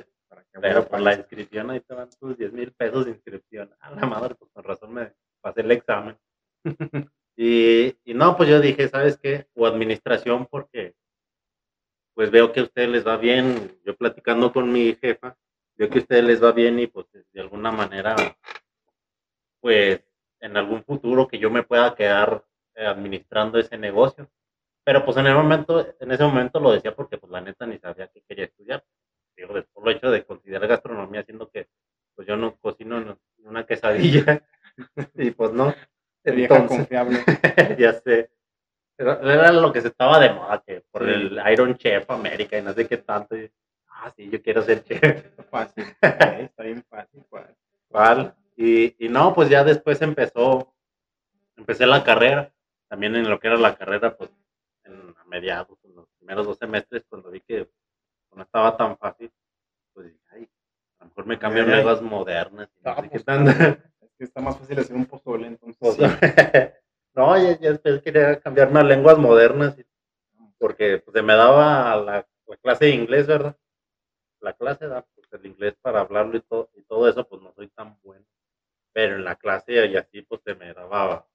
Pero 0.60 0.86
por 0.86 1.00
la 1.00 1.14
inscripción 1.14 1.70
ahí 1.70 1.80
te 1.80 1.94
van 1.94 2.08
tus 2.18 2.38
10 2.38 2.52
mil 2.52 2.72
pesos 2.72 3.04
de 3.06 3.10
inscripción. 3.12 3.70
A 3.80 3.90
la 3.90 4.06
madre, 4.06 4.34
pues 4.36 4.50
con 4.52 4.62
razón 4.62 4.94
me 4.94 5.12
pasé 5.40 5.60
el 5.62 5.70
examen. 5.72 6.16
y, 7.38 7.96
y 8.04 8.14
no, 8.14 8.36
pues 8.36 8.50
yo 8.50 8.60
dije, 8.60 8.88
¿sabes 8.88 9.16
qué? 9.18 9.46
O 9.54 9.66
administración 9.66 10.46
porque 10.50 10.94
pues 12.14 12.30
veo 12.30 12.52
que 12.52 12.60
a 12.60 12.64
ustedes 12.64 12.88
les 12.88 13.06
va 13.06 13.16
bien. 13.16 13.78
Yo 13.84 13.96
platicando 13.96 14.52
con 14.52 14.70
mi 14.72 14.94
jefa, 15.00 15.36
veo 15.76 15.88
que 15.88 15.98
a 15.98 16.02
ustedes 16.02 16.24
les 16.24 16.42
va 16.42 16.52
bien 16.52 16.78
y 16.80 16.86
pues 16.86 17.06
de 17.32 17.40
alguna 17.40 17.70
manera, 17.70 18.16
pues 19.60 20.00
en 20.40 20.56
algún 20.56 20.84
futuro 20.84 21.26
que 21.28 21.38
yo 21.38 21.50
me 21.50 21.62
pueda 21.62 21.94
quedar 21.94 22.44
eh, 22.74 22.86
administrando 22.86 23.58
ese 23.58 23.76
negocio. 23.76 24.30
Pero 24.84 25.04
pues 25.04 25.16
en 25.18 25.26
el 25.26 25.34
momento, 25.34 25.86
en 26.00 26.12
ese 26.12 26.24
momento 26.24 26.60
lo 26.60 26.72
decía 26.72 26.94
porque 26.94 27.18
pues 27.18 27.30
la 27.32 27.40
neta 27.40 27.66
ni 27.66 27.78
sabía 27.78 28.08
que 28.08 28.22
quería 28.22 28.46
estudiar. 28.46 28.84
Digo, 29.36 29.54
de- 29.54 29.62
por 29.64 29.84
lo 29.84 29.90
hecho 29.90 30.10
de 30.10 30.24
considerar 30.24 30.68
gastronomía, 30.68 31.24
siendo 31.24 31.50
que 31.50 31.68
pues 32.14 32.28
yo 32.28 32.36
no 32.36 32.56
cocino 32.58 33.18
una 33.44 33.66
quesadilla. 33.66 34.44
y 35.14 35.30
pues 35.32 35.52
no. 35.52 35.74
Vieja 36.30 36.66
confiable. 36.66 37.20
ya 37.78 37.92
sé. 37.94 38.30
Era, 38.96 39.20
era 39.20 39.52
lo 39.52 39.72
que 39.72 39.80
se 39.80 39.88
estaba 39.88 40.18
de 40.18 40.32
moda, 40.32 40.62
que 40.66 40.82
por 40.90 41.08
el 41.08 41.40
Iron 41.52 41.76
Chef 41.76 42.10
América 42.10 42.58
y 42.58 42.62
no 42.62 42.72
sé 42.72 42.86
qué 42.86 42.96
tanto. 42.98 43.36
y, 43.36 43.50
ah, 43.88 44.12
sí, 44.16 44.28
yo 44.28 44.42
quiero 44.42 44.62
ser 44.62 44.82
chef. 44.84 45.24
Fácil. 45.50 45.84
Está 46.00 46.62
bien 46.62 46.84
fácil. 46.88 47.24
¿cuál? 47.28 47.56
¿Cuál? 47.88 48.34
Y, 48.56 49.06
y 49.06 49.08
no, 49.08 49.34
pues 49.34 49.48
ya 49.48 49.62
después 49.62 50.02
empezó, 50.02 50.74
empecé 51.56 51.86
la 51.86 52.02
carrera, 52.02 52.52
también 52.88 53.14
en 53.14 53.30
lo 53.30 53.38
que 53.38 53.46
era 53.46 53.56
la 53.56 53.76
carrera, 53.76 54.16
pues 54.16 54.30
en 54.84 55.14
a 55.16 55.24
mediados, 55.26 55.78
en 55.84 55.94
los 55.94 56.08
primeros 56.18 56.46
dos 56.46 56.58
semestres, 56.58 57.04
cuando 57.08 57.30
vi 57.30 57.40
que 57.40 57.68
no 58.34 58.42
estaba 58.42 58.76
tan 58.76 58.96
fácil, 58.96 59.30
pues 59.92 60.06
dije, 60.06 60.18
ay, 60.30 60.48
a 60.98 61.04
lo 61.04 61.08
mejor 61.10 61.26
me 61.26 61.38
ay. 61.40 61.66
nuevas 61.66 62.02
modernas. 62.02 62.68
y 62.76 62.84
no 62.84 62.94
sé 62.96 63.02
qué 63.02 63.08
pues, 63.10 63.24
tanto. 63.24 63.50
Es 63.50 63.56
que 63.58 63.97
está 64.24 64.40
más 64.40 64.56
fácil 64.58 64.78
hacer 64.78 64.96
un 64.96 65.06
pozole, 65.06 65.46
entonces. 65.46 65.76
Pues, 65.78 65.94
sí. 65.96 66.02
No, 67.14 67.36
ya, 67.36 67.58
ya 67.58 67.70
después 67.72 68.00
quería 68.02 68.38
cambiarme 68.38 68.78
a 68.78 68.84
lenguas 68.84 69.18
modernas, 69.18 69.74
porque 70.58 70.98
pues, 71.04 71.12
se 71.14 71.22
me 71.22 71.34
daba 71.34 71.96
la, 71.96 72.26
la 72.46 72.56
clase 72.58 72.84
de 72.84 72.90
inglés, 72.92 73.26
¿verdad? 73.26 73.56
La 74.40 74.52
clase 74.52 74.86
da 74.86 75.04
pues, 75.16 75.26
el 75.32 75.46
inglés 75.46 75.74
para 75.82 76.00
hablarlo 76.00 76.36
y 76.36 76.40
todo, 76.42 76.70
y 76.76 76.82
todo 76.82 77.08
eso, 77.08 77.26
pues 77.26 77.42
no 77.42 77.52
soy 77.54 77.68
tan 77.70 77.98
bueno. 78.04 78.24
Pero 78.92 79.16
en 79.16 79.24
la 79.24 79.34
clase 79.34 79.84
y 79.86 79.96
así, 79.96 80.22
pues 80.22 80.42
se 80.44 80.54
me 80.54 80.72
daba, 80.72 81.26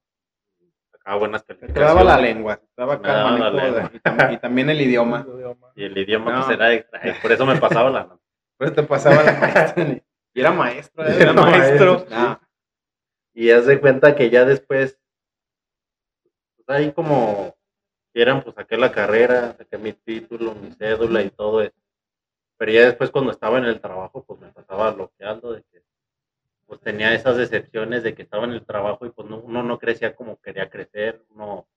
sacaba 0.91 1.17
buenas 1.17 1.43
Te 1.45 1.55
calificaciones. 1.55 1.95
daba 1.95 2.03
la 2.15 2.21
lengua, 2.21 2.55
te 2.57 2.65
daba 2.77 2.97
Me 2.97 3.07
daba 3.09 3.31
la 3.39 3.49
lengua. 3.51 3.91
y, 3.93 3.99
tam- 3.99 4.33
y 4.33 4.37
también 4.37 4.69
el 4.69 4.81
idioma. 4.81 5.25
Y 5.75 5.83
el 5.85 5.97
idioma 5.97 6.31
No. 6.31 6.45
pues 6.45 6.55
era 6.55 6.71
extra, 6.73 7.01
por 7.21 7.31
eso 7.31 7.45
me 7.45 7.57
pasaba 7.57 7.89
la. 7.89 8.07
Por 8.57 8.67
eso 8.67 8.75
te 8.75 8.83
pasaba 8.83 9.21
la 9.23 9.33
maestra. 9.33 9.83
Y 10.33 10.39
era 10.39 10.51
maestro, 10.51 11.05
¿eh? 11.05 11.17
Era 11.19 11.33
maestro. 11.33 12.05
No, 12.09 12.39
Y 13.35 13.51
haz 13.51 13.65
de 13.65 13.81
cuenta 13.81 14.15
que 14.15 14.29
ya 14.29 14.45
después, 14.45 14.97
pues 16.55 16.69
ahí 16.69 16.91
como 16.93 17.55
quieran, 18.13 18.43
pues 18.43 18.55
saqué 18.55 18.77
la 18.77 18.91
carrera, 18.91 19.55
saqué 19.57 19.77
mi 19.77 19.93
título, 19.93 20.55
mi 20.55 20.71
cédula 20.73 21.21
y 21.23 21.29
todo 21.31 21.61
eso. 21.61 21.75
Pero 22.57 22.71
ya 22.73 22.85
después 22.85 23.11
cuando 23.11 23.31
estaba 23.31 23.59
en 23.59 23.65
el 23.65 23.81
trabajo, 23.81 24.25
pues 24.25 24.39
me 24.41 24.51
pasaba 24.53 24.91
bloqueando 24.91 25.53
de 25.53 25.63
que 25.63 25.83
pues 26.67 26.81
tenía 26.81 27.13
esas 27.13 27.37
decepciones 27.37 28.03
de 28.03 28.15
que 28.15 28.23
estaba 28.23 28.45
en 28.45 28.53
el 28.53 28.65
trabajo 28.65 29.05
y 29.05 29.11
pues 29.11 29.29
no- 29.29 29.39
uno 29.39 29.63
no 29.63 29.79
crecía 29.79 30.15
como 30.15 30.39
quería 30.41 30.69
crecer, 30.69 31.23
uno 31.31 31.67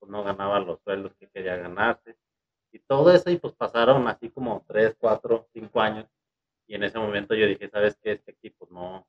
pues 0.00 0.10
no 0.12 0.24
ganaba 0.24 0.60
los 0.60 0.80
sueldos 0.82 1.14
que 1.16 1.28
quería 1.30 1.56
ganarse. 1.56 2.16
Y 2.72 2.80
todo 2.80 3.12
eso 3.12 3.30
y 3.30 3.38
pues 3.38 3.54
pasaron 3.54 4.08
así 4.08 4.30
como 4.30 4.64
tres, 4.68 4.96
cuatro, 4.98 5.48
cinco 5.52 5.80
años. 5.80 6.06
Y 6.68 6.74
en 6.76 6.84
ese 6.84 6.98
momento 6.98 7.34
yo 7.34 7.46
dije, 7.46 7.68
¿sabes 7.70 7.98
qué? 8.02 8.12
Este 8.12 8.32
equipo 8.32 8.68
no, 8.70 9.06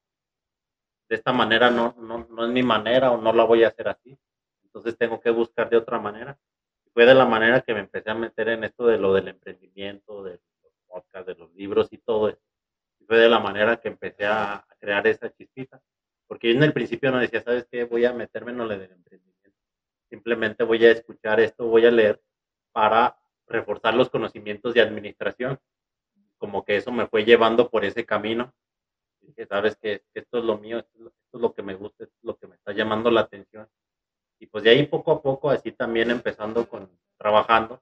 de 1.07 1.15
esta 1.15 1.31
manera 1.31 1.69
no, 1.69 1.95
no, 1.99 2.27
no 2.29 2.45
es 2.45 2.51
mi 2.51 2.63
manera 2.63 3.11
o 3.11 3.21
no 3.21 3.31
la 3.33 3.43
voy 3.43 3.63
a 3.63 3.69
hacer 3.69 3.87
así. 3.87 4.17
Entonces 4.63 4.97
tengo 4.97 5.21
que 5.21 5.29
buscar 5.29 5.69
de 5.69 5.77
otra 5.77 5.99
manera. 5.99 6.37
Fue 6.93 7.05
de 7.05 7.13
la 7.13 7.25
manera 7.25 7.61
que 7.61 7.73
me 7.73 7.81
empecé 7.81 8.09
a 8.09 8.15
meter 8.15 8.49
en 8.49 8.63
esto 8.63 8.87
de 8.87 8.97
lo 8.97 9.13
del 9.13 9.27
emprendimiento, 9.27 10.23
de 10.23 10.39
los 10.63 10.73
podcasts, 10.87 11.27
de 11.27 11.35
los 11.35 11.53
libros 11.53 11.89
y 11.91 11.97
todo 11.99 12.29
eso. 12.29 12.41
Fue 13.05 13.17
de 13.17 13.29
la 13.29 13.39
manera 13.39 13.77
que 13.77 13.89
empecé 13.89 14.25
a 14.25 14.65
crear 14.79 15.05
esa 15.05 15.31
chispita. 15.31 15.81
Porque 16.27 16.49
yo 16.49 16.55
en 16.55 16.63
el 16.63 16.73
principio 16.73 17.11
no 17.11 17.19
decía, 17.19 17.43
¿sabes 17.43 17.67
qué? 17.69 17.83
Voy 17.83 18.05
a 18.05 18.13
meterme 18.13 18.51
en 18.51 18.57
lo 18.57 18.67
del 18.67 18.91
emprendimiento. 18.91 19.59
Simplemente 20.09 20.63
voy 20.63 20.83
a 20.85 20.91
escuchar 20.91 21.39
esto, 21.39 21.67
voy 21.67 21.85
a 21.85 21.91
leer 21.91 22.21
para 22.71 23.17
reforzar 23.47 23.93
los 23.93 24.09
conocimientos 24.09 24.73
de 24.73 24.81
administración. 24.81 25.59
Como 26.37 26.65
que 26.65 26.77
eso 26.77 26.91
me 26.91 27.07
fue 27.07 27.25
llevando 27.25 27.69
por 27.69 27.85
ese 27.85 28.05
camino 28.05 28.53
dije, 29.35 29.47
sabes 29.47 29.75
que 29.77 30.03
esto 30.13 30.39
es 30.39 30.43
lo 30.43 30.57
mío, 30.57 30.79
esto 30.79 31.11
es 31.33 31.41
lo, 31.41 31.53
que 31.53 31.61
me 31.61 31.75
gusta, 31.75 32.05
esto 32.05 32.15
es 32.17 32.23
lo 32.23 32.37
que 32.37 32.47
me 32.47 32.55
está 32.55 32.71
llamando 32.71 33.11
la 33.11 33.21
atención. 33.21 33.67
Y 34.39 34.47
pues 34.47 34.63
de 34.63 34.71
ahí 34.71 34.85
poco 34.87 35.11
a 35.11 35.21
poco, 35.21 35.49
así 35.49 35.71
también 35.71 36.11
empezando 36.11 36.67
con 36.67 36.89
trabajando, 37.17 37.81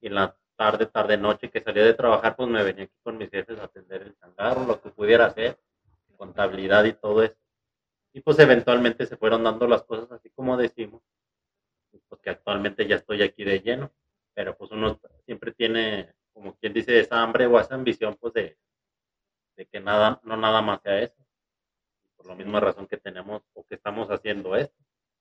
y 0.00 0.08
en 0.08 0.14
la 0.14 0.36
tarde, 0.56 0.86
tarde, 0.86 1.16
noche 1.16 1.50
que 1.50 1.60
salía 1.60 1.84
de 1.84 1.94
trabajar, 1.94 2.36
pues 2.36 2.48
me 2.48 2.62
venía 2.62 2.84
aquí 2.84 2.96
con 3.02 3.16
mis 3.18 3.30
jefes 3.30 3.58
a 3.58 3.64
atender 3.64 4.02
el 4.02 4.16
changarro, 4.16 4.64
lo 4.64 4.80
que 4.80 4.90
pudiera 4.90 5.26
hacer, 5.26 5.58
contabilidad 6.16 6.84
y 6.84 6.92
todo 6.92 7.22
eso. 7.22 7.36
Y 8.12 8.20
pues 8.20 8.38
eventualmente 8.38 9.06
se 9.06 9.16
fueron 9.16 9.42
dando 9.42 9.66
las 9.66 9.82
cosas 9.82 10.10
así 10.12 10.30
como 10.30 10.56
decimos, 10.56 11.02
pues 12.08 12.20
que 12.20 12.30
actualmente 12.30 12.86
ya 12.86 12.96
estoy 12.96 13.22
aquí 13.22 13.44
de 13.44 13.60
lleno, 13.60 13.92
pero 14.34 14.56
pues 14.56 14.70
uno 14.70 15.00
siempre 15.24 15.52
tiene, 15.52 16.14
como 16.32 16.56
quien 16.56 16.72
dice, 16.72 17.00
esa 17.00 17.22
hambre 17.22 17.46
o 17.46 17.58
esa 17.58 17.74
ambición 17.74 18.16
pues 18.20 18.34
de, 18.34 18.56
de 19.56 19.66
que 19.66 19.80
nada, 19.80 20.20
no 20.24 20.36
nada 20.36 20.62
más 20.62 20.80
sea 20.82 21.00
eso. 21.00 21.14
Por 22.16 22.26
la 22.26 22.34
misma 22.34 22.60
razón 22.60 22.86
que 22.86 22.96
tenemos 22.96 23.42
o 23.54 23.64
que 23.64 23.74
estamos 23.74 24.08
haciendo 24.10 24.56
esto. 24.56 24.76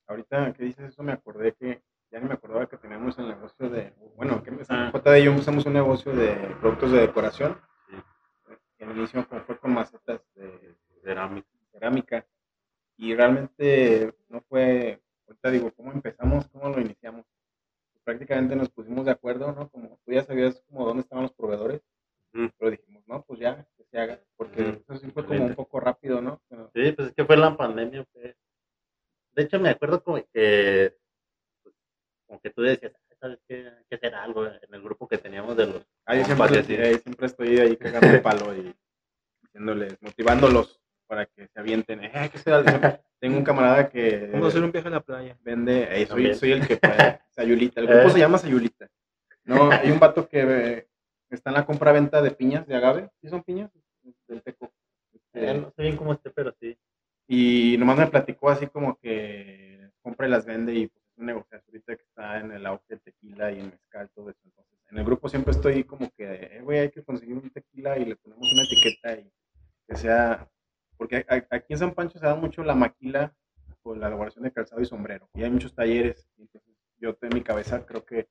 ahorita 0.07 0.53
que 0.53 0.63
dices 0.65 0.89
eso 0.91 1.01
me 1.03 1.13
acordé 1.13 1.53
que 1.53 1.81
ya 2.11 2.19
ni 2.19 2.27
me 2.27 2.33
acordaba 2.33 2.67
que 2.67 2.77
teníamos 2.77 3.17
el 3.17 3.27
negocio 3.29 3.69
de, 3.69 3.93
bueno, 4.15 4.43
que 4.43 4.49
Ah. 4.49 4.53
empezamos, 4.53 4.93
JD 4.93 5.17
y 5.19 5.23
yo 5.23 5.31
empezamos 5.31 5.65
un 5.65 5.73
negocio 5.73 6.13
de 6.13 6.33
productos 6.59 6.91
de 6.91 6.99
decoración. 6.99 7.57
Sí. 7.87 7.95
En 8.79 8.91
el 8.91 8.97
inicio 8.97 9.23
fue 9.23 9.57
con 9.57 9.73
macetas 9.73 10.21
de 10.35 10.75
Cerámica. 11.01 11.47
cerámica 11.71 12.27
y 12.97 13.15
realmente 13.15 14.13
no 14.29 14.41
fue, 14.41 15.01
ahorita 15.27 15.49
digo, 15.51 15.71
¿cómo 15.73 15.91
empezamos? 15.91 16.47
¿Cómo 16.49 16.69
lo 16.69 16.79
iniciamos? 16.81 17.25
prácticamente 18.03 18.53
nos 18.57 18.69
pusimos 18.69 19.05
de 19.05 19.11
acuerdo, 19.11 19.53
¿no? 19.53 19.69
Como 19.69 19.97
tú 20.05 20.11
ya 20.11 20.23
sabías 20.25 20.61
como 20.67 20.85
dónde 20.85 21.03
estaban 21.03 21.23
los 21.23 21.31
proveedores, 21.33 21.81
Ujú. 22.33 22.49
pero 22.57 22.71
dijimos, 22.71 23.03
no, 23.07 23.23
pues 23.23 23.39
ya, 23.39 23.65
que 23.77 23.83
se 23.91 23.99
haga, 23.99 24.19
porque 24.35 24.61
eso 24.61 24.97
sí 24.97 25.11
fue 25.11 25.25
como 25.25 25.45
un 25.45 25.55
poco 25.55 25.79
rápido, 25.79 26.21
¿no? 26.21 26.41
Pero- 26.49 26.71
Sí, 26.73 26.91
pues 26.93 27.09
es 27.09 27.13
que 27.13 27.25
fue 27.25 27.37
la 27.37 27.55
pandemia. 27.55 28.05
fue- 28.11 28.35
De 29.33 29.43
hecho, 29.43 29.59
me 29.59 29.69
acuerdo 29.69 30.03
como 30.03 30.17
que, 30.33 30.95
pues, 31.63 31.75
como 32.27 32.39
que 32.39 32.49
tú 32.51 32.61
decías, 32.61 32.93
"Ah, 32.95 33.15
¿sabes 33.19 33.39
qué? 33.47 33.67
Hay 33.67 33.83
que 33.89 33.95
hacer 33.95 34.13
algo 34.15 34.45
en 34.45 34.73
el 34.73 34.81
grupo 34.81 35.07
que 35.07 35.17
teníamos 35.17 35.55
de 35.57 35.67
los 35.67 35.85
Ah, 36.05 36.15
yo 36.15 36.25
siempre, 36.25 36.59
así. 36.59 36.73
eh, 36.75 36.99
siempre 36.99 37.25
estoy 37.27 37.59
ahí 37.59 37.77
cagando 37.77 38.07
el 38.09 38.21
palo 38.21 38.53
y 38.55 38.73
diciéndoles, 39.41 39.99
motivándolos 40.01 40.79
para 41.07 41.25
que 41.25 41.47
se 41.47 41.59
avienten. 41.59 42.03
Eh, 42.03 42.31
que 42.43 42.51
algo. 42.51 42.99
Tengo 43.19 43.37
un 43.37 43.43
camarada 43.43 43.89
que 43.89 44.27
Vamos 44.33 44.47
a 44.47 44.49
hacer 44.49 44.63
un 44.63 44.71
viaje 44.71 44.87
a 44.87 44.91
la 44.91 44.99
playa. 45.01 45.37
vende, 45.41 45.87
eh, 46.01 46.05
soy, 46.07 46.33
soy 46.35 46.51
el 46.51 46.67
que 46.67 46.79
Sayulita, 47.29 47.79
el 47.79 47.87
grupo 47.87 48.07
Eh. 48.07 48.09
se 48.11 48.19
llama 48.19 48.37
Sayulita. 48.37 48.89
No, 49.45 49.71
hay 49.71 49.91
un 49.91 49.99
vato 49.99 50.27
que 50.27 50.87
está 51.35 51.49
en 51.49 51.55
la 51.55 51.65
compra-venta 51.65 52.21
de 52.21 52.31
piñas 52.31 52.67
de 52.67 52.75
agave, 52.75 53.09
¿sí 53.21 53.29
son 53.29 53.43
piñas? 53.43 53.71
Del 54.27 54.41
teco. 54.41 54.71
Este, 55.13 55.49
Eh, 55.51 55.53
no 55.59 55.71
sé 55.71 55.81
bien 55.83 55.97
cómo 55.97 56.13
esté, 56.13 56.29
pero 56.29 56.53
sí. 56.59 56.77
y 57.27 57.75
nomás 57.77 57.97
me 57.97 58.07
platicó 58.07 58.49
así 58.49 58.67
como 58.67 58.97
que 58.99 59.89
compra 60.01 60.27
y 60.27 60.29
las 60.31 60.45
vende 60.45 60.73
y 60.75 60.87
pues, 60.87 61.03
es 61.05 61.17
un 61.17 61.25
negocio 61.25 61.61
ahorita 61.65 61.95
que 61.95 62.03
está 62.03 62.39
en 62.39 62.51
el 62.51 62.65
auge 62.65 62.83
del 62.89 63.01
tequila 63.01 63.51
y 63.51 63.59
el 63.59 63.65
mezcal, 63.71 64.09
todo 64.13 64.29
eso. 64.29 64.39
Entonces, 64.43 64.77
en 64.91 64.97
el 64.97 65.05
grupo 65.05 65.29
siempre 65.29 65.51
estoy 65.51 65.83
como 65.85 66.11
que, 66.11 66.57
eh, 66.57 66.61
güey, 66.61 66.79
hay 66.79 66.91
que 66.91 67.03
conseguir 67.03 67.35
un 67.37 67.49
tequila 67.49 67.97
y 67.97 68.05
le 68.05 68.15
ponemos 68.17 68.51
una 68.51 68.63
etiqueta 68.63 69.19
y 69.19 69.31
que 69.87 69.95
sea, 69.95 70.47
porque 70.97 71.25
aquí 71.27 71.73
en 71.73 71.79
San 71.79 71.93
Pancho 71.93 72.19
se 72.19 72.25
da 72.25 72.35
mucho 72.35 72.63
la 72.63 72.75
maquila 72.75 73.33
por 73.81 73.97
la 73.97 74.07
elaboración 74.07 74.43
de 74.43 74.51
calzado 74.51 74.81
y 74.81 74.85
sombrero 74.85 75.29
y 75.33 75.43
hay 75.43 75.49
muchos 75.49 75.73
talleres. 75.73 76.29
Entonces, 76.37 76.75
yo 76.97 77.17
en 77.21 77.33
mi 77.33 77.41
cabeza 77.41 77.85
creo 77.85 78.05
que 78.05 78.27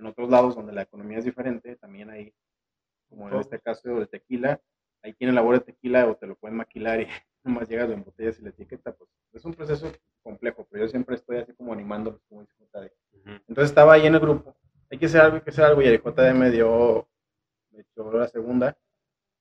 en 0.00 0.06
otros 0.06 0.30
lados 0.30 0.56
donde 0.56 0.72
la 0.72 0.82
economía 0.82 1.18
es 1.18 1.24
diferente, 1.24 1.76
también 1.76 2.10
hay, 2.10 2.34
como 3.08 3.28
en 3.28 3.36
este 3.36 3.60
caso 3.60 3.88
del 3.88 4.08
tequila, 4.08 4.60
hay 5.02 5.14
quien 5.14 5.30
elabora 5.30 5.58
el 5.58 5.64
tequila 5.64 6.06
o 6.08 6.16
te 6.16 6.26
lo 6.26 6.36
pueden 6.36 6.56
maquilar 6.56 7.00
y 7.00 7.06
nomás 7.44 7.68
llegas 7.68 7.90
en 7.90 8.04
botellas 8.04 8.38
y 8.38 8.42
la 8.42 8.50
etiqueta, 8.50 8.92
pues 8.92 9.08
es 9.32 9.44
un 9.44 9.54
proceso 9.54 9.92
complejo, 10.22 10.66
pero 10.70 10.84
yo 10.84 10.90
siempre 10.90 11.16
estoy 11.16 11.38
así 11.38 11.52
como 11.54 11.72
animándolos, 11.72 12.20
como 12.28 12.42
dice. 12.42 12.54
Entonces 13.24 13.70
estaba 13.70 13.94
ahí 13.94 14.06
en 14.06 14.14
el 14.14 14.20
grupo, 14.20 14.56
hay 14.90 14.98
que 14.98 15.06
hacer 15.06 15.20
algo, 15.20 15.36
hay 15.36 15.42
que 15.42 15.50
hacer 15.50 15.64
algo, 15.64 15.82
y 15.82 15.98
JD 15.98 16.34
me 16.34 16.50
dio, 16.50 17.08
me 17.70 17.80
echó 17.82 18.12
la 18.12 18.28
segunda, 18.28 18.76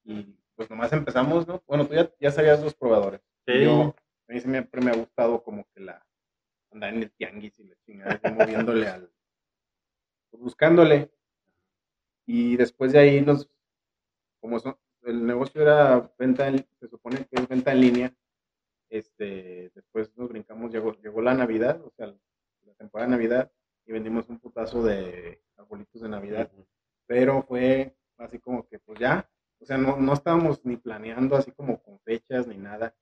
y 0.04 0.36
pues 0.56 0.70
nomás 0.70 0.92
empezamos, 0.92 1.48
¿no? 1.48 1.64
Bueno, 1.68 1.88
tú 1.88 1.94
ya, 1.94 2.12
ya 2.20 2.32
sabías 2.32 2.62
los 2.62 2.74
probadores. 2.74 3.22
Sí. 3.46 3.64
Yo, 3.64 3.96
a 4.28 4.34
mí 4.34 4.40
siempre 4.42 4.82
me 4.82 4.92
ha 4.92 4.96
gustado 4.96 5.42
como 5.42 5.66
que 5.74 5.80
la, 5.82 6.06
andar 6.72 6.94
en 6.94 7.04
el 7.04 7.12
tianguis 7.12 7.58
y 7.60 7.64
la 7.64 7.76
chingada, 7.86 8.20
moviéndole 8.68 8.88
al, 8.88 9.10
buscándole. 10.32 11.12
Y 12.26 12.58
después 12.58 12.92
de 12.94 13.00
ahí 13.00 13.22
nos, 13.22 13.50
como 14.42 14.60
son- 14.60 14.78
el 15.04 15.26
negocio 15.26 15.62
era 15.62 16.14
venta, 16.18 16.48
en- 16.48 16.68
se 16.80 16.88
supone 16.88 17.18
que 17.26 17.36
es 17.42 17.48
venta 17.48 17.72
en 17.72 17.82
línea, 17.82 18.16
este, 18.90 19.72
después 19.76 20.16
nos 20.18 20.30
brincamos, 20.30 20.72
llegó, 20.72 20.94
llegó 21.02 21.22
la 21.22 21.34
Navidad, 21.34 21.82
o 21.86 21.92
sea, 21.92 22.08
la 22.08 22.74
temporada 22.76 23.10
de 23.10 23.18
Navidad, 23.18 23.52
y 23.86 23.92
vendimos 23.94 24.30
un 24.30 24.40
putazo 24.40 24.84
de 24.84 25.42
arbolitos 25.58 26.02
de 26.02 26.10
Navidad, 26.10 26.52
pero 27.08 27.44
fue 27.44 27.96
así 28.18 28.40
como 28.40 28.68
que 28.68 28.80
pues 28.80 29.00
ya, 29.00 29.30
o 29.60 29.66
sea, 29.66 29.78
no, 29.78 29.98
no 29.98 30.14
estábamos 30.14 30.66
ni 30.66 30.78
planeando 30.78 31.36
así 31.36 31.52
como 31.52 31.82
con 31.82 32.00
fechas 32.02 32.48
ni 32.48 32.58
nada, 32.58 32.96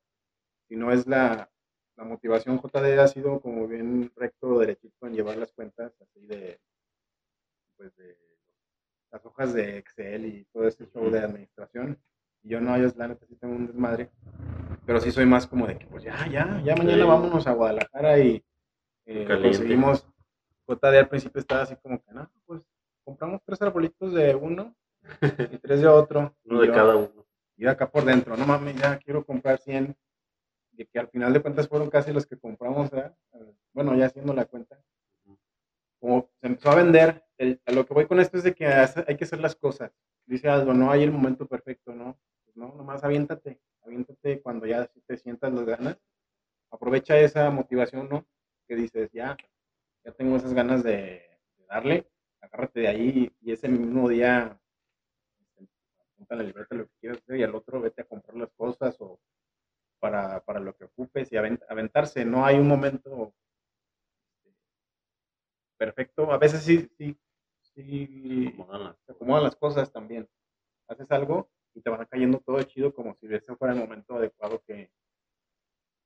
sino 0.67 0.91
es 0.91 1.07
la, 1.07 1.51
la 1.97 2.03
motivación 2.03 2.59
JD 2.61 2.99
ha 2.99 3.07
sido 3.07 3.41
como 3.41 3.67
bien 3.67 4.11
recto, 4.15 4.59
derechito 4.59 5.07
en 5.07 5.13
llevar 5.15 5.37
las 5.37 5.51
cuentas 5.53 5.93
así 6.01 6.25
de, 6.27 6.59
pues 7.77 7.95
de 7.95 8.17
las 9.11 9.25
hojas 9.25 9.53
de 9.53 9.77
Excel 9.77 10.25
y 10.25 10.45
todo 10.51 10.67
ese 10.67 10.85
show 10.87 11.09
de 11.09 11.19
administración. 11.19 11.97
Y 12.43 12.49
yo 12.49 12.61
no, 12.61 12.77
yo 12.77 12.89
la 12.97 13.07
neta 13.07 13.25
sí 13.25 13.35
tengo 13.35 13.55
un 13.55 13.67
desmadre, 13.67 14.09
pero 14.85 14.99
sí 14.99 15.11
soy 15.11 15.25
más 15.25 15.47
como 15.47 15.67
de 15.67 15.77
que 15.77 15.85
pues 15.87 16.03
ya, 16.03 16.27
ya, 16.27 16.61
ya 16.63 16.75
mañana 16.75 17.03
Sí. 17.03 17.07
vámonos 17.07 17.47
a 17.47 17.53
Guadalajara 17.53 18.19
y 18.19 18.43
eh, 19.05 19.25
conseguimos, 19.41 20.05
JD 20.67 20.97
al 20.97 21.09
principio 21.09 21.39
estaba 21.39 21.61
así 21.63 21.75
como 21.77 22.01
que 22.03 22.11
no, 22.11 22.29
pues 22.45 22.61
compramos 23.05 23.41
tres 23.45 23.61
arbolitos 23.61 24.13
de 24.13 24.35
uno 24.35 24.75
y 25.21 25.57
tres 25.61 25.81
de 25.81 25.87
otro. 25.87 26.35
Uno 26.45 26.61
de 26.61 26.67
yo- 26.67 26.73
cada 26.73 26.95
uno. 26.95 27.25
y 27.55 27.65
acá 27.65 27.89
por 27.89 28.03
dentro, 28.03 28.35
no 28.35 28.45
mames, 28.45 28.75
ya 28.75 28.97
quiero 28.99 29.25
comprar 29.25 29.59
100. 29.59 29.95
Y 30.79 30.85
que 30.85 30.99
al 30.99 31.07
final 31.07 31.33
de 31.33 31.41
cuentas 31.41 31.67
fueron 31.67 31.89
casi 31.89 32.13
los 32.13 32.27
que 32.27 32.37
compramos, 32.37 32.91
¿verdad? 32.91 33.15
Bueno, 33.73 33.95
ya 33.95 34.05
haciendo 34.05 34.31
la 34.33 34.45
cuenta. 34.45 34.77
Como 35.99 36.29
se 36.39 36.47
empezó 36.47 36.71
a 36.71 36.75
vender, 36.75 37.25
el- 37.37 37.61
a 37.65 37.71
lo 37.71 37.85
que 37.85 37.93
voy 37.93 38.05
con 38.07 38.19
esto 38.19 38.37
es 38.37 38.43
de 38.43 38.53
que 38.53 38.65
hay 38.67 39.17
que 39.17 39.23
hacer 39.25 39.39
las 39.39 39.55
cosas. 39.55 39.91
Dice 40.25 40.49
Aldo, 40.49 40.73
no 40.73 40.91
hay 40.91 41.03
el 41.03 41.11
momento 41.11 41.47
perfecto, 41.47 41.93
¿no? 41.93 42.17
Pues 42.43 42.55
no, 42.57 42.73
nomás 42.75 43.03
aviéntate, 43.03 43.59
aviéntate 43.81 44.41
cuando 44.41 44.65
ya 44.65 44.87
te 45.07 45.17
sientas 45.17 45.53
las 45.53 45.65
ganas. 45.65 45.97
Aprovecha 46.71 47.17
esa 47.17 47.49
motivación, 47.49 48.09
¿no? 48.09 48.25
Que 48.67 48.75
dices, 48.75 49.09
ya, 49.13 49.37
ya 50.03 50.11
tengo 50.11 50.35
esas 50.37 50.53
ganas 50.53 50.83
de, 50.83 51.23
darle, 51.67 52.07
agárrate 52.41 52.81
de 52.81 52.87
ahí 52.87 53.35
y 53.41 53.51
ese 53.51 53.67
mismo 53.67 54.07
día 54.09 54.59
apúntale 56.13 56.43
la 56.43 56.47
libreta 56.47 56.75
lo 56.75 56.87
que 56.87 56.93
quieras 56.99 57.19
hacer 57.19 57.37
y 57.37 57.43
al 57.43 57.55
otro 57.55 57.79
vete 57.81 58.01
a 58.01 58.05
comprar 58.05 58.35
las 58.37 58.51
cosas 58.53 58.95
o 58.99 59.19
para, 59.99 60.39
para 60.43 60.59
lo 60.59 60.75
que 60.75 60.85
ocupes 60.85 61.31
y 61.31 61.35
avent- 61.35 61.63
aventarse. 61.69 62.25
No 62.25 62.45
hay 62.45 62.57
un 62.57 62.67
momento 62.67 63.33
perfecto. 65.77 66.31
A 66.31 66.37
veces 66.37 66.61
sí, 66.63 66.87
sí, 66.97 67.17
sí 67.61 68.47
Acomodan 68.53 68.83
las 68.85 68.97
se 69.05 69.11
acomodan 69.11 69.43
las 69.43 69.55
cosas 69.55 69.91
también. 69.91 70.27
Haces 70.87 71.09
algo 71.11 71.49
y 71.73 71.81
te 71.81 71.89
van 71.89 72.05
cayendo 72.05 72.39
todo 72.39 72.61
chido 72.63 72.93
como 72.93 73.15
si 73.15 73.27
ese 73.33 73.55
fuera 73.55 73.73
el 73.73 73.79
momento 73.79 74.15
adecuado 74.15 74.61
que 74.65 74.89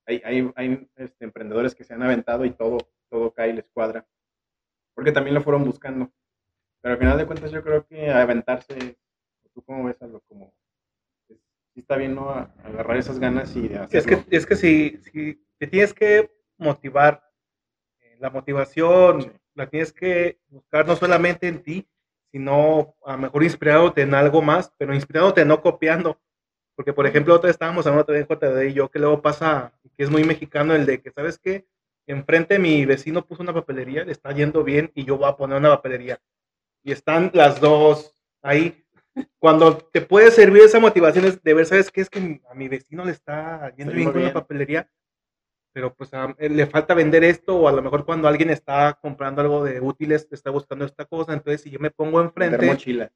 hay, 0.07 0.21
hay, 0.25 0.51
hay 0.55 0.89
este, 0.95 1.25
emprendedores 1.25 1.75
que 1.75 1.83
se 1.83 1.93
han 1.93 2.03
aventado 2.03 2.43
y 2.45 2.51
todo, 2.51 2.77
todo 3.09 3.31
cae 3.33 3.51
y 3.51 3.53
les 3.53 3.69
cuadra. 3.69 4.05
Porque 4.95 5.11
también 5.11 5.35
lo 5.35 5.41
fueron 5.41 5.63
buscando. 5.63 6.11
Pero 6.81 6.93
al 6.93 6.99
final 6.99 7.17
de 7.17 7.25
cuentas 7.27 7.51
yo 7.51 7.63
creo 7.63 7.85
que 7.85 8.09
aventarse, 8.09 8.97
¿tú 9.53 9.61
cómo 9.63 9.85
ves 9.85 10.01
algo 10.01 10.21
como... 10.27 10.53
Sí 11.73 11.79
está 11.79 11.95
bien, 11.95 12.15
¿no? 12.15 12.29
A- 12.31 12.53
Agarrar 12.65 12.97
esas 12.97 13.19
ganas 13.19 13.55
y 13.55 13.67
de 13.69 13.75
Es 13.75 13.81
hacerlo. 13.81 14.25
que, 14.27 14.35
es 14.35 14.45
que 14.45 14.55
si, 14.55 14.97
si 15.03 15.45
te 15.57 15.67
tienes 15.67 15.93
que 15.93 16.29
motivar, 16.57 17.23
eh, 17.99 18.17
la 18.19 18.29
motivación 18.29 19.21
Sí. 19.21 19.31
La 19.55 19.69
tienes 19.69 19.91
que 19.91 20.39
buscar 20.49 20.87
no 20.87 20.95
solamente 20.95 21.47
en 21.47 21.61
ti, 21.63 21.87
sino 22.31 22.95
a 23.05 23.13
lo 23.13 23.17
mejor 23.17 23.43
inspirándote 23.43 24.01
en 24.01 24.13
algo 24.13 24.41
más, 24.41 24.73
pero 24.77 24.95
inspirándote, 24.95 25.43
no 25.45 25.61
copiando. 25.61 26.19
Porque, 26.75 26.93
por 26.93 27.05
ejemplo, 27.05 27.35
otra 27.35 27.47
vez 27.47 27.55
estábamos 27.55 27.85
hablando 27.85 28.05
también 28.05 28.27
JD 28.27 28.69
y 28.69 28.73
yo, 28.73 28.89
que 28.89 28.99
luego 28.99 29.21
pasa, 29.21 29.73
que 29.97 30.03
es 30.03 30.09
muy 30.09 30.23
mexicano, 30.23 30.73
el 30.73 30.85
de 30.85 31.01
que, 31.01 31.11
¿sabes 31.11 31.37
qué? 31.37 31.67
Enfrente 32.07 32.57
mi 32.57 32.85
vecino 32.85 33.25
puso 33.25 33.43
una 33.43 33.53
papelería, 33.53 34.03
le 34.03 34.11
está 34.11 34.31
yendo 34.31 34.63
bien 34.63 34.91
y 34.95 35.03
yo 35.05 35.17
voy 35.17 35.29
a 35.29 35.35
poner 35.35 35.57
una 35.57 35.69
papelería. 35.69 36.19
Y 36.83 36.91
están 36.91 37.31
las 37.33 37.59
dos 37.59 38.15
ahí. 38.41 38.83
Cuando 39.39 39.77
te 39.77 40.01
puede 40.01 40.31
servir 40.31 40.63
esa 40.63 40.79
motivación 40.79 41.25
es 41.25 41.43
de 41.43 41.53
ver, 41.53 41.65
¿sabes 41.65 41.91
qué? 41.91 42.01
Es 42.01 42.09
que 42.09 42.41
a 42.49 42.53
mi 42.53 42.69
vecino 42.69 43.05
le 43.05 43.11
está 43.11 43.73
yendo 43.75 43.93
bien 43.93 44.05
yendo 44.05 44.13
con 44.13 44.21
la 44.21 44.27
bien. 44.29 44.33
papelería, 44.33 44.91
pero 45.73 45.93
pues 45.93 46.13
a- 46.13 46.35
eh, 46.37 46.49
le 46.49 46.65
falta 46.67 46.93
vender 46.93 47.23
esto 47.23 47.55
o 47.57 47.67
a 47.67 47.71
lo 47.71 47.81
mejor 47.81 48.05
cuando 48.05 48.27
alguien 48.27 48.49
está 48.49 48.97
comprando 49.01 49.41
algo 49.41 49.63
de 49.63 49.79
útiles, 49.81 50.27
está 50.31 50.49
buscando 50.51 50.85
esta 50.85 51.05
cosa, 51.05 51.33
entonces 51.33 51.61
si 51.61 51.69
yo 51.71 51.79
me 51.79 51.91
pongo 51.91 52.21
enfrente, 52.21 52.57
mochila. 52.65 53.11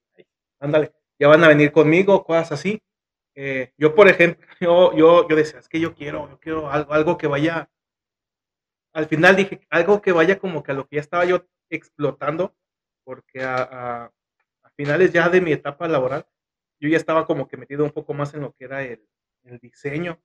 ándale, 0.59 0.93
ya 1.19 1.27
van 1.27 1.43
a 1.43 1.47
venir 1.49 1.71
conmigo, 1.71 2.23
cosas 2.23 2.53
así. 2.53 2.81
Eh, 3.35 3.73
yo, 3.77 3.93
por 3.95 4.07
ejemplo, 4.07 4.45
yo, 4.61 4.93
yo, 4.95 5.27
yo 5.27 5.35
decía, 5.35 5.59
es 5.59 5.67
que 5.69 5.79
yo 5.79 5.93
quiero, 5.93 6.29
yo 6.29 6.39
quiero 6.39 6.69
algo, 6.71 6.93
algo 6.93 7.17
que 7.17 7.27
vaya, 7.27 7.69
al 8.93 9.07
final 9.07 9.35
dije, 9.35 9.61
algo 9.69 10.01
que 10.01 10.11
vaya 10.11 10.39
como 10.39 10.63
que 10.63 10.71
a 10.71 10.75
lo 10.75 10.87
que 10.87 10.95
ya 10.95 11.01
estaba 11.01 11.25
yo 11.25 11.45
explotando, 11.69 12.55
porque 13.03 13.43
a, 13.43 13.55
a- 13.57 14.11
a 14.63 14.69
finales 14.77 15.11
ya 15.11 15.29
de 15.29 15.41
mi 15.41 15.51
etapa 15.51 15.87
laboral, 15.87 16.25
yo 16.79 16.89
ya 16.89 16.97
estaba 16.97 17.25
como 17.25 17.47
que 17.47 17.57
metido 17.57 17.83
un 17.83 17.91
poco 17.91 18.13
más 18.13 18.33
en 18.33 18.41
lo 18.41 18.53
que 18.53 18.65
era 18.65 18.83
el, 18.83 19.05
el 19.43 19.59
diseño. 19.59 20.21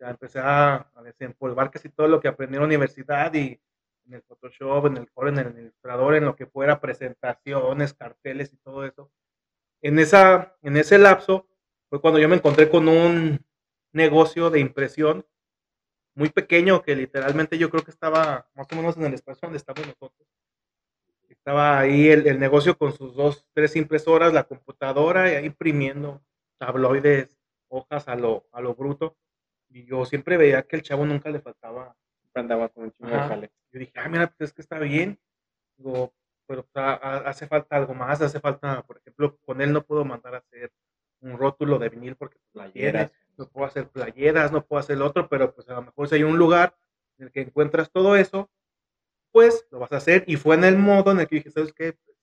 Ya 0.00 0.10
empecé 0.10 0.38
a, 0.40 0.90
a 0.94 1.02
desempolvar 1.02 1.70
casi 1.70 1.90
todo 1.90 2.08
lo 2.08 2.20
que 2.20 2.28
aprendí 2.28 2.56
en 2.56 2.62
la 2.62 2.66
universidad 2.66 3.32
y 3.34 3.60
en 4.06 4.14
el 4.14 4.22
Photoshop, 4.22 4.86
en 4.86 4.96
el 4.96 5.10
Core, 5.10 5.30
en 5.30 5.38
el 5.38 5.58
Illustrator, 5.58 6.14
en 6.14 6.24
lo 6.24 6.34
que 6.34 6.46
fuera 6.46 6.80
presentaciones, 6.80 7.94
carteles 7.94 8.52
y 8.52 8.56
todo 8.56 8.84
eso. 8.84 9.10
En, 9.82 9.98
esa, 9.98 10.56
en 10.62 10.76
ese 10.76 10.98
lapso 10.98 11.46
fue 11.88 12.00
cuando 12.00 12.18
yo 12.18 12.28
me 12.28 12.36
encontré 12.36 12.70
con 12.70 12.88
un 12.88 13.44
negocio 13.92 14.50
de 14.50 14.60
impresión 14.60 15.26
muy 16.14 16.28
pequeño 16.30 16.82
que 16.82 16.96
literalmente 16.96 17.58
yo 17.58 17.70
creo 17.70 17.84
que 17.84 17.90
estaba 17.90 18.48
más 18.54 18.66
o 18.72 18.76
menos 18.76 18.96
en 18.96 19.04
el 19.04 19.14
espacio 19.14 19.46
donde 19.46 19.58
estamos 19.58 19.86
nosotros. 19.86 20.28
Estaba 21.28 21.78
ahí 21.78 22.08
el, 22.08 22.26
el 22.26 22.38
negocio 22.38 22.76
con 22.76 22.92
sus 22.92 23.14
dos, 23.14 23.46
tres 23.54 23.76
impresoras, 23.76 24.32
la 24.32 24.44
computadora 24.44 25.30
y 25.30 25.36
ahí 25.36 25.46
imprimiendo 25.46 26.22
tabloides, 26.58 27.38
hojas 27.68 28.08
a 28.08 28.16
lo, 28.16 28.46
a 28.52 28.60
lo 28.60 28.74
bruto. 28.74 29.16
Siempre 30.06 30.36
veía 30.36 30.62
que 30.62 30.76
el 30.76 30.82
chavo 30.82 31.04
nunca 31.06 31.30
le 31.30 31.40
faltaba 31.40 31.94
andaba 32.34 32.68
con 32.68 32.84
un 32.84 32.92
chingo 32.92 33.10
de 33.10 33.18
jale. 33.20 33.50
yo 33.72 33.80
dije, 33.80 33.92
ah, 33.96 34.08
mira, 34.08 34.28
pues 34.28 34.50
es 34.50 34.54
que 34.54 34.62
está 34.62 34.78
bien. 34.78 35.18
Digo, 35.76 36.14
pero 36.46 36.62
pues, 36.64 36.76
a- 36.84 36.94
a- 36.94 37.28
hace 37.28 37.46
falta 37.46 37.76
algo 37.76 37.92
más, 37.94 38.20
hace 38.22 38.38
falta, 38.40 38.82
por 38.82 38.98
ejemplo, 38.98 39.36
con 39.38 39.60
él 39.60 39.72
no 39.72 39.82
puedo 39.84 40.04
mandar 40.04 40.34
a 40.36 40.38
hacer 40.38 40.72
un 41.20 41.36
rótulo 41.36 41.78
de 41.78 41.88
vinil 41.88 42.16
porque 42.16 42.38
pues, 42.52 42.70
Playeras. 42.70 43.10
no 43.36 43.48
puedo 43.48 43.66
hacer 43.66 43.88
playeras, 43.88 44.52
no 44.52 44.64
puedo 44.64 44.80
hacer 44.80 44.96
el 44.96 45.02
otro, 45.02 45.28
pero 45.28 45.52
pues 45.54 45.68
a 45.68 45.74
lo 45.74 45.82
mejor 45.82 46.08
si 46.08 46.14
hay 46.14 46.22
un 46.22 46.38
lugar 46.38 46.76
en 47.18 47.26
el 47.26 47.32
que 47.32 47.40
encuentras 47.42 47.90
todo 47.90 48.16
eso, 48.16 48.48
pues 49.32 49.66
lo 49.70 49.80
vas 49.80 49.92
a 49.92 49.96
hacer. 49.98 50.24
Y 50.26 50.36
fue 50.36 50.54
en 50.56 50.64
el 50.64 50.78
modo 50.78 51.12
en 51.12 51.20
el 51.20 51.26
que 51.28 51.36
dije, 51.36 51.50
¿sabes 51.50 51.72
qué? 51.72 51.92
Pues, 51.94 52.16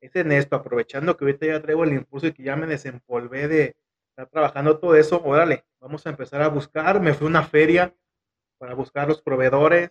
es 0.00 0.16
en 0.16 0.32
esto, 0.32 0.56
aprovechando 0.56 1.16
que 1.16 1.24
ahorita 1.24 1.46
ya 1.46 1.62
traigo 1.62 1.84
el 1.84 1.92
impulso 1.92 2.26
y 2.26 2.32
que 2.32 2.42
ya 2.42 2.56
me 2.56 2.66
desempolvé 2.66 3.48
de 3.48 3.76
estar 4.20 4.30
trabajando 4.30 4.78
todo 4.78 4.94
eso, 4.96 5.22
órale, 5.24 5.64
vamos 5.80 6.06
a 6.06 6.10
empezar 6.10 6.42
a 6.42 6.48
buscar. 6.48 7.00
Me 7.00 7.14
fui 7.14 7.26
a 7.26 7.30
una 7.30 7.42
feria 7.42 7.94
para 8.58 8.74
buscar 8.74 9.08
los 9.08 9.22
proveedores, 9.22 9.90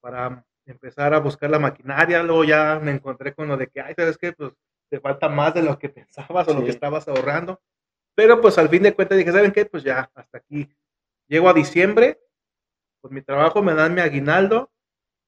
para 0.00 0.44
empezar 0.66 1.14
a 1.14 1.20
buscar 1.20 1.50
la 1.50 1.58
maquinaria, 1.58 2.22
luego 2.22 2.44
ya 2.44 2.78
me 2.82 2.92
encontré 2.92 3.34
con 3.34 3.48
lo 3.48 3.56
de 3.56 3.68
que, 3.68 3.80
ay, 3.80 3.94
¿sabes 3.96 4.18
qué? 4.18 4.32
Pues 4.32 4.52
te 4.90 5.00
falta 5.00 5.28
más 5.28 5.54
de 5.54 5.62
lo 5.62 5.78
que 5.78 5.88
pensabas 5.88 6.48
o 6.48 6.54
lo 6.54 6.64
que 6.64 6.70
estabas 6.70 7.08
ahorrando. 7.08 7.60
Pero 8.14 8.40
pues 8.42 8.58
al 8.58 8.68
fin 8.68 8.82
de 8.82 8.94
cuentas 8.94 9.16
dije, 9.16 9.32
¿saben 9.32 9.52
qué? 9.52 9.64
Pues 9.64 9.82
ya, 9.82 10.10
hasta 10.14 10.38
aquí. 10.38 10.70
Llego 11.26 11.48
a 11.48 11.54
diciembre, 11.54 12.20
pues 13.00 13.12
mi 13.12 13.22
trabajo 13.22 13.62
me 13.62 13.74
dan 13.74 13.94
mi 13.94 14.02
aguinaldo, 14.02 14.70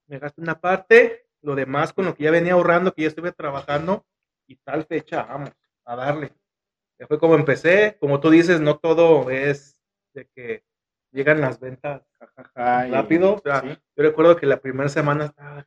me 0.07 0.19
gasto 0.19 0.43
una 0.43 0.61
parte, 0.61 1.29
lo 1.41 1.55
demás 1.55 1.95
con 1.95 2.05
lo 2.05 2.15
que 2.15 2.25
ya 2.25 2.31
venía 2.31 2.53
ahorrando, 2.53 2.93
que 2.93 3.03
ya 3.03 3.09
estuve 3.09 3.33
trabajando, 3.33 4.05
y 4.47 4.57
tal 4.57 4.85
fecha, 4.85 5.23
vamos, 5.23 5.51
a 5.87 5.97
darle. 5.97 6.35
Ya 6.99 7.07
fue 7.07 7.19
como 7.19 7.35
empecé, 7.35 7.97
como 7.99 8.21
tú 8.21 8.31
dices, 8.31 8.61
no 8.61 8.79
todo 8.79 9.31
es 9.31 9.77
de 10.15 10.27
que 10.35 10.65
llegan 11.13 11.41
las 11.41 11.59
ventas 11.59 12.03
rápido. 12.91 13.35
o 13.35 13.41
sea, 13.41 13.61
sí. 13.63 13.69
Yo 13.97 14.03
recuerdo 14.03 14.37
que 14.37 14.47
la 14.47 14.61
primera 14.61 14.89
semana 14.89 15.27
estaba, 15.27 15.65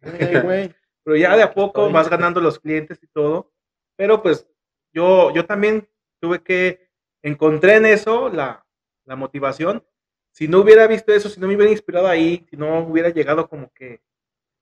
pero 1.04 1.16
ya 1.16 1.36
de 1.36 1.42
a 1.42 1.52
poco 1.52 1.82
Estoy- 1.82 1.92
vas 1.92 2.08
ganando 2.08 2.40
los 2.40 2.58
clientes 2.58 2.98
y 3.02 3.06
todo. 3.08 3.52
Pero 3.96 4.22
pues 4.22 4.46
yo, 4.92 5.32
yo 5.34 5.44
también 5.46 5.88
tuve 6.20 6.42
que, 6.42 6.90
encontré 7.22 7.76
en 7.76 7.86
eso 7.86 8.28
la, 8.30 8.64
la 9.04 9.16
motivación. 9.16 9.84
Si 10.32 10.48
no 10.48 10.60
hubiera 10.60 10.86
visto 10.86 11.12
eso, 11.12 11.28
si 11.28 11.40
no 11.40 11.46
me 11.48 11.56
hubiera 11.56 11.72
inspirado 11.72 12.06
ahí, 12.06 12.46
si 12.48 12.56
no 12.56 12.80
hubiera 12.80 13.10
llegado 13.10 13.48
como 13.48 13.70
que 13.74 14.00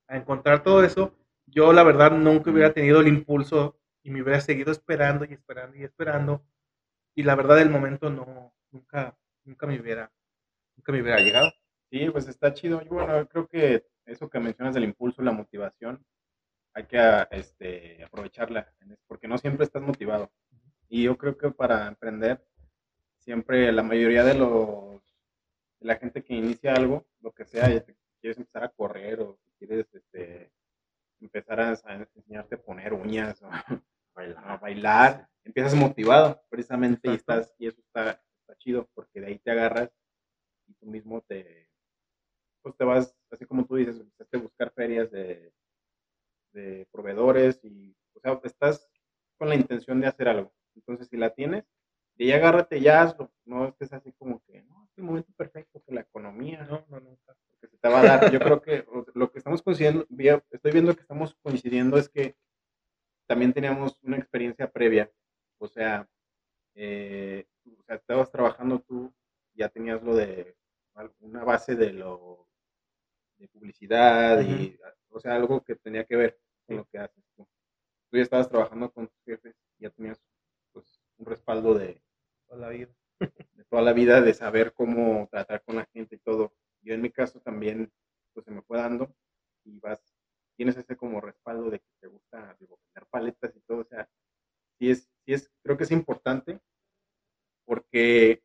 a 0.08 0.16
encontrar 0.16 0.62
todo 0.62 0.82
eso, 0.82 1.14
yo 1.46 1.72
la 1.72 1.82
verdad 1.82 2.10
nunca 2.12 2.50
hubiera 2.50 2.72
tenido 2.72 3.00
el 3.00 3.08
impulso 3.08 3.76
y 4.08 4.10
me 4.10 4.22
hubiera 4.22 4.40
seguido 4.40 4.72
esperando 4.72 5.26
y 5.26 5.34
esperando 5.34 5.76
y 5.76 5.84
esperando. 5.84 6.42
Y 7.14 7.24
la 7.24 7.34
verdad 7.34 7.60
el 7.60 7.68
momento 7.68 8.08
no, 8.08 8.54
nunca, 8.70 9.14
nunca 9.44 9.66
me 9.66 9.78
hubiera, 9.78 10.10
nunca 10.76 10.92
me 10.92 11.02
hubiera 11.02 11.20
llegado. 11.20 11.52
Sí, 11.90 12.08
pues 12.10 12.26
está 12.26 12.54
chido. 12.54 12.80
Yo, 12.80 12.88
bueno, 12.88 13.28
creo 13.28 13.46
que 13.46 13.84
eso 14.06 14.30
que 14.30 14.40
mencionas 14.40 14.74
del 14.74 14.84
impulso 14.84 15.20
la 15.20 15.32
motivación, 15.32 16.02
hay 16.72 16.86
que 16.86 16.98
ah, 16.98 17.28
este, 17.30 18.02
aprovecharla, 18.02 18.72
porque 19.06 19.28
no 19.28 19.36
siempre 19.36 19.66
estás 19.66 19.82
motivado. 19.82 20.32
Y 20.88 21.02
yo 21.02 21.18
creo 21.18 21.36
que 21.36 21.50
para 21.50 21.86
emprender, 21.86 22.42
siempre 23.18 23.70
la 23.72 23.82
mayoría 23.82 24.24
de 24.24 24.34
los 24.34 25.02
la 25.80 25.96
gente 25.96 26.24
que 26.24 26.34
inicia 26.34 26.72
algo, 26.72 27.06
lo 27.20 27.32
que 27.32 27.44
sea, 27.44 27.66
quieres 28.20 28.38
empezar 28.38 28.64
a 28.64 28.70
correr 28.70 29.20
o 29.20 29.38
quieres 29.58 29.86
este, 29.92 30.50
empezar 31.20 31.60
a, 31.60 31.70
a 31.84 31.94
enseñarte 31.94 32.54
a 32.54 32.62
poner 32.62 32.94
uñas 32.94 33.42
o 33.42 33.50
a 34.18 34.56
bailar, 34.58 35.28
empiezas 35.44 35.74
motivado 35.74 36.42
precisamente 36.48 37.08
y 37.08 37.14
Exacto. 37.14 37.40
estás 37.42 37.54
y 37.58 37.66
eso 37.68 37.80
está, 37.80 38.22
está 38.40 38.56
chido 38.58 38.88
porque 38.94 39.20
de 39.20 39.26
ahí 39.28 39.38
te 39.38 39.50
agarras 39.50 39.90
y 40.66 40.74
tú 40.74 40.86
mismo 40.86 41.22
te 41.22 41.68
pues 42.62 42.76
te 42.76 42.84
vas 42.84 43.16
así 43.30 43.46
como 43.46 43.64
tú 43.66 43.76
dices 43.76 43.98
empezaste 43.98 44.36
a 44.36 44.40
buscar 44.40 44.72
ferias 44.72 45.10
de, 45.10 45.52
de 46.52 46.86
proveedores 46.92 47.60
y 47.64 47.96
o 48.14 48.20
sea 48.20 48.40
estás 48.44 48.90
con 49.38 49.48
la 49.48 49.54
intención 49.54 50.00
de 50.00 50.08
hacer 50.08 50.28
algo 50.28 50.52
entonces 50.74 51.08
si 51.08 51.16
la 51.16 51.30
tienes 51.34 51.64
de 52.16 52.24
ahí 52.24 52.32
agárrate 52.32 52.78
y 52.78 52.82
ya 52.82 53.02
hazlo 53.02 53.32
no 53.44 53.66
estés 53.68 53.92
así 53.92 54.12
como 54.14 54.42
que 54.44 54.62
no 54.64 54.84
es 54.84 54.98
el 54.98 55.04
momento 55.04 55.32
perfecto 55.36 55.82
que 55.86 55.94
la 55.94 56.00
economía 56.02 56.64
No, 56.64 56.84
no, 56.88 57.00
nunca. 57.00 57.36
porque 57.48 57.68
se 57.68 57.78
te 57.78 57.88
va 57.88 58.00
a 58.00 58.04
dar. 58.04 58.32
Yo 58.32 58.40
creo 58.40 58.60
que 58.60 58.84
lo 59.14 59.30
que 59.30 59.38
estamos 59.38 59.62
coincidiendo, 59.62 60.06
estoy 60.50 60.72
viendo 60.72 60.94
que 60.94 61.02
estamos 61.02 61.34
coincidiendo 61.42 61.96
es 61.96 62.08
que 62.08 62.36
también 63.28 63.52
teníamos 63.52 64.02
una 64.02 64.16
experiencia 64.16 64.70
previa. 64.70 65.10
O 65.58 65.68
sea, 65.68 66.08
eh, 66.74 67.46
o 67.78 67.82
sea, 67.84 67.96
estabas 67.96 68.30
trabajando 68.32 68.80
tú, 68.80 69.12
ya 69.54 69.68
tenías 69.68 70.02
lo 70.02 70.16
de 70.16 70.56
una 71.20 71.44
base 71.44 71.76
de 71.76 71.92
lo 71.92 72.48
de 73.36 73.46
publicidad 73.48 74.40
y, 74.40 74.76
o 75.10 75.20
sea, 75.20 75.36
algo 75.36 75.62
que 75.62 75.76
tenía 75.76 76.04
que 76.04 76.16
ver 76.16 76.40
con 76.66 76.78
lo 76.78 76.84
que 76.86 76.98
haces 76.98 77.24
tú. 77.36 77.46
Tú 78.10 78.16
ya 78.16 78.22
estabas 78.22 78.48
trabajando 78.48 78.90
con 78.90 79.06
tus 79.06 79.22
jefes, 79.24 79.54
ya 79.78 79.90
tenías 79.90 80.20
pues 80.72 81.00
un 81.18 81.26
respaldo 81.26 81.74
de, 81.74 82.02
Toda 82.48 82.60
la 82.62 82.68
vida. 82.70 82.88
de 83.20 83.64
toda 83.64 83.82
la 83.82 83.92
vida 83.92 84.22
de 84.22 84.32
saber 84.32 84.72
cómo 84.72 85.28
tratar 85.30 85.62
con 85.62 85.76
la 85.76 85.84
gente 85.92 86.16
y 86.16 86.18
todo. 86.18 86.54
Yo 86.80 86.94
en 86.94 87.02
mi 87.02 87.10
caso 87.10 87.40
también, 87.40 87.92
pues 88.32 88.46
se 88.46 88.50
me 88.50 88.62
fue 88.62 88.78
dando 88.78 89.14
y 89.64 89.78
vas 89.80 90.17
tienes 90.58 90.76
ese 90.76 90.96
como 90.96 91.20
respaldo 91.20 91.70
de 91.70 91.78
que 91.78 91.86
te 92.00 92.08
gusta 92.08 92.56
digo, 92.58 92.80
paletas 93.10 93.54
y 93.54 93.60
todo, 93.60 93.82
o 93.82 93.84
sea, 93.84 94.08
sí 94.78 94.90
es, 94.90 95.08
sí 95.24 95.32
es, 95.32 95.50
creo 95.62 95.78
que 95.78 95.84
es 95.84 95.92
importante 95.92 96.60
porque 97.64 98.42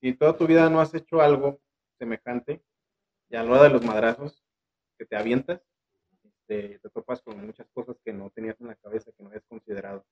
si 0.00 0.14
toda 0.14 0.36
tu 0.36 0.48
vida 0.48 0.68
no 0.68 0.80
has 0.80 0.92
hecho 0.94 1.20
algo 1.20 1.60
semejante, 1.96 2.60
ya 3.28 3.44
lo 3.44 3.62
de 3.62 3.70
los 3.70 3.84
madrazos 3.84 4.44
que 4.98 5.06
te 5.06 5.16
avientas, 5.16 5.62
este, 6.24 6.78
te, 6.80 6.90
topas 6.90 7.22
con 7.22 7.46
muchas 7.46 7.68
cosas 7.70 7.96
que 8.04 8.12
no 8.12 8.30
tenías 8.30 8.60
en 8.60 8.66
la 8.66 8.74
cabeza, 8.74 9.12
que 9.12 9.22
no 9.22 9.28
habías 9.28 9.46
considerado. 9.46 10.04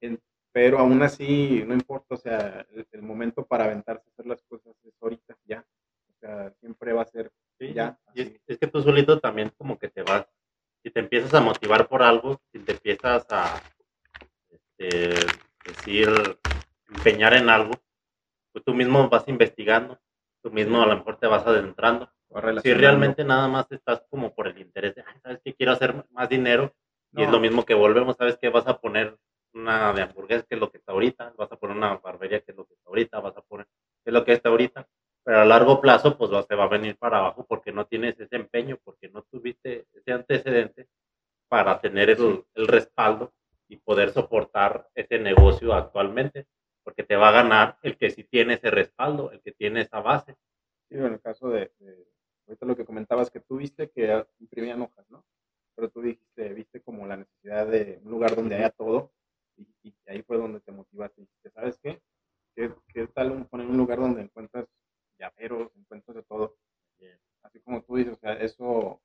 En, 0.00 0.22
pero 0.52 0.78
aún 0.78 1.02
así, 1.02 1.62
no 1.66 1.74
importa, 1.74 2.14
o 2.14 2.18
sea, 2.18 2.66
el, 2.70 2.86
el, 2.90 3.02
momento 3.02 3.44
para 3.46 3.64
aventarse 3.64 4.08
a 4.08 4.12
hacer 4.12 4.26
las 4.26 4.42
cosas 4.42 4.74
es 4.84 4.94
ahorita, 5.00 5.36
ya. 5.44 5.66
Sea, 6.20 6.52
siempre 6.60 6.92
va 6.92 7.02
a 7.02 7.06
ser 7.06 7.32
Sí, 7.58 7.74
ya. 7.74 7.98
y 8.14 8.22
es, 8.46 8.58
que 8.58 8.66
tú 8.66 8.80
solito 8.80 9.20
también 9.20 9.52
como 9.58 9.78
que 9.78 9.88
te 9.88 10.02
vas, 10.02 10.26
si 10.82 10.90
te 10.90 11.00
empiezas 11.00 11.34
a 11.34 11.40
motivar 11.40 11.88
por 11.88 12.02
algo, 12.02 12.40
si 12.52 12.58
te 12.60 12.72
empiezas 12.72 13.26
a 13.30 13.60
este, 14.50 15.10
decir, 15.66 16.08
empeñar 16.88 17.34
en 17.34 17.50
algo, 17.50 17.72
pues 18.52 18.64
tú 18.64 18.72
mismo 18.72 19.10
vas 19.10 19.28
investigando, 19.28 19.98
tú 20.42 20.50
mismo 20.50 20.82
a 20.82 20.86
lo 20.86 20.96
mejor 20.96 21.18
te 21.18 21.26
vas 21.26 21.46
adentrando. 21.46 22.10
Si 22.62 22.72
realmente 22.72 23.24
nada 23.24 23.46
más 23.48 23.70
estás 23.70 24.02
como 24.08 24.34
por 24.34 24.46
el 24.46 24.58
interés 24.58 24.94
de, 24.94 25.04
"Ay, 25.06 25.20
¿sabes 25.22 25.40
qué? 25.44 25.54
Quiero 25.54 25.72
hacer 25.72 26.06
más 26.10 26.28
dinero. 26.28 26.72
Y 27.12 27.24
es 27.24 27.30
lo 27.30 27.40
mismo 27.40 27.64
que 27.64 27.74
volvemos, 27.74 28.16
¿sabes 28.16 28.38
qué? 28.40 28.48
Vas 28.48 28.68
a 28.68 28.80
poner 28.80 29.18
una 29.52 29.92
de 29.92 30.02
hamburguesas, 30.02 30.46
que 30.46 30.54
es 30.54 30.60
lo 30.60 30.70
que 30.70 30.78
está 30.78 30.92
ahorita, 30.92 31.34
vas 31.36 31.50
a 31.50 31.56
poner 31.56 31.76
una 31.76 31.96
barbería, 31.96 32.40
que 32.40 32.52
es 32.52 32.56
lo 32.56 32.64
que 32.66 32.74
está 32.74 32.88
ahorita, 32.88 33.20
vas 33.20 33.36
a 33.36 33.42
poner, 33.42 33.66
que 33.66 34.10
es 34.10 34.14
lo 34.14 34.24
que 34.24 34.32
está 34.32 34.48
ahorita. 34.48 34.88
Pero 35.24 35.40
a 35.40 35.44
largo 35.44 35.80
plazo, 35.80 36.16
pues 36.18 36.30
se 36.48 36.54
va 36.54 36.64
a 36.64 36.68
venir 36.68 36.96
para 36.98 37.18
abajo 37.18 37.46
porque 37.48 37.72
no 37.72 37.86
tienes 37.86 38.18
ese 38.20 38.36
empeño, 38.36 38.78
porque 38.84 39.08
no 39.08 39.22
tuviste 39.22 39.86
ese 39.94 40.12
antecedente 40.12 40.88
para 41.48 41.80
tener 41.80 42.10
el, 42.10 42.44
el 42.54 42.66
respaldo 42.68 43.32
y 43.68 43.76
poder 43.78 44.10
soportar 44.12 44.88
ese 44.94 45.18
negocio 45.18 45.74
actualmente. 45.74 46.46
Porque 46.84 47.04
te 47.04 47.16
va 47.16 47.28
a 47.28 47.32
ganar 47.32 47.78
el 47.82 47.96
que 47.98 48.10
sí 48.10 48.24
tiene 48.24 48.54
ese 48.54 48.70
respaldo, 48.70 49.32
el 49.32 49.42
que 49.42 49.52
tiene 49.52 49.82
esa 49.82 50.00
base. 50.00 50.36
Sí, 50.88 50.96
en 50.96 51.04
el 51.06 51.20
caso 51.20 51.48
de, 51.50 51.72
de- 51.78 52.06
ahorita 52.46 52.66
lo 52.66 52.76
que 52.76 52.84
comentabas 52.84 53.30
que 53.30 53.40
tú 53.40 53.58
viste 53.58 53.90
que 53.90 54.24
imprimían 54.40 54.82
hojas, 54.82 55.08
¿no? 55.10 55.24
Pero 55.76 55.88
tú 55.90 56.02
dijiste, 56.02 56.52
viste 56.52 56.80
como 56.82 57.06
la 57.06 57.16
necesidad 57.16 57.66
de 57.68 58.00
un 58.04 58.10
lugar 58.10 58.34
donde 58.34 58.56
haya 58.56 58.70
todo 58.70 59.12
y, 59.56 59.68
y 59.82 59.94
ahí 60.06 60.22
fue 60.22 60.36
donde 60.38 60.60
te 60.60 60.72
motivaste. 60.72 61.20
Y 61.22 61.24
dijiste, 61.24 61.50
¿sabes 61.50 61.78
qué? 61.78 62.02
¿Qué, 62.56 62.72
qué 62.88 63.06
tal 63.08 63.32
un- 63.32 63.46
poner 63.46 63.66
un 63.66 63.76
lugar 63.76 63.98
donde 64.00 64.22
encuentras 64.22 64.66
llaveros, 65.20 65.70
encuentras 65.76 66.16
de 66.16 66.24
todo? 66.24 66.56
Así 67.42 67.60
como 67.60 67.82
tú 67.82 67.96
dices, 67.96 68.14
o 68.14 68.20
sea, 68.20 68.34
eso, 68.34 69.02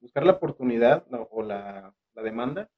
buscar 0.00 0.24
la 0.26 0.32
oportunidad 0.32 1.06
la- 1.10 1.22
o 1.22 1.42
la, 1.42 1.94
la 2.14 2.22
demanda 2.22 2.70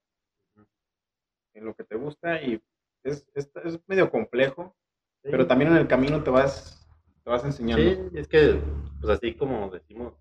en 1.55 1.64
lo 1.64 1.75
que 1.75 1.85
te 1.85 1.96
gusta 1.96 2.42
y 2.42 2.61
es, 3.05 3.29
es, 3.35 3.51
es 3.64 3.81
medio 3.88 4.11
complejo, 4.11 4.77
pero 5.22 5.46
también 5.46 5.72
en 5.72 5.79
el 5.79 5.88
camino 5.88 6.22
te 6.22 6.31
vas, 6.31 6.87
te 7.25 7.31
vas 7.31 7.44
enseñando. 7.44 7.90
Sí, 8.12 8.18
es 8.18 8.29
que, 8.29 8.61
pues 9.01 9.18
así 9.18 9.35
como 9.35 9.70
decimos, 9.70 10.14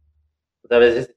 pues 0.62 0.72
a 0.72 0.78
veces 0.80 1.16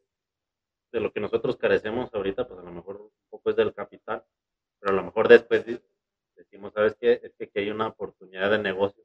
de 0.92 1.00
lo 1.00 1.12
que 1.12 1.20
nosotros 1.20 1.56
carecemos 1.56 2.14
ahorita, 2.14 2.46
pues 2.48 2.60
a 2.60 2.64
lo 2.64 2.72
mejor 2.72 3.00
un 3.00 3.10
poco 3.30 3.50
es 3.50 3.56
del 3.56 3.74
capital, 3.74 4.24
pero 4.80 4.92
a 4.92 4.96
lo 4.96 5.04
mejor 5.04 5.28
después 5.28 5.64
decimos, 6.36 6.72
¿sabes 6.74 6.96
qué? 7.00 7.20
Es 7.24 7.34
que 7.36 7.44
aquí 7.44 7.60
hay 7.60 7.70
una 7.70 7.88
oportunidad 7.88 8.50
de 8.50 8.58
negocio, 8.60 9.04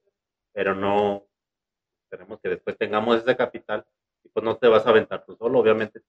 pero 0.53 0.75
no, 0.75 1.28
esperemos 2.09 2.39
que 2.41 2.49
después 2.49 2.75
tengamos 2.77 3.17
ese 3.17 3.37
capital 3.37 3.85
y 4.23 4.29
pues 4.29 4.43
no 4.43 4.57
te 4.57 4.67
vas 4.67 4.85
a 4.85 4.89
aventar 4.89 5.23
tú 5.25 5.35
solo, 5.35 5.59
obviamente, 5.59 6.01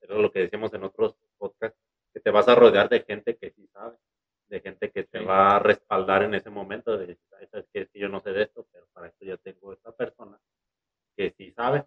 era 0.00 0.16
lo 0.16 0.32
que 0.32 0.40
decíamos 0.40 0.72
en 0.72 0.84
otros 0.84 1.14
podcasts, 1.36 1.78
que 2.14 2.20
te 2.20 2.30
vas 2.30 2.48
a 2.48 2.54
rodear 2.54 2.88
de 2.88 3.00
gente 3.02 3.36
que 3.36 3.50
sí 3.50 3.66
sabe, 3.68 3.96
de 4.48 4.60
gente 4.60 4.90
que 4.90 5.04
te 5.04 5.18
Sí. 5.18 5.24
va 5.24 5.56
a 5.56 5.58
respaldar 5.58 6.22
en 6.22 6.34
ese 6.34 6.48
momento, 6.48 6.96
de 6.96 7.06
decir, 7.08 7.22
"Ay, 7.38 7.46
¿sabes 7.50 7.66
que 7.72 7.88
yo 7.94 8.08
no 8.08 8.20
sé 8.20 8.32
de 8.32 8.42
esto, 8.44 8.66
pero 8.72 8.86
para 8.92 9.08
esto 9.08 9.24
ya 9.24 9.36
tengo 9.36 9.72
esta 9.72 9.92
persona 9.92 10.38
que 11.16 11.32
sí 11.36 11.52
sabe. 11.52 11.84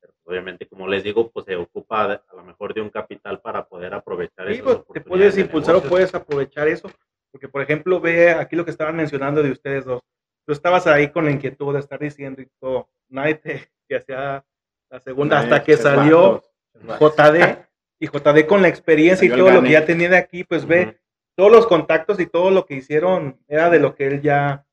Pero 0.00 0.12
pues, 0.22 0.32
obviamente, 0.32 0.66
como 0.68 0.86
les 0.88 1.02
digo, 1.02 1.30
pues 1.30 1.46
se 1.46 1.56
ocupa 1.56 2.04
a 2.12 2.34
lo 2.36 2.42
mejor 2.44 2.74
de 2.74 2.80
un 2.82 2.90
capital 2.90 3.40
para 3.40 3.66
poder 3.66 3.94
aprovechar 3.94 4.46
Sí, 4.48 4.54
esas 4.60 4.84
pues, 4.84 5.02
te 5.02 5.08
puedes 5.08 5.34
de 5.36 5.40
impulsar 5.42 5.76
o 5.76 5.82
puedes 5.82 6.14
aprovechar 6.14 6.68
eso. 6.68 6.90
Porque, 7.30 7.48
por 7.48 7.62
ejemplo, 7.62 8.00
ve 8.00 8.30
aquí 8.30 8.54
lo 8.56 8.64
que 8.64 8.70
estaban 8.70 8.96
mencionando 8.96 9.42
de 9.42 9.50
ustedes 9.52 9.84
dos. 9.84 10.02
Tú 10.46 10.52
estabas 10.52 10.86
ahí 10.86 11.10
con 11.10 11.24
la 11.24 11.32
inquietud 11.32 11.74
de 11.74 11.80
estar 11.80 11.98
diciendo 11.98 12.40
y 12.40 12.46
todo. 12.60 12.88
Nadie 13.08 13.34
te, 13.34 13.68
te 13.88 13.96
hacía 13.96 14.44
la 14.88 15.00
segunda 15.00 15.40
hasta 15.40 15.62
que 15.62 15.76
salió. 15.76 16.42
JD. 16.74 17.66
Y 17.98 18.06
JD 18.06 18.46
con 18.46 18.62
la 18.62 18.68
experiencia 18.68 19.26
y 19.26 19.30
todo 19.30 19.50
lo 19.50 19.62
que 19.62 19.70
ya 19.70 19.84
tenía 19.84 20.08
de 20.10 20.18
aquí, 20.18 20.44
pues 20.44 20.66
ve, 20.66 21.00
todos 21.34 21.50
los 21.50 21.66
contactos 21.66 22.20
y 22.20 22.26
todo 22.26 22.50
lo 22.50 22.66
que 22.66 22.74
hicieron 22.74 23.40
era 23.48 23.70
de 23.70 23.80
lo 23.80 23.94
que 23.94 24.06
él 24.06 24.22
ya 24.22 24.66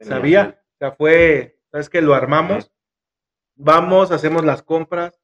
sabía. 0.00 0.58
O 0.74 0.78
sea, 0.78 0.92
fue, 0.92 1.58
¿sabes 1.70 1.88
que 1.88 2.00
Lo 2.00 2.14
armamos, 2.14 2.72
vamos, 3.54 4.10
hacemos 4.10 4.44
las 4.44 4.62
compras. 4.62 5.20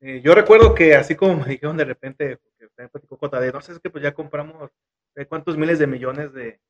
Eh, 0.00 0.20
yo 0.22 0.34
recuerdo 0.34 0.74
que 0.74 0.94
así 0.94 1.14
como 1.16 1.36
me 1.36 1.46
dijeron 1.46 1.76
de 1.76 1.84
repente, 1.84 2.36
porque 2.36 2.68
también 2.68 2.90
platicó 2.90 3.18
JD, 3.18 3.52
no 3.52 3.60
sé, 3.60 3.72
es 3.72 3.80
que 3.80 3.90
pues 3.90 4.04
ya 4.04 4.14
compramos 4.14 4.70
¿sabes 5.14 5.28
cuántos 5.28 5.56
miles 5.56 5.78
de 5.78 5.86
millones 5.86 6.32
de, 6.32 6.60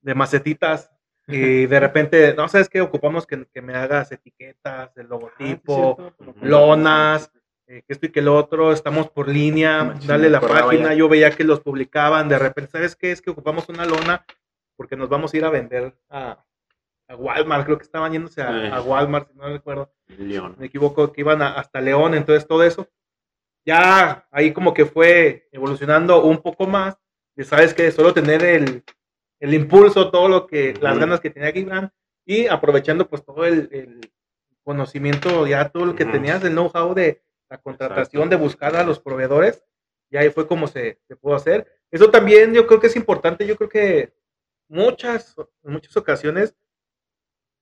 de 0.00 0.14
macetitas 0.14 0.90
y 1.26 1.66
de 1.66 1.80
repente, 1.80 2.34
no 2.34 2.48
sabes 2.48 2.68
qué, 2.68 2.80
ocupamos 2.80 3.26
que, 3.26 3.46
que 3.52 3.62
me 3.62 3.74
hagas 3.74 4.12
etiquetas, 4.12 4.96
el 4.96 5.02
Ah, 5.04 5.06
sí, 5.06 5.08
logotipo, 5.08 6.12
lonas, 6.42 7.30
eh, 7.66 7.82
que 7.86 7.92
esto 7.92 8.06
y 8.06 8.10
que 8.12 8.22
lo 8.22 8.36
otro, 8.36 8.72
estamos 8.72 9.10
por 9.10 9.28
línea, 9.28 9.94
dale 10.06 10.30
la 10.30 10.40
página, 10.40 10.90
ya. 10.90 10.94
yo 10.94 11.08
veía 11.08 11.30
que 11.30 11.42
los 11.44 11.60
publicaban, 11.60 12.28
de 12.28 12.38
repente, 12.38 12.70
¿sabes 12.70 12.94
qué? 12.94 13.10
Es 13.12 13.20
que 13.20 13.30
ocupamos 13.30 13.68
una 13.68 13.84
lona 13.86 14.24
porque 14.76 14.96
nos 14.96 15.08
vamos 15.08 15.32
a 15.32 15.36
ir 15.36 15.44
a 15.44 15.50
vender 15.50 15.94
a, 16.10 16.44
a 17.08 17.16
Walmart, 17.16 17.64
creo 17.64 17.78
que 17.78 17.84
estaban 17.84 18.12
yéndose 18.12 18.42
a, 18.42 18.48
Sí. 18.52 18.66
a 18.72 18.80
Walmart, 18.82 19.28
si 19.30 19.36
no 19.38 19.48
recuerdo, 19.48 19.90
León. 20.18 20.54
me 20.58 20.66
equivoco, 20.66 21.12
que 21.12 21.22
iban 21.22 21.42
a- 21.42 21.54
hasta 21.54 21.80
León, 21.80 22.14
entonces 22.14 22.46
todo 22.46 22.62
eso, 22.62 22.88
ya 23.64 24.26
ahí 24.30 24.52
como 24.52 24.72
que 24.74 24.84
fue 24.86 25.48
evolucionando 25.50 26.22
un 26.24 26.38
poco 26.42 26.66
más, 26.66 26.96
y 27.36 27.42
sabes 27.44 27.74
que 27.74 27.90
solo 27.90 28.14
tener 28.14 28.44
el, 28.44 28.84
el 29.40 29.54
impulso, 29.54 30.10
todo 30.10 30.28
lo 30.28 30.46
que, 30.46 30.74
las 30.80 30.98
ganas 30.98 31.20
que 31.20 31.30
tenía 31.30 31.52
Gibran, 31.52 31.92
y 32.24 32.46
aprovechando 32.46 33.08
pues 33.08 33.24
todo 33.24 33.44
el, 33.44 33.68
el 33.72 34.12
conocimiento, 34.64 35.46
ya 35.46 35.68
todo 35.68 35.86
lo 35.86 35.94
que 35.94 36.04
tenías, 36.04 36.42
el 36.44 36.52
know-how 36.52 36.94
de 36.94 37.22
la 37.48 37.58
contratación, 37.58 38.24
Exacto. 38.24 38.36
de 38.36 38.42
buscar 38.42 38.76
a 38.76 38.84
los 38.84 38.98
proveedores, 38.98 39.62
y 40.10 40.16
ahí 40.16 40.30
fue 40.30 40.46
como 40.46 40.66
se, 40.66 41.00
se 41.06 41.16
pudo 41.16 41.34
hacer. 41.34 41.66
Eso 41.90 42.10
también 42.10 42.52
yo 42.52 42.66
creo 42.66 42.80
que 42.80 42.88
es 42.88 42.96
importante, 42.96 43.46
yo 43.46 43.56
creo 43.56 43.68
que 43.68 44.14
muchas, 44.68 45.36
en 45.62 45.72
muchas 45.72 45.96
ocasiones 45.96 46.56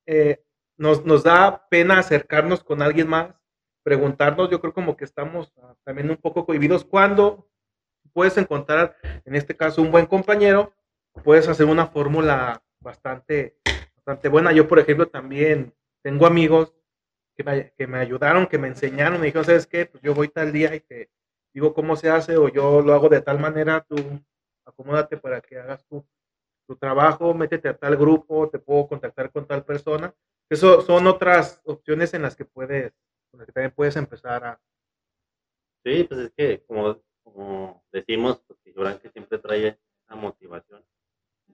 eh, 0.07 0.43
nos, 0.77 1.05
nos 1.05 1.23
da 1.23 1.67
pena 1.69 1.99
acercarnos 1.99 2.63
con 2.63 2.83
alguien 2.83 3.09
más, 3.09 3.35
preguntarnos, 3.83 4.51
yo 4.51 4.61
creo 4.61 4.73
como 4.73 4.97
que 4.97 5.05
estamos 5.05 5.53
ah, 5.63 5.75
también 5.85 6.11
un 6.11 6.17
poco 6.17 6.47
cohibidos 6.47 6.85
cuando 6.85 7.49
puedes 8.13 8.37
encontrar, 8.39 8.97
en 9.25 9.35
este 9.35 9.57
caso, 9.57 9.83
un 9.83 9.91
buen 9.91 10.07
compañero, 10.07 10.73
puedes 11.23 11.49
hacer 11.49 11.67
una 11.67 11.87
fórmula 11.87 12.63
bastante, 12.81 13.59
bastante 13.97 14.29
buena. 14.29 14.53
Yo, 14.53 14.69
por 14.69 14.79
ejemplo, 14.79 15.09
también 15.09 15.75
tengo 16.03 16.27
amigos 16.27 16.75
que 17.37 17.45
me, 17.45 17.73
que 17.73 17.87
me 17.87 17.99
ayudaron, 17.99 18.47
que 18.47 18.59
me 18.59 18.69
enseñaron, 18.69 19.21
me 19.21 19.27
dijeron, 19.27 19.45
¿sabes 19.45 19.67
qué? 19.67 19.87
Pues 19.87 20.03
yo 20.03 20.15
voy 20.15 20.29
tal 20.29 20.53
día 20.53 20.75
y 20.75 20.81
te 20.81 21.11
digo 21.53 21.75
cómo 21.75 21.97
se 21.97 22.11
hace 22.11 22.37
o 22.37 22.49
yo 22.49 22.83
lo 22.83 22.95
hago 22.95 23.09
de 23.09 23.21
tal 23.21 23.39
manera, 23.39 23.85
tú 23.89 23.97
acomódate 24.65 25.17
para 25.17 25.41
que 25.41 25.59
hagas 25.59 25.85
tu, 25.87 26.05
tu 26.67 26.77
trabajo, 26.77 27.33
métete 27.35 27.69
a 27.69 27.77
tal 27.77 27.97
grupo, 27.97 28.49
te 28.49 28.59
puedo 28.59 28.89
contactar 28.89 29.31
con 29.31 29.47
tal 29.47 29.65
persona. 29.65 30.15
Eso 30.51 30.83
son 30.83 31.07
otras 31.07 31.61
opciones 31.65 32.13
en 32.15 32.23
las 32.23 32.37
que 32.37 32.45
puedes, 32.45 32.93
con 33.31 33.39
las 33.39 33.47
que 33.47 33.53
también 33.53 33.73
puedes 33.73 33.97
empezar 33.97 34.45
a... 34.45 34.61
Sí, 35.85 36.05
pues 36.05 36.21
es 36.21 36.33
que 36.33 36.65
como, 36.65 37.01
como 37.23 37.85
decimos, 37.93 38.43
pues 38.47 38.59
que 39.01 39.11
siempre 39.11 39.39
trae 39.39 39.79
esa 40.07 40.17
motivación, 40.17 40.85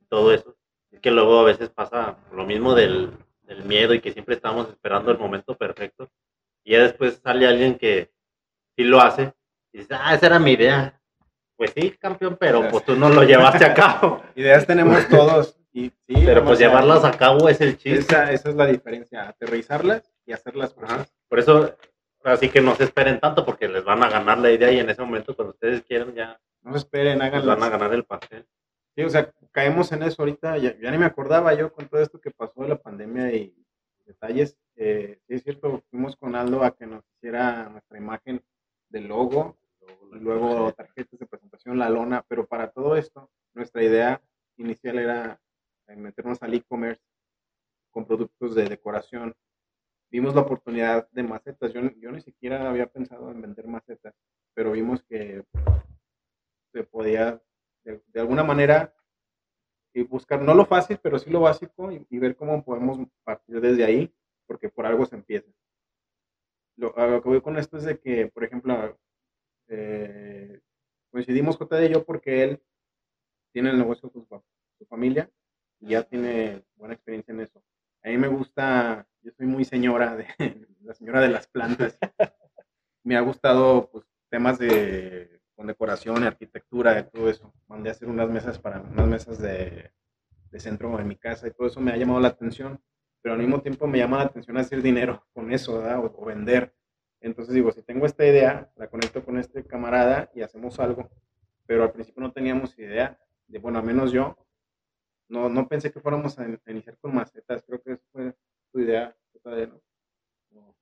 todo 0.08 0.32
eso, 0.32 0.56
es 0.90 1.00
que 1.00 1.10
luego 1.10 1.40
a 1.40 1.44
veces 1.44 1.70
pasa 1.70 2.16
lo 2.32 2.44
mismo 2.44 2.74
del, 2.74 3.10
del 3.42 3.64
miedo 3.64 3.94
y 3.94 4.00
que 4.00 4.12
siempre 4.12 4.34
estamos 4.34 4.68
esperando 4.68 5.10
el 5.10 5.18
momento 5.18 5.56
perfecto 5.56 6.10
y 6.64 6.72
ya 6.72 6.82
después 6.82 7.20
sale 7.22 7.46
alguien 7.46 7.76
que 7.76 8.12
sí 8.76 8.84
lo 8.84 9.00
hace 9.00 9.32
y 9.72 9.78
dice, 9.78 9.94
ah, 9.98 10.14
esa 10.14 10.26
era 10.26 10.38
mi 10.38 10.52
idea. 10.52 11.00
Pues 11.56 11.72
sí, 11.74 11.90
campeón, 12.00 12.36
pero 12.40 12.68
pues 12.70 12.84
tú 12.84 12.96
no 12.96 13.10
lo 13.10 13.22
llevaste 13.22 13.64
a 13.64 13.74
cabo. 13.74 14.22
Ideas 14.34 14.66
tenemos 14.66 15.06
todos. 15.08 15.56
Y, 15.72 15.90
sí, 15.90 16.14
Pero 16.24 16.42
pues 16.42 16.58
llevarlas 16.58 17.04
a 17.04 17.12
cabo 17.12 17.48
es 17.48 17.60
el 17.60 17.76
chiste. 17.76 17.98
Esa, 18.00 18.32
esa 18.32 18.48
es 18.48 18.56
la 18.56 18.66
diferencia, 18.66 19.28
aterrizarlas 19.28 20.10
y 20.26 20.32
hacer 20.32 20.56
las 20.56 20.74
Ajá. 20.82 21.06
Por 21.28 21.38
eso, 21.38 21.76
así 22.24 22.48
que 22.48 22.60
no 22.60 22.74
se 22.74 22.84
esperen 22.84 23.20
tanto 23.20 23.44
porque 23.44 23.68
les 23.68 23.84
van 23.84 24.02
a 24.02 24.08
ganar 24.08 24.38
la 24.38 24.50
idea 24.50 24.72
y 24.72 24.80
en 24.80 24.90
ese 24.90 25.02
momento 25.02 25.36
cuando 25.36 25.52
ustedes 25.52 25.82
quieran 25.82 26.14
ya 26.14 26.40
No 26.62 26.72
se 26.72 26.78
esperen, 26.78 27.18
les 27.18 27.28
háganlas. 27.28 27.58
van 27.58 27.62
a 27.62 27.70
ganar 27.70 27.94
el 27.94 28.04
pastel. 28.04 28.46
Sí, 28.96 29.02
o 29.02 29.10
sea, 29.10 29.32
caemos 29.52 29.92
en 29.92 30.02
eso 30.02 30.22
ahorita, 30.22 30.58
ya, 30.58 30.78
ya 30.78 30.90
ni 30.90 30.98
me 30.98 31.06
acordaba 31.06 31.54
yo 31.54 31.72
con 31.72 31.88
todo 31.88 32.00
esto 32.00 32.20
que 32.20 32.30
pasó 32.30 32.62
de 32.62 32.68
la 32.68 32.80
pandemia 32.80 33.32
y 33.32 33.54
detalles. 34.04 34.56
Eh, 34.76 35.20
sí, 35.26 35.34
es 35.34 35.42
cierto, 35.42 35.82
fuimos 35.90 36.16
con 36.16 36.34
Aldo 36.34 36.64
a 36.64 36.76
que 36.76 36.86
nos 36.86 37.04
hiciera 37.16 37.68
nuestra 37.68 37.98
imagen 37.98 38.42
del 38.88 39.08
logo 39.08 39.56
y 40.12 40.18
luego 40.18 40.72
tarjetas 40.72 41.18
de 41.18 41.26
presentación, 41.26 41.78
la 41.78 41.88
lona 41.88 42.24
pero 42.28 42.46
para 42.46 42.70
todo 42.70 42.96
esto, 42.96 43.30
nuestra 43.54 43.82
idea 43.82 44.20
inicial 44.56 44.98
era 44.98 45.40
eh, 45.86 45.96
meternos 45.96 46.42
al 46.42 46.54
e-commerce 46.54 47.02
con 47.90 48.06
productos 48.06 48.54
de 48.54 48.68
decoración. 48.68 49.34
Vimos 50.10 50.34
la 50.34 50.42
oportunidad 50.42 51.08
de 51.10 51.22
macetas. 51.22 51.72
Yo, 51.72 51.80
yo 51.98 52.10
ni 52.10 52.20
siquiera 52.20 52.68
había 52.68 52.86
pensado 52.86 53.30
en 53.30 53.40
vender 53.40 53.66
macetas, 53.66 54.14
pero 54.54 54.72
vimos 54.72 55.02
que 55.04 55.44
se 56.72 56.84
podía 56.84 57.40
de, 57.84 58.02
de 58.06 58.20
alguna 58.20 58.39
manera 58.50 58.94
y 59.94 60.02
buscar, 60.02 60.40
no 60.42 60.54
lo 60.54 60.66
fácil, 60.66 60.98
pero 61.02 61.18
sí 61.18 61.30
lo 61.30 61.40
básico 61.40 61.90
y, 61.92 62.06
y 62.10 62.18
ver 62.18 62.36
cómo 62.36 62.64
podemos 62.64 62.98
partir 63.24 63.60
desde 63.60 63.84
ahí, 63.84 64.12
porque 64.46 64.68
por 64.68 64.86
algo 64.86 65.06
se 65.06 65.16
empieza. 65.16 65.50
Lo, 66.76 66.96
a 66.96 67.06
lo 67.06 67.22
que 67.22 67.28
voy 67.28 67.40
con 67.40 67.56
esto 67.58 67.76
es 67.76 67.84
de 67.84 67.98
que, 67.98 68.26
por 68.28 68.44
ejemplo, 68.44 68.98
eh, 69.68 70.60
coincidimos 71.10 71.56
J 71.56 71.84
y 71.84 71.92
yo 71.92 72.04
porque 72.04 72.44
él 72.44 72.62
tiene 73.52 73.70
el 73.70 73.78
negocio 73.78 74.10
con 74.10 74.26
su, 74.26 74.42
su 74.78 74.86
familia 74.86 75.30
y 75.80 75.90
ya 75.90 76.02
tiene 76.02 76.64
buena 76.76 76.94
experiencia 76.94 77.32
en 77.32 77.40
eso. 77.40 77.62
A 78.02 78.08
mí 78.08 78.16
me 78.16 78.28
gusta, 78.28 79.06
yo 79.22 79.30
soy 79.32 79.46
muy 79.46 79.64
señora, 79.64 80.16
de, 80.16 80.26
la 80.82 80.94
señora 80.94 81.20
de 81.20 81.28
las 81.28 81.46
plantas. 81.46 81.98
Me 83.04 83.16
ha 83.16 83.20
gustado 83.20 83.90
pues, 83.90 84.04
temas 84.28 84.58
de 84.58 85.40
con 85.54 85.66
decoración, 85.66 86.24
arquitectura, 86.24 86.94
de 86.94 87.02
todo 87.04 87.28
eso. 87.28 87.39
Hacer 88.00 88.08
unas 88.08 88.30
mesas 88.30 88.58
para 88.58 88.80
unas 88.80 89.06
mesas 89.06 89.38
de, 89.38 89.90
de 90.50 90.58
centro 90.58 90.98
en 90.98 91.06
mi 91.06 91.16
casa 91.16 91.46
y 91.46 91.50
todo 91.50 91.66
eso 91.66 91.82
me 91.82 91.92
ha 91.92 91.98
llamado 91.98 92.18
la 92.18 92.28
atención, 92.28 92.82
pero 93.20 93.34
al 93.34 93.40
mismo 93.40 93.60
tiempo 93.60 93.86
me 93.86 93.98
llama 93.98 94.16
la 94.16 94.22
atención 94.22 94.56
hacer 94.56 94.80
dinero 94.80 95.22
con 95.34 95.52
eso, 95.52 95.76
¿verdad? 95.76 95.98
O, 95.98 96.10
o 96.16 96.24
vender. 96.24 96.74
Entonces 97.20 97.54
digo, 97.54 97.70
si 97.72 97.82
tengo 97.82 98.06
esta 98.06 98.26
idea, 98.26 98.72
la 98.76 98.88
conecto 98.88 99.22
con 99.22 99.36
este 99.36 99.66
camarada 99.66 100.30
y 100.34 100.40
hacemos 100.40 100.80
algo, 100.80 101.10
pero 101.66 101.82
al 101.82 101.92
principio 101.92 102.22
no 102.22 102.32
teníamos 102.32 102.78
idea 102.78 103.18
de, 103.48 103.58
bueno, 103.58 103.78
al 103.78 103.84
menos 103.84 104.12
yo, 104.12 104.34
no, 105.28 105.50
no 105.50 105.68
pensé 105.68 105.92
que 105.92 106.00
fuéramos 106.00 106.38
a, 106.38 106.44
a 106.44 106.70
iniciar 106.70 106.96
con 106.96 107.14
macetas, 107.14 107.62
creo 107.66 107.82
que 107.82 107.92
esa 107.92 108.04
fue 108.12 108.34
tu 108.72 108.80
idea, 108.80 109.14
no, 109.44 109.82
no, 110.52 110.74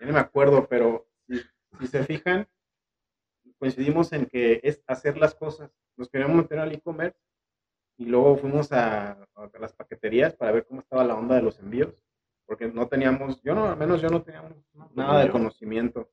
no 0.00 0.12
me 0.12 0.18
acuerdo, 0.18 0.66
pero 0.66 1.06
si, 1.28 1.40
si 1.78 1.86
se 1.86 2.02
fijan, 2.02 2.48
coincidimos 3.58 4.12
en 4.12 4.26
que 4.26 4.60
es 4.62 4.82
hacer 4.86 5.16
las 5.16 5.34
cosas. 5.34 5.70
Nos 5.96 6.08
queríamos 6.08 6.36
meter 6.36 6.58
al 6.58 6.72
e-commerce 6.72 7.18
y 7.98 8.06
luego 8.06 8.36
fuimos 8.36 8.72
a, 8.72 9.12
a, 9.12 9.50
las 9.58 9.72
paqueterías 9.72 10.34
para 10.34 10.52
ver 10.52 10.66
cómo 10.66 10.80
estaba 10.80 11.04
la 11.04 11.14
onda 11.14 11.36
de 11.36 11.42
los 11.42 11.58
envíos, 11.58 12.04
porque 12.44 12.68
no 12.68 12.88
teníamos, 12.88 13.42
yo 13.42 13.54
no, 13.54 13.66
al 13.68 13.76
menos 13.76 14.00
yo 14.00 14.08
no 14.08 14.22
teníamos 14.22 14.52
nada 14.94 15.24
de 15.24 15.30
conocimiento. 15.30 16.10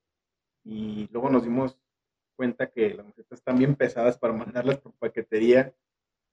Y 0.63 1.09
luego 1.11 1.29
nos 1.29 1.43
dimos 1.43 1.77
cuenta 2.35 2.69
que 2.69 2.93
las 2.93 3.05
macetas 3.05 3.39
están 3.39 3.57
bien 3.57 3.75
pesadas 3.75 4.17
para 4.17 4.33
mandarlas 4.33 4.77
por 4.77 4.93
paquetería. 4.93 5.73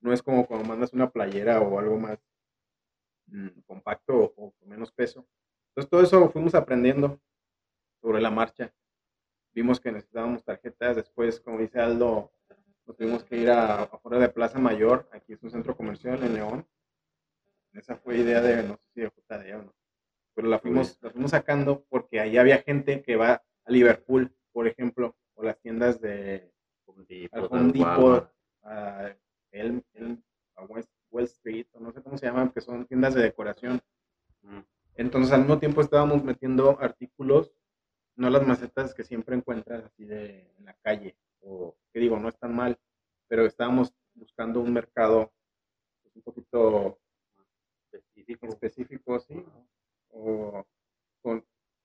No 0.00 0.12
es 0.12 0.22
como 0.22 0.46
cuando 0.46 0.68
mandas 0.68 0.92
una 0.92 1.10
playera 1.10 1.60
o 1.60 1.78
algo 1.78 1.98
más 1.98 2.18
mmm, 3.26 3.48
compacto 3.66 4.16
o, 4.16 4.34
o 4.36 4.52
con 4.52 4.68
menos 4.68 4.92
peso. 4.92 5.26
Entonces 5.70 5.90
todo 5.90 6.02
eso 6.02 6.30
fuimos 6.30 6.54
aprendiendo 6.54 7.20
sobre 8.00 8.20
la 8.20 8.30
marcha 8.30 8.72
vimos 9.52 9.80
que 9.80 9.92
necesitábamos 9.92 10.44
tarjetas, 10.44 10.96
después, 10.96 11.40
como 11.40 11.58
dice 11.58 11.80
Aldo, 11.80 12.32
nos 12.86 12.96
tuvimos 12.96 13.24
que 13.24 13.36
ir 13.36 13.50
a 13.50 13.82
afuera 13.84 14.18
de 14.18 14.28
Plaza 14.28 14.58
Mayor, 14.58 15.08
aquí 15.12 15.32
es 15.32 15.42
un 15.42 15.50
centro 15.50 15.76
comercial 15.76 16.22
en 16.22 16.34
León. 16.34 16.66
Esa 17.72 17.96
fue 17.96 18.18
idea 18.18 18.40
de, 18.40 18.64
no 18.64 18.74
sé 18.74 18.82
si 18.94 19.00
de 19.00 19.08
JD 19.08 19.54
o 19.54 19.62
no, 19.62 19.74
pero 20.34 20.48
la 20.48 20.58
fuimos, 20.58 20.98
la 21.00 21.10
fuimos 21.10 21.30
sacando 21.30 21.84
porque 21.88 22.18
ahí 22.18 22.36
había 22.36 22.62
gente 22.62 23.02
que 23.02 23.16
va 23.16 23.42
a 23.64 23.70
Liverpool, 23.70 24.34
por 24.52 24.66
ejemplo, 24.66 25.16
o 25.34 25.44
las 25.44 25.60
tiendas 25.60 26.00
de 26.00 26.52
Home 26.86 27.06
a, 28.62 29.14
el, 29.52 29.84
el, 29.94 30.22
a 30.56 30.64
West, 30.64 30.90
Wall 31.10 31.24
Street, 31.24 31.66
o 31.72 31.80
no 31.80 31.92
sé 31.92 32.02
cómo 32.02 32.18
se 32.18 32.26
llaman, 32.26 32.50
que 32.50 32.60
son 32.60 32.86
tiendas 32.86 33.14
de 33.14 33.22
decoración. 33.22 33.80
Entonces 34.96 35.32
al 35.32 35.40
mismo 35.40 35.58
tiempo 35.58 35.80
estábamos 35.80 36.24
metiendo 36.24 36.78
artículos 36.80 37.52
no 38.20 38.28
las 38.28 38.46
macetas 38.46 38.92
que 38.92 39.02
siempre 39.02 39.34
encuentras 39.34 39.82
así 39.82 40.04
de 40.04 40.52
en 40.58 40.66
la 40.66 40.74
calle, 40.82 41.16
o 41.40 41.74
que 41.90 42.00
digo, 42.00 42.18
no 42.18 42.28
están 42.28 42.54
mal, 42.54 42.78
pero 43.28 43.46
estábamos 43.46 43.94
buscando 44.14 44.60
un 44.60 44.74
mercado 44.74 45.32
pues, 46.02 46.14
un 46.16 46.22
poquito 46.22 46.98
Específico. 47.90 48.46
específico, 48.48 49.20
sí, 49.20 49.42
o 50.10 50.64
con, 51.22 51.42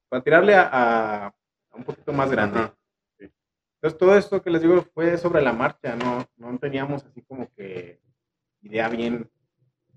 para 0.09 0.23
tirarle 0.23 0.53
a, 0.57 1.33
un 1.73 1.83
poquito 1.85 2.11
más 2.11 2.29
grande. 2.29 2.59
Ajá. 2.59 2.77
Entonces 3.17 3.97
todo 3.97 4.17
esto 4.17 4.41
que 4.41 4.49
les 4.49 4.61
digo 4.61 4.81
fue 4.93 5.17
sobre 5.17 5.41
la 5.41 5.53
marcha, 5.53 5.95
no, 5.95 6.25
no 6.35 6.59
teníamos 6.59 7.05
así 7.05 7.21
como 7.21 7.49
que 7.53 8.01
idea 8.61 8.89
bien, 8.89 9.31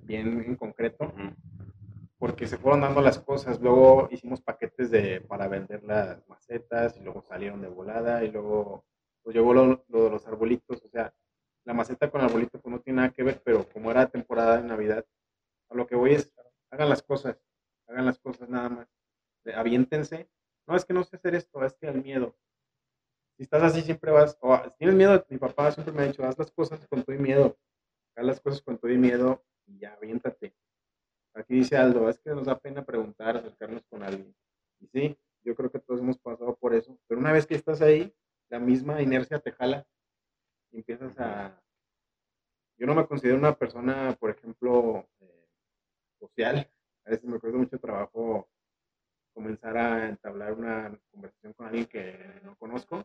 bien 0.02 0.40
en 0.40 0.54
concreto. 0.54 1.12
Porque 2.18 2.46
se 2.46 2.58
fueron 2.58 2.80
dando 2.80 3.00
las 3.00 3.18
cosas. 3.18 3.60
Luego 3.60 4.08
hicimos 4.10 4.40
paquetes 4.42 4.90
de, 4.90 5.20
para 5.20 5.48
vender 5.48 5.82
las 5.84 6.26
macetas 6.28 6.96
y 6.96 7.00
luego 7.00 7.22
salieron 7.22 7.62
de 7.62 7.68
volada 7.68 8.24
y 8.24 8.30
luego 8.30 8.84
pues 9.22 9.36
llegó 9.36 9.54
lo, 9.54 9.84
de 9.86 10.10
los 10.10 10.26
arbolitos. 10.26 10.82
O 10.84 10.88
sea, 10.88 11.14
la 11.64 11.74
maceta 11.74 12.10
con 12.10 12.20
arbolito 12.20 12.60
pues 12.60 12.72
no 12.72 12.80
tiene 12.80 12.98
nada 12.98 13.12
que 13.12 13.22
ver, 13.22 13.42
pero 13.44 13.68
como 13.68 13.90
era 13.90 14.08
temporada 14.08 14.56
de 14.60 14.64
Navidad, 14.64 15.06
a 15.70 15.74
lo 15.74 15.86
que 15.86 15.96
voy 15.96 16.14
es, 16.14 16.32
hagan 16.70 16.88
las 16.88 17.02
cosas, 17.02 17.38
hagan 17.86 18.06
las 18.06 18.18
cosas 18.18 18.48
nada 18.48 18.68
más. 18.68 18.88
Aviéntense. 19.54 20.28
No, 20.66 20.76
es 20.76 20.84
que 20.84 20.92
no 20.92 21.04
sé 21.04 21.16
hacer 21.16 21.34
esto, 21.34 21.64
es 21.64 21.74
que 21.74 21.86
el 21.88 22.02
miedo. 22.02 22.36
Si 23.36 23.44
estás 23.44 23.62
así 23.62 23.82
siempre 23.82 24.10
vas, 24.10 24.36
o 24.40 24.56
si 24.64 24.70
tienes 24.78 24.96
miedo, 24.96 25.24
mi 25.30 25.38
papá 25.38 25.70
siempre 25.70 25.94
me 25.94 26.02
ha 26.02 26.06
dicho, 26.06 26.24
haz 26.24 26.36
las 26.38 26.50
cosas 26.50 26.86
con 26.88 27.04
y 27.06 27.12
miedo. 27.18 27.56
Haz 28.16 28.24
las 28.26 28.40
cosas 28.40 28.60
con 28.62 28.78
y 28.82 28.98
miedo 28.98 29.44
y 29.66 29.84
aviéntate. 29.84 30.54
Aquí 31.38 31.54
dice 31.54 31.76
Aldo, 31.76 32.08
es 32.08 32.18
que 32.18 32.30
nos 32.30 32.46
da 32.46 32.58
pena 32.58 32.84
preguntar, 32.84 33.36
acercarnos 33.36 33.84
con 33.88 34.02
alguien. 34.02 34.34
Y 34.80 34.86
sí, 34.88 35.18
yo 35.44 35.54
creo 35.54 35.70
que 35.70 35.78
todos 35.78 36.00
hemos 36.00 36.18
pasado 36.18 36.56
por 36.56 36.74
eso. 36.74 36.98
Pero 37.06 37.20
una 37.20 37.32
vez 37.32 37.46
que 37.46 37.54
estás 37.54 37.80
ahí, 37.80 38.12
la 38.50 38.58
misma 38.58 39.00
inercia 39.02 39.38
te 39.38 39.52
jala 39.52 39.86
y 40.72 40.78
empiezas 40.78 41.18
a... 41.18 41.62
Yo 42.76 42.86
no 42.86 42.94
me 42.94 43.06
considero 43.06 43.36
una 43.38 43.54
persona, 43.56 44.16
por 44.18 44.30
ejemplo, 44.30 45.08
eh, 45.20 45.46
social. 46.18 46.68
A 47.04 47.10
veces 47.10 47.24
me 47.26 47.38
cuesta 47.38 47.58
mucho 47.58 47.78
trabajo 47.78 48.48
comenzar 49.32 49.76
a 49.76 50.08
entablar 50.08 50.54
una 50.54 50.98
conversación 51.12 51.52
con 51.52 51.66
alguien 51.66 51.86
que 51.86 52.40
no 52.42 52.56
conozco. 52.56 53.04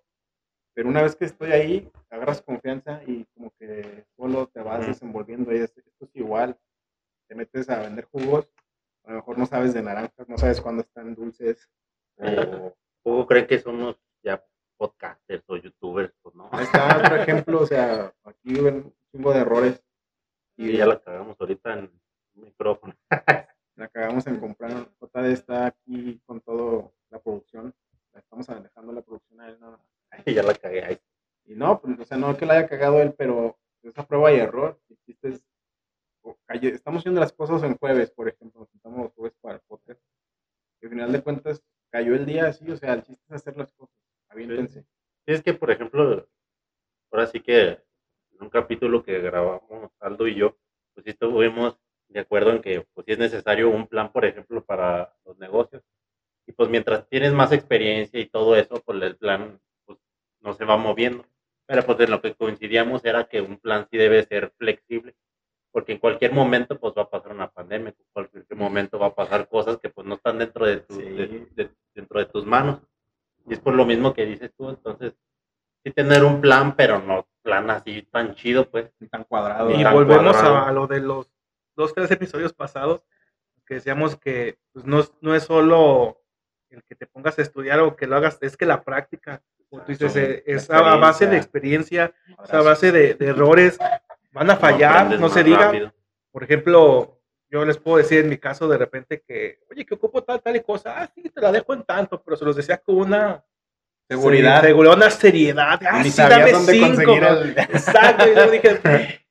Pero 0.73 0.89
una 0.89 1.03
vez 1.03 1.15
que 1.15 1.25
estoy 1.25 1.51
ahí, 1.51 1.91
agarras 2.09 2.41
confianza 2.41 3.03
y 3.05 3.25
como 3.35 3.51
que 3.59 4.05
solo 4.15 4.47
te 4.47 4.59
vas 4.61 4.87
desenvolviendo. 4.87 5.51
Y 5.53 5.57
es- 5.57 5.77
esto 5.77 6.05
es 6.05 6.15
igual 6.15 6.57
te 7.33 7.37
metes 7.37 7.69
a 7.69 7.79
vender 7.79 8.05
jugos, 8.05 8.47
a 9.05 9.09
lo 9.11 9.15
mejor 9.17 9.37
no 9.39 9.45
sabes 9.47 9.73
de 9.73 9.81
naranjas, 9.81 10.29
no 10.29 10.37
sabes 10.37 10.61
cuándo 10.61 10.81
están 10.83 11.15
dulces, 11.15 11.67
o 12.17 12.75
¿Poco 13.01 13.27
creen 13.27 13.47
que 13.47 13.59
somos 13.59 13.97
ya 14.23 14.45
podcasters 14.77 15.43
o 15.47 15.57
youtubers? 15.57 16.13
Pues 16.21 16.35
no. 16.35 16.47
ahí 16.51 16.63
está 16.63 16.97
otro 16.97 17.15
ejemplo, 17.17 17.61
o 17.61 17.65
sea, 17.65 18.13
aquí 18.23 18.53
ven 18.53 18.75
un 18.75 18.95
chingo 19.11 19.33
de 19.33 19.39
errores 19.39 19.83
y 20.55 20.69
Y 20.69 20.77
ya 20.77 20.85
la 20.85 21.01
cagamos 21.01 21.35
ahorita 21.41 21.73
en 21.73 21.91
micrófono. 22.35 22.95
la 23.75 23.85
acabamos 23.85 24.27
en 24.27 24.39
comprar, 24.39 24.87
JD 25.01 25.25
está 25.31 25.65
aquí 25.65 26.21
con 26.25 26.39
todo 26.41 26.93
la 27.09 27.19
producción, 27.19 27.73
la 28.13 28.19
estamos 28.19 28.45
dejando 28.47 28.93
la 28.93 29.01
producción 29.01 29.41
a 29.41 29.49
él 29.49 29.59
nada 29.59 29.77
más. 29.77 30.27
Y 30.27 30.33
ya 30.35 30.43
la 30.43 30.53
cagué 30.53 30.83
ahí. 30.85 30.99
Y 31.45 31.55
no, 31.55 31.81
pues, 31.81 31.99
o 31.99 32.05
sea, 32.05 32.17
no 32.17 32.37
que 32.37 32.45
la 32.45 32.53
haya 32.53 32.67
cagado 32.69 33.01
él, 33.01 33.15
pero 33.17 33.57
es 33.81 33.97
a 33.97 34.07
prueba 34.07 34.31
y 34.31 34.39
error. 34.39 34.79
El 34.89 34.97
chiste 34.99 35.29
es, 35.29 35.43
o 36.21 36.37
calle- 36.45 36.73
estamos 36.73 37.01
haciendo 37.01 37.19
las 37.19 37.32
cosas 37.49 37.69
en 37.69 37.77
jueves, 37.77 38.11
por 38.11 38.29
ejemplo, 38.29 38.61
nos 38.61 38.69
juntamos 38.69 38.99
los 38.99 39.13
jueves 39.13 39.37
para 39.41 39.55
el 39.55 39.61
podcast. 39.67 39.99
Y 40.81 40.85
al 40.85 40.91
final 40.91 41.11
de 41.11 41.21
cuentas, 41.21 41.63
cayó 41.89 42.15
el 42.15 42.25
día 42.25 42.47
así, 42.47 42.69
o 42.69 42.77
sea, 42.77 42.93
el 42.93 43.03
chiste 43.03 43.23
es 43.27 43.31
hacer 43.33 43.57
las 43.57 43.71
cosas. 43.73 43.95
Aviéntense. 44.29 44.81
Sí, 45.25 45.33
es 45.33 45.43
que, 45.43 45.53
por 45.53 45.69
ejemplo, 45.69 46.27
ahora 47.11 47.27
sí 47.27 47.41
que 47.41 47.67
en 48.31 48.41
un 48.41 48.49
capítulo 48.49 49.03
que 49.03 49.19
grabamos 49.19 49.91
Aldo 49.99 50.27
y 50.27 50.35
yo, 50.35 50.57
pues 50.93 51.03
sí 51.03 51.11
estuvimos 51.11 51.77
de 52.07 52.19
acuerdo 52.21 52.51
en 52.51 52.61
que 52.61 52.85
pues 52.93 53.05
sí 53.05 53.13
es 53.13 53.19
necesario 53.19 53.69
un 53.69 53.87
plan, 53.87 54.11
por 54.11 54.25
ejemplo, 54.25 54.63
para 54.63 55.13
los 55.25 55.37
negocios. 55.37 55.83
Y 56.45 56.53
pues 56.53 56.69
mientras 56.69 57.07
tienes 57.09 57.33
más 57.33 57.51
experiencia 57.51 58.19
y 58.19 58.27
todo 58.27 58.55
eso, 58.55 58.81
pues 58.85 59.01
el 59.01 59.17
plan 59.17 59.59
pues, 59.85 59.99
no 60.39 60.53
se 60.53 60.65
va 60.65 60.77
moviendo. 60.77 61.25
Pero 61.65 61.83
pues 61.83 61.99
en 61.99 62.11
lo 62.11 62.21
que 62.21 62.35
coincidíamos 62.35 63.03
era 63.05 63.25
que 63.25 63.41
un 63.41 63.57
plan 63.57 63.87
sí 63.89 63.97
debe 63.97 64.23
ser 64.23 64.51
flexible, 64.57 65.12
porque 65.73 65.91
en 65.93 65.97
cualquier 65.97 66.31
momento 66.31 66.79
pues 66.79 66.93
va 66.97 67.01
a 67.01 67.09
pasar 67.09 67.31
una 67.33 67.49
pandemia, 67.49 67.89
en 67.89 67.95
cualquier 68.13 68.45
momento 68.55 68.97
va 68.99 69.07
a 69.07 69.15
pasar 69.15 69.49
cosas 69.49 69.77
que 69.79 69.89
pues 69.89 70.07
no 70.07 70.15
están 70.15 70.37
dentro 70.37 70.65
de, 70.65 70.77
tu, 70.77 70.93
Sí. 70.95 71.01
de- 71.03 71.47
de- 71.55 71.71
dentro 71.95 72.19
de 72.19 72.25
tus 72.27 72.45
manos. 72.45 72.79
Y 73.47 73.53
es 73.53 73.59
por 73.59 73.73
lo 73.73 73.83
mismo 73.85 74.13
que 74.13 74.23
dices 74.25 74.51
tú, 74.55 74.69
entonces, 74.69 75.13
sí 75.83 75.91
tener 75.91 76.23
un 76.23 76.39
plan, 76.39 76.75
pero 76.77 76.99
no 76.99 77.27
plan 77.41 77.69
así 77.71 78.03
tan 78.03 78.35
chido, 78.35 78.69
pues. 78.69 78.89
Tan 79.11 79.25
cuadrado. 79.25 79.71
Y 79.71 79.83
tan 79.83 79.93
volvemos 79.93 80.31
cuadrado. 80.37 80.55
a, 80.57 80.69
a 80.69 80.71
lo 80.71 80.87
de 80.87 81.01
los 81.01 81.29
dos, 81.75 81.93
tres 81.93 82.09
episodios 82.11 82.53
pasados, 82.53 83.03
que 83.65 83.73
decíamos 83.75 84.15
que 84.15 84.59
pues, 84.73 84.85
no, 84.85 84.99
es- 84.99 85.11
no 85.21 85.33
es 85.35 85.43
solo 85.43 86.21
el 86.69 86.83
que 86.83 86.95
te 86.95 87.05
pongas 87.07 87.37
a 87.39 87.41
estudiar 87.41 87.79
o 87.79 87.95
que 87.95 88.05
lo 88.07 88.15
hagas, 88.15 88.37
es 88.41 88.55
que 88.55 88.65
la 88.65 88.83
práctica, 88.83 89.41
como 89.69 89.81
tú 89.83 89.91
dices, 89.91 90.15
eh, 90.15 90.43
es 90.45 90.69
a 90.69 90.81
base 90.97 91.25
de 91.27 91.37
experiencia. 91.37 92.05
experiencia, 92.05 92.43
es 92.45 92.53
a 92.53 92.61
base 92.61 92.91
de, 92.91 93.13
de 93.15 93.27
errores, 93.27 93.77
van 94.33 94.49
a 94.51 94.55
fallar, 94.57 95.19
no 95.19 95.29
se 95.29 95.43
diga. 95.43 95.65
rápido. 95.65 95.93
Por 96.31 96.43
ejemplo, 96.43 97.19
yo 97.49 97.63
les 97.63 97.77
puedo 97.77 97.97
decir 97.97 98.19
en 98.19 98.29
mi 98.29 98.37
caso 98.37 98.67
de 98.67 98.77
repente 98.77 99.23
que, 99.25 99.59
oye, 99.69 99.85
que 99.85 99.93
ocupo 99.93 100.23
tal, 100.23 100.41
tal 100.41 100.55
y 100.55 100.61
cosa, 100.61 100.95
ah, 101.03 101.11
sí, 101.13 101.29
te 101.29 101.39
la 101.39 101.51
dejo 101.51 101.73
en 101.73 101.83
tanto, 101.83 102.21
pero 102.21 102.35
se 102.35 102.43
los 102.45 102.55
decía 102.55 102.77
con 102.77 102.95
una 102.97 103.43
Seguridad. 104.09 104.61
seguridad, 104.61 104.95
una 104.97 105.09
seriedad, 105.09 105.79
ah, 105.89 106.03
Ni 106.03 106.11
sí, 106.11 106.21
dame 106.21 106.51
dónde 106.51 106.73
cinco. 106.73 107.01
el- 107.01 107.57
Exacto, 107.57 108.27
y 108.29 108.35
yo 108.35 108.51
dije, 108.51 108.79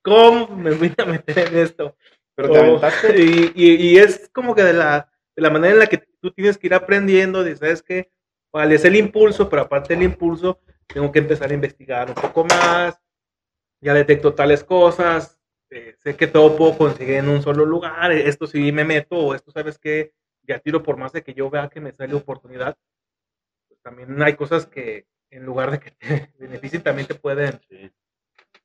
¿cómo 0.03 0.57
me 0.57 0.71
voy 0.73 0.93
a 0.97 1.05
meter 1.05 1.49
en 1.49 1.59
esto? 1.59 1.95
Pero 2.35 2.51
te 2.51 2.59
Oh, 2.59 2.63
aventaste. 2.63 3.19
y, 3.23 3.53
y- 3.55 3.75
y 3.91 3.99
es 3.99 4.31
como 4.33 4.55
que 4.55 4.63
de 4.63 4.73
la, 4.73 5.09
de 5.37 5.43
la 5.43 5.51
manera 5.51 5.75
en 5.75 5.79
la 5.81 5.87
que 5.87 5.99
tú 6.21 6.31
tienes 6.33 6.57
que 6.57 6.69
ir 6.69 6.75
aprendiendo, 6.75 7.45
de, 7.45 7.55
¿sabes 7.57 7.83
qué? 7.83 8.11
Vale, 8.53 8.75
es 8.77 8.85
el 8.85 8.97
impulso, 8.97 9.49
pero 9.49 9.63
aparte 9.63 9.95
del 9.95 10.05
impulso, 10.05 10.59
tengo 10.87 11.13
que 11.13 11.19
empezar 11.19 11.51
a 11.51 11.55
investigar 11.55 12.09
un 12.09 12.15
poco 12.15 12.45
más, 12.45 12.99
ya 13.83 13.93
detecto 13.95 14.35
tales 14.35 14.65
cosas, 14.65 15.39
eh, 15.71 15.95
sé 15.99 16.17
que 16.17 16.27
todo 16.27 16.57
puedo 16.57 16.79
conseguir 16.79 17.17
en 17.17 17.29
un 17.29 17.43
solo 17.43 17.65
lugar, 17.67 18.13
eh, 18.13 18.29
esto 18.29 18.47
sí 18.47 18.73
me 18.73 18.85
meto, 18.85 19.17
o 19.17 19.35
esto, 19.35 19.51
¿sabes 19.51 19.79
qué? 19.79 20.15
Ya 20.43 20.59
tiro 20.61 20.83
por 20.83 20.97
más 20.97 21.13
de 21.13 21.23
que 21.23 21.35
yo 21.35 21.51
vea 21.51 21.69
que 21.69 21.81
me 21.81 21.93
sale 21.93 22.15
oportunidad, 22.15 22.77
pues 23.69 23.81
también 23.83 24.21
hay 24.23 24.35
cosas 24.35 24.67
que 24.67 25.07
en 25.31 25.45
lugar 25.45 25.71
de 25.71 25.81
que 25.81 25.91
te 25.93 25.99
beneficien, 26.39 26.83
también 26.83 27.07
te 27.09 27.15
pueden 27.15 27.61
Sí. 27.69 27.91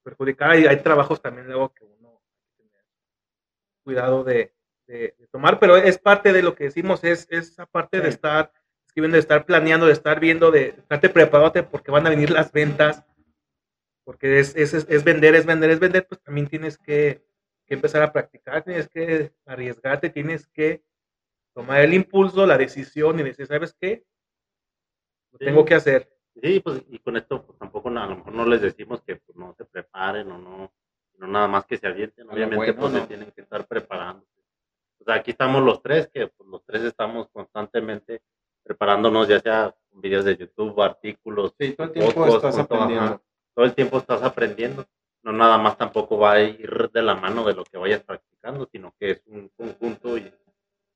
perjudicar. 0.04 0.52
Hay, 0.52 0.66
hay 0.66 0.78
trabajos 0.78 1.22
también 1.22 1.48
luego 1.48 1.74
que 1.74 1.84
uno 1.86 2.22
que 2.58 2.64
tener 2.64 2.84
cuidado 3.84 4.24
de, 4.24 4.54
de- 4.88 5.16
de 5.18 5.28
tomar, 5.32 5.60
pero 5.60 5.78
es 5.78 5.98
parte 5.98 6.34
de 6.34 6.44
lo 6.44 6.56
que 6.56 6.66
decimos, 6.66 7.04
es 7.04 7.28
esa 7.30 7.66
parte 7.66 7.98
de 7.98 8.04
Sí. 8.04 8.10
estar 8.16 8.52
escribiendo, 8.86 9.16
de 9.16 9.22
estar 9.22 9.46
planeando, 9.46 9.86
de 9.88 9.94
estar 9.94 10.20
viendo, 10.20 10.52
de 10.52 10.70
estarte 10.78 11.10
preparándote 11.10 11.64
porque 11.64 11.92
van 11.92 12.06
a 12.06 12.10
venir 12.10 12.32
las 12.32 12.52
ventas, 12.52 13.04
porque 14.08 14.40
es, 14.40 14.56
es, 14.56 14.74
es- 14.74 15.04
vender, 15.04 15.36
es 15.36 15.46
vender, 15.46 15.70
es 15.70 15.82
vender, 15.82 16.08
pues 16.08 16.22
también 16.24 16.48
tienes 16.48 16.78
que, 16.78 17.26
que 17.66 17.74
empezar 17.74 18.02
a 18.04 18.14
practicar, 18.14 18.64
tienes 18.64 18.88
que 18.88 19.34
arriesgarte, 19.46 20.10
tienes 20.10 20.48
que 20.48 20.82
tomar 21.54 21.82
el 21.82 21.94
impulso, 21.94 22.46
la 22.46 22.58
decisión 22.58 23.20
y 23.20 23.24
decir, 23.24 23.46
¿sabes 23.48 23.76
qué? 23.78 24.06
Lo 25.34 25.40
Sí. 25.40 25.44
tengo 25.46 25.66
que 25.66 25.76
hacer. 25.76 26.10
Sí, 26.42 26.62
pues 26.62 26.84
y 26.88 27.00
con 27.00 27.18
esto 27.18 27.46
pues 27.46 27.60
tampoco 27.60 27.90
a 27.90 28.06
lo 28.06 28.16
mejor 28.16 28.32
no 28.34 28.46
les 28.46 28.62
decimos 28.62 29.02
que 29.02 29.18
pues, 29.18 29.38
no 29.38 29.54
se 29.58 29.66
preparen 29.66 30.32
o 30.32 30.38
no, 30.38 30.74
no 31.18 31.28
nada 31.28 31.50
más 31.50 31.66
que 31.66 31.78
se 31.78 31.88
avienten, 31.88 32.30
obviamente 32.30 32.56
bueno, 32.72 32.80
pues 32.80 32.94
se 32.94 33.00
¿no? 33.02 33.08
tienen 33.08 33.32
que 33.32 33.42
estar 33.42 33.68
preparando. 33.68 34.26
O 35.02 35.04
sea, 35.04 35.16
aquí 35.16 35.32
estamos 35.32 35.62
los 35.64 35.82
tres, 35.82 36.08
que 36.08 36.28
pues, 36.28 36.50
los 36.50 36.64
tres 36.64 36.84
estamos 36.84 37.28
constantemente 37.34 38.22
preparándonos, 38.64 39.28
ya 39.28 39.42
sea 39.42 39.76
con 39.90 40.00
videos 40.00 40.24
de 40.24 40.38
YouTube, 40.38 40.82
artículos, 40.82 41.54
Sí, 41.60 41.74
todo 41.74 41.88
el 41.88 41.94
tiempo 41.94 42.14
podcasts, 42.14 42.58
estás 42.58 42.72
ajá. 42.72 43.22
Todo 43.58 43.66
el 43.66 43.74
tiempo 43.74 43.98
estás 43.98 44.22
aprendiendo. 44.22 44.86
No 45.24 45.34
nada 45.34 45.58
más 45.58 45.80
tampoco 45.80 46.20
va 46.20 46.34
a 46.34 46.42
ir 46.42 46.92
de 46.94 47.02
la 47.02 47.16
mano 47.16 47.44
de 47.44 47.56
lo 47.56 47.64
que 47.64 47.80
vayas 47.80 48.04
practicando, 48.04 48.70
sino 48.72 48.94
que 49.00 49.10
es 49.10 49.24
un 49.26 49.50
conjunto 49.50 50.16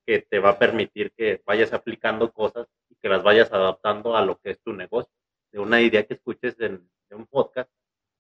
que 0.06 0.20
te 0.20 0.38
va 0.38 0.52
a 0.52 0.60
permitir 0.60 1.12
que 1.14 1.42
vayas 1.44 1.74
aplicando 1.74 2.32
cosas 2.32 2.68
y 2.88 2.96
que 2.98 3.10
las 3.10 3.24
vayas 3.24 3.52
adaptando 3.52 4.16
a 4.16 4.24
lo 4.24 4.38
que 4.38 4.52
es 4.52 4.60
tu 4.62 4.74
negocio. 4.74 5.12
De 5.52 5.58
una 5.58 5.82
idea 5.82 6.06
que 6.06 6.14
escuches 6.14 6.56
en, 6.60 6.88
en 7.10 7.18
un 7.18 7.26
podcast, 7.26 7.68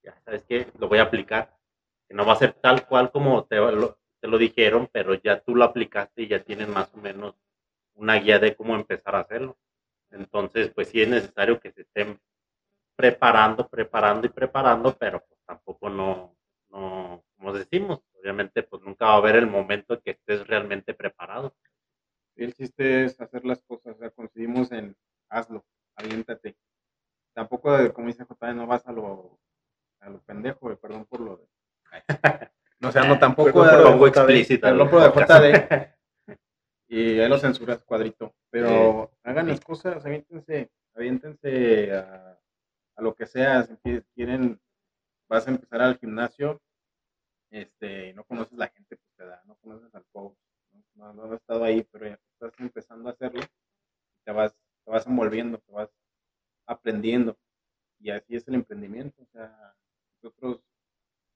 ya 0.02 0.20
sabes 0.26 0.44
que 0.46 0.66
lo 0.80 0.88
voy 0.88 0.98
a 0.98 1.04
aplicar, 1.04 1.56
que 2.08 2.16
no 2.16 2.26
va 2.26 2.34
a 2.34 2.38
ser 2.38 2.54
tal 2.54 2.88
cual 2.88 3.12
como 3.12 3.46
te 3.46 3.58
lo, 3.58 4.00
te 4.20 4.28
lo 4.28 4.40
dijeron, 4.40 4.90
pero 4.92 5.14
ya 5.14 5.40
tú 5.42 5.56
lo 5.56 5.66
aplicaste 5.66 6.24
y 6.24 6.30
ya 6.30 6.44
tienes 6.44 6.68
más 6.68 6.92
o 6.96 6.98
menos 6.98 7.36
una 7.94 8.16
guía 8.16 8.40
de 8.40 8.56
cómo 8.56 8.74
empezar 8.74 9.16
a 9.16 9.20
hacerlo. 9.20 9.56
Entonces, 10.10 10.72
pues 10.74 10.88
sí 10.88 11.00
es 11.00 11.08
necesario 11.08 11.60
que 11.60 11.72
se 11.72 11.82
estén 11.82 12.20
preparando, 12.96 13.68
preparando 13.68 14.28
y 14.28 14.30
preparando, 14.30 14.96
pero 14.98 15.24
pues 15.28 15.40
tampoco 15.46 15.90
no, 15.90 16.36
no, 16.70 17.24
como 17.38 17.54
decimos, 17.54 18.02
obviamente 18.20 18.64
pues 18.64 18.82
nunca 18.84 19.06
va 19.06 19.14
a 19.14 19.18
haber 19.18 19.36
el 19.36 19.48
momento 19.48 19.96
en 19.96 20.02
que 20.02 20.12
estés 20.12 20.46
realmente 20.48 20.94
preparado. 20.94 21.56
Y 22.36 22.44
el 22.46 22.54
chiste 22.54 23.06
es 23.06 23.20
hacer 23.20 23.46
las 23.46 23.62
cosas, 23.64 23.96
o 23.96 24.00
sea, 24.00 24.10
coincidimos 24.12 24.72
en 24.72 24.96
hazlo, 25.30 25.66
aviéntate. 25.96 26.56
Tampoco, 27.34 27.78
de- 27.78 27.92
como 27.94 28.08
dice 28.08 28.26
JD, 28.26 28.54
no 28.56 28.68
vas 28.68 28.86
a 28.88 28.92
lo, 28.92 29.40
a 30.00 30.10
lo 30.10 30.20
pendejo, 30.22 30.76
perdón 30.78 31.06
por 31.06 31.20
lo 31.22 31.38
de... 31.38 31.48
No, 32.80 32.90
o 32.90 32.92
sea, 32.92 33.04
no 33.04 33.20
tampoco... 33.20 33.62
Perdón 33.62 33.68
por 33.70 33.78
de- 33.78 33.84
lo 33.84 33.92
Pongo 33.92 34.08
JD, 34.08 34.16
explícita. 34.18 34.68
Perdón 34.70 34.88
el 34.88 35.12
por 35.12 35.30
lo 35.30 35.40
de. 35.42 35.54
JD. 35.54 35.92
Y 36.88 37.20
ahí 37.22 37.30
lo 37.30 37.38
censuras 37.38 37.82
cuadrito. 37.86 38.36
Pero 38.50 39.12
hagan 39.24 39.48
las 39.48 39.62
cosas, 39.62 40.06
aviéntense, 40.06 40.70
aviéntense 40.94 41.94
a, 41.94 42.38
lo 43.02 43.16
que 43.16 43.26
sea. 43.28 43.64
Si 43.64 43.74
qui- 43.84 44.04
quieren, 44.16 44.60
vas 45.30 45.48
a 45.48 45.52
empezar 45.52 45.82
al 45.82 45.98
gimnasio, 46.00 46.62
este, 47.52 48.10
y 48.10 48.14
no 48.14 48.24
conoces 48.26 48.58
la 48.58 48.70
gente, 48.70 48.98
pues 48.98 49.12
te 49.18 49.26
da, 49.26 49.42
no 49.46 49.56
conoces 49.58 49.94
al 49.96 50.06
coach, 50.12 50.38
no, 50.96 51.14
no, 51.14 51.24
has 51.26 51.34
estado 51.34 51.64
ahí, 51.64 51.84
pero 51.92 52.08
ya 52.08 52.20
estás 52.34 52.54
empezando 52.60 53.10
a 53.10 53.14
hacerlo, 53.14 53.42
te 54.26 54.32
vas, 54.32 54.54
te 54.86 54.92
vas 54.92 55.08
envolviendo, 55.08 55.60
te 55.60 55.72
vas 55.72 55.90
aprendiendo. 56.68 57.38
Y 58.00 58.12
así 58.12 58.36
es 58.36 58.48
el 58.48 58.56
emprendimiento. 58.56 59.22
O 59.24 59.28
sea, 59.28 59.76
nosotros 60.24 60.62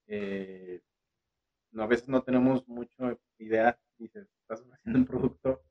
eh, 0.08 0.82
no, 1.72 1.84
a 1.84 1.88
veces 1.88 2.08
no 2.08 2.24
tenemos 2.24 2.68
mucha 2.68 3.18
idea, 3.40 3.80
dices, 3.98 4.28
estás 4.42 4.64
haciendo 4.72 5.00
un 5.00 5.06
producto 5.06 5.62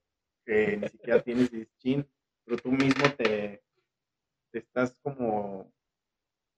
que 0.45 0.77
ni 0.77 0.89
siquiera 0.89 1.23
tienes 1.23 1.53
y 1.53 1.59
dices, 1.59 1.75
chin, 1.79 2.09
pero 2.45 2.59
tú 2.59 2.71
mismo 2.73 3.05
te 4.53 4.59
estás 4.59 4.99
como 5.03 5.74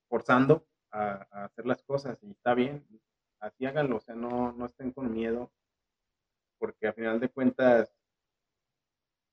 forzando 0.08 0.66
a, 0.90 1.26
a 1.30 1.44
hacer 1.44 1.66
las 1.66 1.82
cosas 1.82 2.18
y 2.22 2.30
está 2.30 2.54
bien, 2.54 2.86
así 3.40 3.66
háganlo, 3.66 3.96
o 3.96 4.00
sea, 4.00 4.14
no, 4.14 4.52
no 4.52 4.66
estén 4.66 4.92
con 4.92 5.12
miedo, 5.12 5.52
porque 6.58 6.88
al 6.88 6.94
final 6.94 7.20
de 7.20 7.28
cuentas 7.28 7.92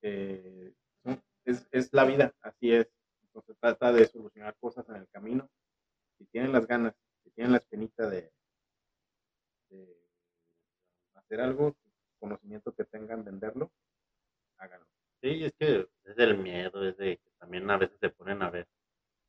eh, 0.01 0.73
es, 1.45 1.67
es 1.71 1.93
la 1.93 2.05
vida, 2.05 2.33
así 2.41 2.73
es, 2.73 2.87
entonces 3.21 3.57
trata 3.59 3.91
de 3.91 4.05
solucionar 4.05 4.55
cosas 4.59 4.87
en 4.89 4.95
el 4.95 5.07
camino, 5.09 5.49
si 6.17 6.25
tienen 6.25 6.51
las 6.51 6.67
ganas, 6.67 6.93
si 7.23 7.31
tienen 7.31 7.53
la 7.53 7.57
espinita 7.57 8.09
de, 8.09 8.31
hacer 11.15 11.41
algo, 11.41 11.75
conocimiento 12.19 12.73
que 12.73 12.85
tengan, 12.85 13.23
venderlo, 13.23 13.71
háganlo. 14.57 14.85
Sí, 15.21 15.45
es 15.45 15.53
que 15.53 15.87
es 16.03 16.15
del 16.15 16.37
miedo, 16.37 16.87
es 16.87 16.97
de 16.97 17.17
que 17.17 17.29
también 17.39 17.69
a 17.71 17.77
veces 17.77 17.97
se 17.99 18.09
ponen 18.09 18.41
a 18.41 18.49
ver. 18.49 18.67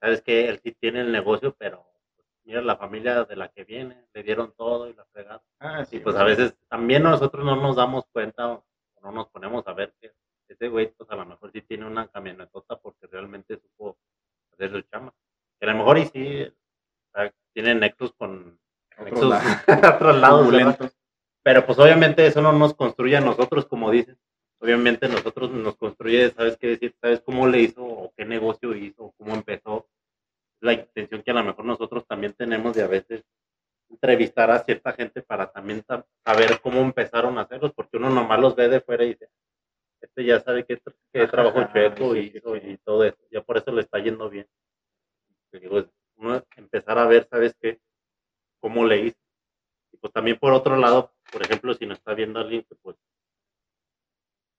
Sabes 0.04 0.20
que 0.20 0.50
él 0.50 0.60
sí 0.62 0.72
tiene 0.72 1.00
el 1.00 1.10
negocio, 1.10 1.56
pero 1.58 1.82
pues, 2.14 2.28
mira 2.44 2.60
la 2.60 2.76
familia 2.76 3.24
de 3.24 3.36
la 3.36 3.48
que 3.48 3.64
viene, 3.64 4.04
le 4.12 4.22
dieron 4.22 4.52
todo 4.54 4.86
y 4.86 4.92
la 4.92 5.06
fregaron. 5.06 5.40
Ah, 5.60 5.82
sí, 5.86 5.96
Y 5.96 6.00
pues 6.00 6.14
a 6.16 6.24
veces 6.24 6.54
también 6.68 7.04
nosotros 7.04 7.42
no 7.42 7.56
nos 7.56 7.76
damos 7.76 8.04
cuenta 8.12 8.52
o 8.52 8.64
no 9.02 9.12
nos 9.12 9.30
ponemos 9.30 9.66
a 9.66 9.72
ver 9.72 9.94
que 9.98 10.12
ese 10.46 10.68
güey 10.68 10.88
pues 10.88 11.08
a 11.10 11.16
lo 11.16 11.24
mejor 11.24 11.50
sí 11.52 11.62
tiene 11.62 11.86
una 11.86 12.06
camionetota 12.08 12.76
porque 12.76 13.06
realmente 13.06 13.56
supo 13.56 13.96
hacer 14.52 14.72
su 14.72 14.82
chama. 14.82 15.10
Que 15.58 15.64
a 15.64 15.72
lo 15.72 15.78
mejor 15.78 15.96
y 15.96 16.04
sí 16.04 16.42
o 16.42 17.10
sea, 17.14 17.32
tiene 17.54 17.74
nexos 17.74 18.12
con 18.12 18.60
nexos 18.98 19.30
lados. 20.20 20.94
Pero 21.42 21.64
pues 21.64 21.78
obviamente 21.78 22.26
eso 22.26 22.42
no 22.42 22.52
nos 22.52 22.74
construye 22.74 23.16
a 23.16 23.22
nosotros, 23.22 23.64
como 23.64 23.90
dicen. 23.90 24.18
Obviamente 24.60 25.08
nosotros 25.08 25.50
nos 25.50 25.76
construye, 25.76 26.30
¿sabes 26.30 26.58
qué 26.58 26.68
decir? 26.68 26.94
¿Sabes 27.00 27.22
cómo 27.22 27.46
le 27.46 27.60
hizo 27.60 27.82
o 27.84 28.12
qué 28.14 28.26
negocio 28.26 28.74
hizo 28.74 29.14
cómo 29.16 29.34
empezó? 29.34 29.88
La 30.60 30.72
intención 30.72 31.22
que 31.22 31.30
a 31.30 31.34
lo 31.34 31.44
mejor 31.44 31.64
nosotros 31.64 32.06
también 32.06 32.32
tenemos 32.34 32.74
de 32.74 32.82
a 32.82 32.86
veces 32.86 33.24
entrevistar 33.90 34.50
a 34.50 34.64
cierta 34.64 34.92
gente 34.92 35.22
para 35.22 35.50
también 35.52 35.84
sa- 35.86 36.04
saber 36.24 36.60
cómo 36.60 36.80
empezaron 36.80 37.38
a 37.38 37.42
hacerlos, 37.42 37.72
porque 37.74 37.96
uno 37.96 38.10
nomás 38.10 38.40
los 38.40 38.56
ve 38.56 38.68
de 38.68 38.80
fuera 38.80 39.04
y 39.04 39.08
dice, 39.10 39.28
este 40.00 40.24
ya 40.24 40.40
sabe 40.40 40.64
qué, 40.64 40.80
qué 41.12 41.22
Ajá, 41.22 41.30
trabajo 41.30 41.64
chueco 41.72 42.14
sí, 42.14 42.32
hizo 42.34 42.56
sí. 42.56 42.60
y 42.70 42.76
todo 42.78 43.04
eso, 43.04 43.18
ya 43.30 43.42
por 43.42 43.56
eso 43.56 43.70
le 43.72 43.82
está 43.82 43.98
yendo 43.98 44.28
bien. 44.30 44.46
Digo, 45.52 45.84
uno 46.16 46.42
empezar 46.56 46.98
a 46.98 47.06
ver, 47.06 47.28
¿sabes 47.30 47.54
qué? 47.60 47.78
Cómo 48.60 48.84
le 48.84 48.98
hizo. 48.98 49.18
Y 49.92 49.96
pues 49.98 50.12
también 50.12 50.38
por 50.38 50.52
otro 50.52 50.76
lado, 50.76 51.12
por 51.30 51.42
ejemplo, 51.42 51.74
si 51.74 51.86
nos 51.86 51.98
está 51.98 52.14
viendo 52.14 52.40
alguien 52.40 52.64
que 52.64 52.74
pues, 52.76 52.96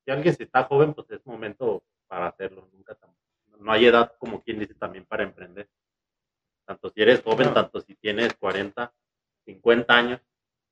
si 0.05 0.11
alguien 0.11 0.33
se 0.35 0.43
está 0.43 0.63
joven, 0.63 0.93
pues 0.93 1.09
es 1.11 1.25
momento 1.25 1.83
para 2.07 2.27
hacerlo, 2.27 2.69
nunca 2.71 2.95
tam- 2.97 3.13
no 3.59 3.71
hay 3.71 3.85
edad 3.87 4.13
como 4.19 4.41
quien 4.43 4.59
dice 4.59 4.75
también 4.75 5.05
para 5.05 5.23
emprender. 5.23 5.67
Tanto 6.65 6.89
si 6.89 7.01
eres 7.01 7.21
joven, 7.21 7.47
No. 7.47 7.53
tanto 7.53 7.81
si 7.81 7.95
tienes 7.95 8.33
40, 8.35 8.93
50 9.45 9.95
años, 9.95 10.21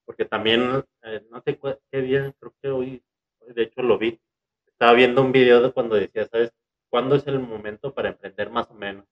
porque 0.05 0.25
también, 0.25 0.83
eh, 1.03 1.25
no 1.29 1.41
sé 1.41 1.59
qué 1.91 2.01
día, 2.01 2.33
creo 2.39 2.53
que 2.61 2.69
hoy, 2.69 3.03
de 3.47 3.63
hecho 3.63 3.81
lo 3.83 3.97
vi, 3.97 4.19
estaba 4.67 4.93
viendo 4.93 5.21
un 5.21 5.31
video 5.31 5.61
de 5.61 5.71
cuando 5.71 5.95
decía, 5.95 6.27
¿sabes? 6.27 6.51
¿Cuándo 6.89 7.15
es 7.15 7.25
el 7.27 7.39
momento 7.39 7.93
para 7.93 8.09
emprender 8.09 8.49
más 8.49 8.69
o 8.69 8.73
menos? 8.73 9.05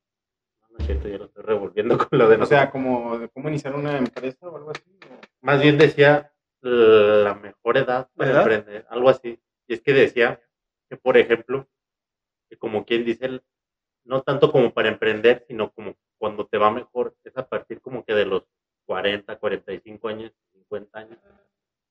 No, 0.61 0.67
no 0.71 0.77
es 0.79 0.85
cierto, 0.85 1.07
ya 1.07 1.17
lo 1.17 1.25
estoy 1.25 1.43
revolviendo 1.43 1.97
con 2.09 2.17
lo 2.19 2.27
de 2.27 2.35
O 2.35 2.39
nosotros. 2.39 2.59
sea, 2.59 2.71
como 2.71 3.29
cómo 3.31 3.49
iniciar 3.49 3.75
una 3.75 3.97
empresa 3.97 4.47
o 4.49 4.57
algo 4.57 4.71
así. 4.71 4.83
o- 5.09 5.19
Más 5.41 5.61
bien 5.61 5.77
decía 5.77 6.31
la 6.61 7.35
mejor 7.35 7.77
edad 7.77 8.09
para 8.15 8.31
¿Edad? 8.31 8.39
emprender, 8.41 8.85
algo 8.89 9.09
así. 9.09 9.39
Y 9.67 9.73
es 9.73 9.81
que 9.81 9.93
decía 9.93 10.41
que, 10.89 10.97
por 10.97 11.17
ejemplo, 11.17 11.67
que 12.49 12.57
como 12.57 12.85
quien 12.85 13.05
dice, 13.05 13.41
no 14.03 14.21
tanto 14.23 14.51
como 14.51 14.73
para 14.73 14.89
emprender, 14.89 15.45
sino 15.47 15.71
como 15.71 15.95
cuando 16.21 16.45
te 16.45 16.59
va 16.59 16.69
mejor, 16.71 17.15
es 17.23 17.35
a 17.35 17.47
partir 17.49 17.81
como 17.81 18.05
que 18.05 18.13
de 18.13 18.27
los 18.27 18.43
40, 18.85 19.37
45 19.39 20.07
años, 20.09 20.31
50 20.53 20.99
años. 20.99 21.17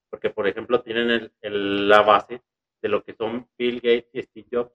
Porque, 0.08 0.30
por 0.30 0.46
ejemplo, 0.46 0.82
tienen 0.82 1.10
el, 1.10 1.32
el- 1.42 1.88
la 1.88 2.02
base 2.02 2.40
de 2.80 2.88
lo 2.88 3.02
que 3.02 3.14
son 3.14 3.48
Bill 3.58 3.76
Gates 3.80 4.08
y 4.14 4.22
Steve 4.22 4.46
Jobs, 4.52 4.72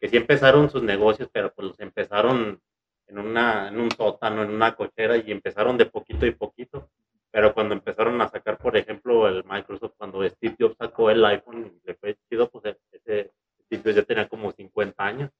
que 0.00 0.08
sí 0.08 0.16
empezaron 0.16 0.70
sus 0.70 0.82
negocios, 0.82 1.28
pero 1.30 1.52
pues 1.54 1.68
los 1.68 1.80
empezaron 1.80 2.60
en, 3.08 3.18
una, 3.18 3.68
en 3.68 3.78
un 3.78 3.90
sótano, 3.90 4.42
en 4.42 4.50
una 4.50 4.74
cochera, 4.74 5.18
y 5.18 5.30
empezaron 5.30 5.76
de 5.76 5.86
poquito 5.86 6.24
y 6.26 6.30
poquito. 6.32 6.88
Pero 7.30 7.52
cuando 7.52 7.74
empezaron 7.74 8.18
a 8.22 8.28
sacar, 8.30 8.56
por 8.58 8.74
ejemplo, 8.76 9.28
el 9.28 9.44
Microsoft, 9.44 9.94
cuando 9.98 10.26
Steve 10.30 10.56
Jobs 10.58 10.76
sacó 10.78 11.10
el 11.10 11.22
iPhone 11.26 11.66
y 11.66 11.86
le 11.86 11.94
fue 11.96 12.16
chido, 12.30 12.50
pues 12.50 12.76
ese 12.92 13.32
Steve 13.66 13.82
Jobs 13.84 13.96
ya 13.96 14.02
tenía 14.04 14.28
como 14.28 14.52
50 14.52 15.04
años. 15.04 15.30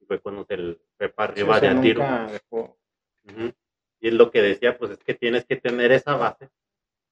Y 0.00 0.06
fue 0.06 0.20
cuando 0.20 0.44
se 0.46 0.78
fue 0.98 1.08
para 1.10 1.34
Sí, 1.34 1.40
arriba 1.42 1.60
sea, 1.60 1.70
de 1.74 1.78
a 1.78 1.82
tiro. 1.82 2.00
nunca 2.00 2.40
Y 4.00 4.08
es 4.08 4.14
lo 4.14 4.30
que 4.30 4.42
decía, 4.42 4.76
pues 4.78 4.90
es 4.92 4.98
que 4.98 5.14
tienes 5.14 5.44
que 5.44 5.56
tener 5.56 5.92
esa 5.92 6.16
base 6.16 6.50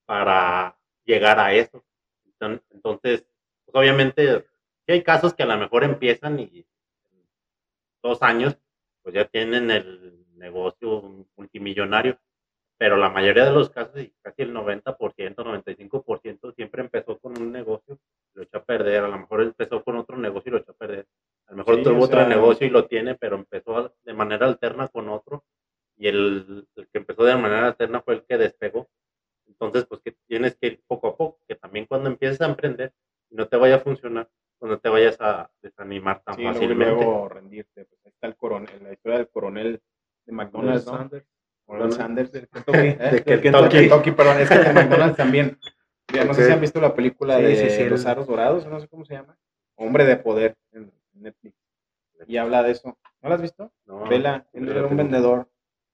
para 0.06 0.76
llegar 1.04 1.38
a 1.38 1.52
eso. 1.54 1.84
Enton- 2.26 2.62
Entonces, 2.70 3.24
pues 3.64 3.74
obviamente, 3.76 4.40
sí 4.86 4.92
hay 4.92 5.02
casos 5.02 5.34
que 5.34 5.42
a 5.44 5.46
lo 5.46 5.56
mejor 5.56 5.84
empiezan 5.84 6.38
y 6.40 6.66
en 7.12 7.26
dos 8.02 8.22
años, 8.22 8.56
pues 9.02 9.14
ya 9.14 9.24
tienen 9.26 9.70
el 9.70 10.26
negocio 10.34 11.26
multimillonario, 11.36 12.18
pero 12.76 12.96
la 12.96 13.11
mayoría 13.11 13.44
de 13.44 13.52
los 13.52 13.70
casos, 13.70 14.00
y 14.00 14.12
casi 14.22 14.42
el 14.42 14.52
90%, 14.54 15.44
95%, 15.44 16.52
siempre 16.54 16.82
empezó 16.82 17.18
con 17.18 17.38
un 17.40 17.52
negocio 17.52 17.98
y 18.34 18.38
lo 18.38 18.42
echó 18.42 18.58
a 18.58 18.64
perder. 18.64 19.04
A 19.04 19.08
lo 19.08 19.18
mejor 19.18 19.42
empezó 19.42 19.84
con 19.84 19.96
otro 19.96 20.16
negocio 20.16 20.48
y 20.48 20.52
lo 20.52 20.58
echó 20.58 20.72
a 20.72 20.76
perder. 20.76 21.06
A 21.46 21.50
lo 21.52 21.58
mejor 21.58 21.76
Sí, 21.76 21.82
tuvo 21.84 22.00
o 22.00 22.04
otro 22.04 22.26
negocio 22.26 22.66
y 22.66 22.70
lo 22.70 22.86
tiene, 22.86 23.14
pero 23.16 23.36
empezó 23.36 23.94
de 24.02 24.14
manera 24.14 24.46
alterna 24.46 24.88
con 24.88 25.08
otro 25.11 25.44
y 26.01 26.09
el, 26.09 26.66
el 26.76 26.88
que 26.88 26.98
empezó 26.98 27.24
de 27.24 27.36
manera 27.36 27.66
alterna 27.66 28.01
fue 28.01 28.14
el 28.14 28.24
que 28.24 28.38
despegó. 28.38 28.88
Entonces, 29.46 29.84
pues 29.84 30.01
que 30.01 30.16
tienes 30.26 30.57
que 30.57 30.68
ir 30.68 30.82
poco 30.86 31.09
a 31.09 31.16
poco, 31.16 31.40
que 31.46 31.55
también 31.57 31.84
cuando 31.84 32.09
empieces 32.09 32.40
a 32.40 32.46
emprender 32.46 32.94
no 33.28 33.46
te 33.46 33.59
vaya 33.59 33.76
a 33.76 33.80
funcionar, 33.80 34.26
pues 34.59 34.70
no 34.70 34.78
te 34.78 34.88
vayas 34.88 35.18
a 35.20 35.51
desanimar 35.61 36.22
tan 36.22 36.36
sí, 36.36 36.44
fácilmente. 36.44 36.94
luego 36.94 37.28
rendirte. 37.28 37.84
Pues 37.84 38.01
ahí 38.07 38.12
está 38.12 38.28
el 38.28 38.36
coronel, 38.36 38.82
la 38.82 38.92
historia 38.94 39.18
del 39.18 39.28
coronel 39.28 39.82
de 40.24 40.32
McDonald's, 40.32 40.86
¿no? 40.86 40.96
Sanders, 40.96 41.26
Coronel 41.66 41.92
Sanders. 41.92 42.32
del 42.32 42.48
Kentucky. 42.53 42.78
¿Eh? 42.78 42.96
De 42.96 43.22
Kentucky. 43.22 43.42
Kentucky, 43.42 43.76
Kentucky, 43.76 44.11
perdón, 44.12 44.38
es 44.40 44.48
que 44.48 44.59
de 44.59 44.72
McDonald's 44.72 45.16
también. 45.18 45.59
Ya, 46.14 46.24
no 46.24 46.32
sé 46.32 46.46
si 46.46 46.51
han 46.53 46.61
visto 46.62 46.80
la 46.80 46.94
película 46.94 47.36
Sí, 47.36 47.42
de 47.42 47.57
sí, 47.57 47.70
sí, 47.70 47.88
Los 47.90 48.07
Aros 48.07 48.26
Dorados, 48.26 48.66
no 48.66 48.80
sé 48.80 48.88
cómo 48.88 49.05
se 49.05 49.14
llama. 49.14 49.38
Hombre 49.76 50.07
de 50.07 50.16
Poder 50.16 50.57
en 50.72 50.90
Netflix. 51.12 51.55
Y 52.26 52.38
habla 52.38 52.62
de 52.62 52.72
eso. 52.72 52.98
¿No 53.20 53.28
la 53.28 53.34
has 53.34 53.42
visto? 53.42 53.70
No, 53.84 54.09
Vela, 54.09 54.48
él 54.55 54.66
era 54.68 54.86
un 54.86 54.96
vendedor. 54.96 55.46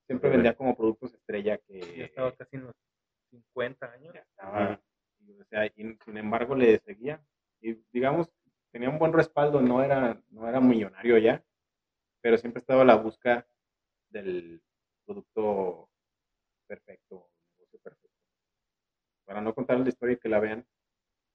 Siempre 0.06 0.30
vendía 0.30 0.54
como 0.56 0.76
productos 0.76 1.14
estrella 1.14 1.56
Ya 1.56 1.58
que 1.58 2.04
estaba 2.04 2.34
casi 2.36 2.56
en 2.56 2.64
los 2.66 2.74
50 3.30 3.92
años. 3.92 4.14
ya 4.14 4.20
estaba. 4.20 4.80
y, 5.20 5.32
o 5.40 5.44
sea, 5.46 5.66
y 5.66 5.70
sin 6.04 6.16
embargo 6.16 6.54
le 6.54 6.78
seguía. 6.80 7.20
Y 7.60 7.74
digamos, 7.92 8.28
tenía 8.70 8.88
un 8.90 8.98
buen 8.98 9.12
respaldo, 9.12 9.60
no 9.60 9.82
era, 9.82 10.22
no 10.30 10.48
era 10.48 10.60
millonario 10.60 11.18
ya, 11.18 11.44
pero 12.20 12.36
siempre 12.38 12.60
estaba 12.60 12.82
a 12.82 12.84
la 12.84 12.94
busca 12.96 13.46
del 14.10 14.62
producto 15.04 15.90
perfecto, 16.68 17.28
negocio 17.56 17.78
perfecto. 17.80 18.16
Para 19.24 19.40
no 19.40 19.54
contar 19.54 19.80
la 19.80 19.88
historia 19.88 20.14
y 20.14 20.18
que 20.18 20.28
la 20.28 20.38
vean, 20.38 20.64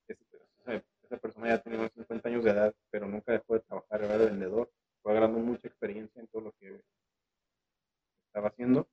ese- 0.08 0.24
esa, 0.60 0.84
esa 1.04 1.18
persona 1.18 1.50
ya 1.50 1.62
tenía 1.62 1.80
unos 1.80 1.92
50 1.94 2.30
años 2.30 2.44
de 2.46 2.52
edad, 2.52 2.74
pero 2.90 3.08
nunca 3.08 3.34
dejó 3.34 3.56
de 3.56 3.60
trabajar, 3.62 4.04
era 4.04 4.18
vendedor, 4.18 4.72
fue 5.02 5.12
agarrando 5.12 5.40
mucha 5.40 5.68
experiencia 5.68 6.22
en 6.22 6.28
todo 6.28 6.44
lo 6.44 6.52
que 6.54 6.82
estaba 8.28 8.48
haciendo. 8.50 8.88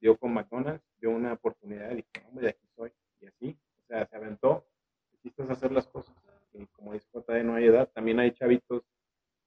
Dio 0.00 0.16
con 0.18 0.34
McDonald's, 0.34 0.84
dio 0.98 1.10
una 1.10 1.32
oportunidad 1.34 1.90
y 1.92 1.96
dijo, 1.96 2.08
hombre, 2.28 2.44
de 2.44 2.50
aquí 2.50 2.66
soy. 2.74 2.92
Y 3.20 3.26
así, 3.26 3.58
o 3.82 3.86
sea, 3.86 4.06
se 4.06 4.16
aventó, 4.16 4.66
quisiste 5.10 5.42
hacer 5.44 5.72
las 5.72 5.86
cosas. 5.86 6.14
Y 6.52 6.66
como 6.68 6.92
dice 6.92 7.06
J.D., 7.12 7.44
no 7.44 7.54
hay 7.54 7.64
edad. 7.66 7.90
También 7.94 8.18
hay 8.20 8.32
chavitos 8.32 8.82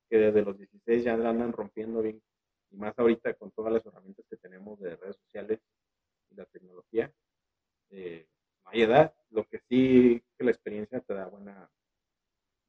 que 0.10 0.18
desde 0.18 0.42
los 0.44 0.58
16 0.58 1.04
ya 1.04 1.16
la 1.18 1.30
andan 1.30 1.52
rompiendo 1.54 2.02
bien. 2.02 2.22
Y 2.72 2.78
más 2.78 2.98
ahorita 2.98 3.34
con 3.36 3.52
todas 3.52 3.72
las 3.74 3.86
herramientas 3.86 4.26
que 4.30 4.38
tenemos 4.38 4.80
de 4.80 4.96
redes 4.96 5.18
sociales 5.18 5.60
y 6.32 6.36
la 6.36 6.46
tecnología. 6.46 7.12
eh, 7.92 8.28
no 8.64 8.70
hay 8.72 8.82
edad. 8.84 9.14
Lo 9.32 9.48
que 9.48 9.60
sí 9.70 10.24
que 10.38 10.44
la 10.44 10.52
experiencia 10.52 11.00
te 11.02 11.14
da 11.14 11.26
buena 11.28 11.70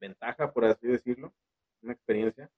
ventaja, 0.01 0.53
por 0.53 0.65
así 0.65 0.87
decirlo. 0.87 1.33
Una 1.83 1.93
experiencia. 1.95 2.51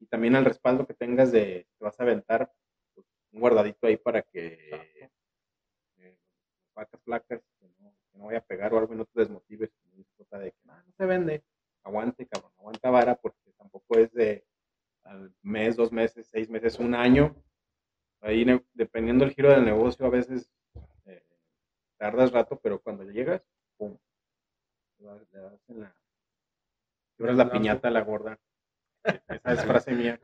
Y 0.00 0.06
también 0.06 0.34
el 0.36 0.44
respaldo 0.44 0.86
que 0.86 0.94
tengas 0.94 1.32
de 1.32 1.66
que 1.78 1.84
vas 1.84 1.98
a 1.98 2.02
aventar 2.02 2.52
pues, 2.94 3.06
un 3.32 3.40
guardadito 3.40 3.86
ahí 3.86 3.96
para 3.96 4.20
que 4.22 5.08
eh, 5.96 6.18
vacas 6.74 7.00
flacas 7.02 7.42
que 7.58 7.66
no, 7.78 7.90
que 8.12 8.18
no 8.18 8.26
vaya 8.26 8.38
a 8.38 8.44
pegar 8.44 8.74
o 8.74 8.78
algo 8.78 8.92
y 8.92 8.98
no 8.98 9.06
te 9.06 9.20
desmotives 9.20 9.70
como 9.80 9.96
dice 9.96 10.10
Jota, 10.18 10.38
de 10.38 10.52
que 10.52 10.58
"Ah, 10.68 10.82
no 10.86 10.92
se 10.92 11.06
vende 11.06 11.42
aguante 11.82 12.26
cabrón 12.26 12.52
aguanta 12.58 12.90
vara 12.90 13.14
porque 13.16 13.52
tampoco 13.56 13.98
es 13.98 14.12
de 14.12 14.46
al 15.04 15.34
mes 15.42 15.76
dos 15.76 15.92
meses 15.92 16.26
seis 16.30 16.48
meses 16.50 16.78
un 16.78 16.94
año 16.94 17.34
ahí 18.20 18.44
ne- 18.44 18.64
dependiendo 18.74 19.24
del 19.24 19.34
giro 19.34 19.50
del 19.50 19.64
negocio 19.64 20.04
a 20.04 20.10
veces 20.10 20.50
eh, 21.06 21.24
tardas 21.98 22.32
rato 22.32 22.60
pero 22.62 22.80
cuando 22.80 23.04
llegas 23.04 23.42
pum 23.78 23.96
le 24.98 25.06
das 25.06 25.32
le 25.32 25.40
das 25.40 25.68
en 25.70 25.80
la 25.80 25.96
quebras 27.16 27.36
la 27.36 27.44
Blanco. 27.44 27.55
Piñata 27.66 27.90
la 27.90 28.00
gorda 28.02 28.38
esa 29.28 29.52
es 29.52 29.60
frase 29.64 29.92
mía 29.92 30.18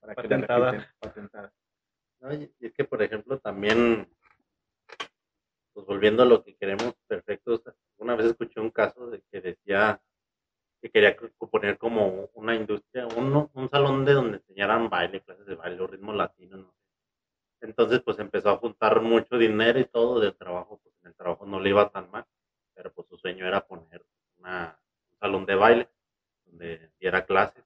para 0.00 0.14
que 0.16 0.22
la 0.22 0.36
Patentada. 0.36 0.70
repiten, 0.72 0.86
patentada. 1.00 1.52
No, 2.20 2.32
y 2.34 2.52
y 2.60 2.66
es 2.66 2.72
que, 2.74 2.84
por 2.84 3.02
ejemplo, 3.02 3.38
también, 3.38 4.08
pues 5.72 5.86
volviendo 5.86 6.22
a 6.22 6.26
lo 6.26 6.42
que 6.44 6.54
queremos 6.56 6.94
perfectos, 7.06 7.62
una 7.98 8.14
vez 8.16 8.26
escuché 8.26 8.60
un 8.60 8.70
caso 8.70 9.08
de 9.10 9.22
que 9.30 9.40
decía 9.40 10.00
que 10.80 10.90
quería 10.90 11.16
co- 11.16 11.30
poner 11.50 11.78
como 11.78 12.30
una 12.34 12.54
industria, 12.54 13.06
un, 13.06 13.50
un 13.54 13.68
salón 13.70 14.04
de 14.04 14.12
donde 14.14 14.38
enseñaran 14.38 14.90
baile, 14.90 15.22
clases 15.22 15.46
de 15.46 15.54
baile 15.56 15.80
o 15.82 15.86
ritmo 15.86 16.12
latino, 16.12 16.56
no 16.58 16.72
sé. 16.72 16.78
Entonces, 17.62 18.02
pues 18.04 18.18
empezó 18.18 18.50
a 18.50 18.58
juntar 18.58 19.00
mucho 19.02 19.38
dinero 19.38 19.78
y 19.80 19.84
todo 19.86 20.20
del 20.20 20.36
trabajo, 20.36 20.80
pues 20.82 20.94
en 21.02 21.08
el 21.08 21.14
trabajo 21.16 21.46
no 21.46 21.60
le 21.60 21.70
iba 21.70 21.90
tan 21.90 22.10
mal, 22.10 22.26
pero 22.74 22.92
pues 22.92 23.08
su 23.08 23.18
sueño 23.18 23.46
era 23.46 23.66
poner 23.66 24.04
una, 24.38 24.78
un 25.12 25.18
salón 25.18 25.46
de 25.46 25.54
baile 25.54 25.90
donde 26.46 26.92
diera 27.00 27.24
clases. 27.26 27.64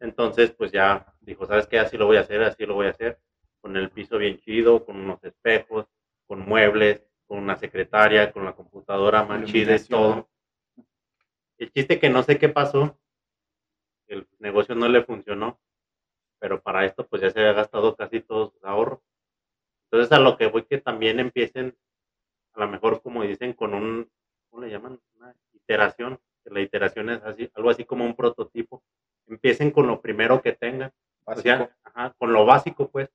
Entonces, 0.00 0.52
pues 0.52 0.72
ya 0.72 1.14
dijo, 1.20 1.46
¿sabes 1.46 1.66
qué? 1.68 1.78
Así 1.92 1.98
lo 1.98 2.06
voy 2.06 2.16
a 2.16 2.20
hacer, 2.20 2.42
así 2.42 2.64
lo 2.64 2.72
voy 2.72 2.86
a 2.86 2.90
hacer 2.92 3.18
con 3.60 3.76
el 3.76 3.90
piso 3.90 4.16
bien 4.16 4.38
chido, 4.38 4.82
con 4.86 4.96
unos 4.96 5.22
espejos, 5.22 5.84
con 6.26 6.40
muebles, 6.40 7.02
con 7.26 7.36
una 7.36 7.54
secretaria, 7.56 8.32
con 8.32 8.46
la 8.46 8.54
computadora 8.54 9.24
más 9.24 9.44
chida 9.44 9.76
y 9.76 9.84
todo. 9.84 10.26
El 11.58 11.70
chiste 11.70 12.00
que 12.00 12.08
no 12.08 12.22
sé 12.22 12.38
qué 12.38 12.48
pasó, 12.48 12.98
el 14.06 14.26
negocio 14.38 14.74
no 14.74 14.88
le 14.88 15.04
funcionó, 15.04 15.60
pero 16.38 16.62
para 16.62 16.86
esto 16.86 17.06
pues 17.06 17.20
ya 17.20 17.28
se 17.28 17.40
había 17.40 17.52
gastado 17.52 17.94
casi 17.94 18.20
todos 18.20 18.54
sus 18.54 18.64
ahorros. 18.64 19.00
Entonces 19.90 20.10
a 20.12 20.18
lo 20.18 20.38
que 20.38 20.46
voy 20.46 20.62
que 20.62 20.78
también 20.78 21.20
empiecen, 21.20 21.76
a 22.54 22.60
lo 22.60 22.68
mejor 22.68 23.02
como 23.02 23.22
dicen, 23.22 23.52
con 23.52 23.74
un, 23.74 24.10
¿cómo 24.48 24.62
le 24.62 24.70
llaman? 24.70 24.98
Una 25.16 25.36
iteración, 25.52 26.18
que 26.42 26.48
la 26.54 26.62
iteración 26.62 27.10
es 27.10 27.22
así, 27.22 27.50
algo 27.52 27.68
así 27.68 27.84
como 27.84 28.06
un 28.06 28.16
prototipo. 28.16 28.82
Empiecen 29.26 29.70
con 29.70 29.86
lo 29.86 30.00
primero 30.00 30.40
que 30.40 30.52
tengan. 30.52 30.90
O 31.24 31.34
sea, 31.36 31.56
Básico. 31.58 31.72
ajá, 31.84 32.14
con 32.18 32.32
lo 32.32 32.44
básico, 32.44 32.88
pues. 32.90 33.10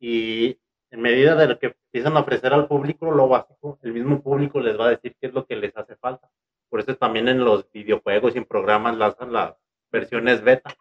Y 0.00 0.58
en 0.90 1.00
medida 1.00 1.34
de 1.34 1.48
lo 1.48 1.58
que 1.58 1.66
empiezan 1.66 2.16
a 2.16 2.20
ofrecer 2.20 2.52
al 2.52 2.66
público 2.68 3.10
lo 3.10 3.28
básico, 3.28 3.78
el 3.82 3.92
mismo 3.92 4.22
público 4.22 4.60
les 4.60 4.78
va 4.78 4.86
a 4.86 4.90
decir 4.90 5.16
qué 5.20 5.28
es 5.28 5.34
lo 5.34 5.46
que 5.46 5.56
les 5.56 5.76
hace 5.76 5.96
falta. 5.96 6.30
Por 6.68 6.80
eso 6.80 6.96
también 6.96 7.28
en 7.28 7.44
los 7.44 7.70
videojuegos 7.70 8.34
y 8.34 8.38
en 8.38 8.44
programas 8.44 8.96
lanzan 8.96 9.32
las 9.32 9.54
versiones 9.90 10.42
beta 10.42 10.74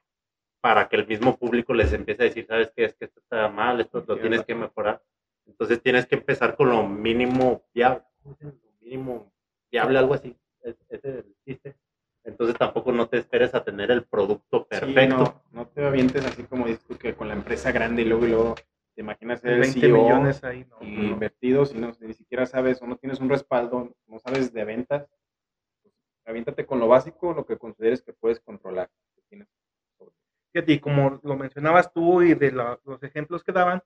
para 0.62 0.88
que 0.90 0.96
el 0.96 1.08
mismo 1.08 1.38
público 1.38 1.74
les 1.74 1.92
empiece 1.94 2.24
a 2.24 2.26
decir, 2.26 2.46
¿sabes 2.48 2.72
qué? 2.76 2.86
Es 2.86 2.96
que 2.96 3.06
esto 3.06 3.20
está 3.20 3.48
mal, 3.50 3.80
esto 3.82 4.04
lo 4.08 4.18
Tienes 4.18 4.44
que 4.46 4.56
mejorar. 4.56 5.02
Entonces 5.46 5.82
tienes 5.82 6.06
que 6.06 6.16
empezar 6.16 6.56
con 6.56 6.70
lo 6.70 6.84
mínimo 6.88 7.64
viable. 7.74 8.04
Lo 8.40 8.54
mínimo 8.82 9.32
viable, 9.70 10.00
algo 10.00 10.14
así. 10.14 10.36
Es- 10.62 10.78
Ese 10.90 11.10
es 11.10 11.16
el 11.26 11.36
chiste. 11.46 11.76
Entonces 12.26 12.58
tampoco 12.58 12.92
no 12.92 13.08
te 13.10 13.18
esperes 13.18 13.54
a 13.54 13.64
tener 13.64 13.92
el 13.92 14.04
producto 14.06 14.68
Sí, 14.72 14.80
perfecto. 14.80 15.18
no, 15.18 15.42
no 15.52 15.68
te 15.68 15.86
avientes 15.86 16.26
así 16.26 16.44
como 16.44 16.66
dices 16.66 16.84
tú 16.86 16.98
que 16.98 17.14
con 17.16 17.28
la 17.28 17.34
empresa 17.34 17.72
grande 17.72 18.04
y 18.04 18.06
luego 18.06 18.26
y 18.26 18.30
luego 18.30 18.56
te 18.96 19.02
imaginas 19.02 19.42
ser 19.42 19.54
el 19.54 19.60
20 19.62 19.80
CEO 19.82 19.98
millones 19.98 20.44
ahí, 20.44 20.66
¿no? 20.70 20.78
y 20.82 21.10
invertidos 21.10 21.74
y 21.74 21.80
no, 21.80 21.92
ni 22.00 22.14
siquiera 22.14 22.46
sabes 22.46 22.82
o 22.82 22.88
no 22.88 22.96
tienes 22.98 23.20
un 23.20 23.30
respaldo, 23.30 23.94
no 24.08 24.20
sabes 24.20 24.54
de 24.54 24.64
ventas. 24.64 25.08
Pues, 25.82 25.94
aviéntate 26.26 26.66
con 26.66 26.80
lo 26.80 26.88
básico, 26.88 27.34
lo 27.34 27.46
que 27.46 27.58
consideres 27.58 28.02
que 28.02 28.14
puedes 28.14 28.40
controlar. 28.40 28.90
que 29.16 29.22
tienes 29.30 29.48
Fíjate, 30.54 30.74
y 30.74 30.80
como 30.80 31.20
lo 31.24 31.36
mencionabas 31.36 31.92
tú 31.92 32.22
y 32.22 32.36
de 32.36 32.52
la- 32.52 32.80
los 32.86 33.02
ejemplos 33.04 33.44
que 33.44 33.52
daban, 33.52 33.82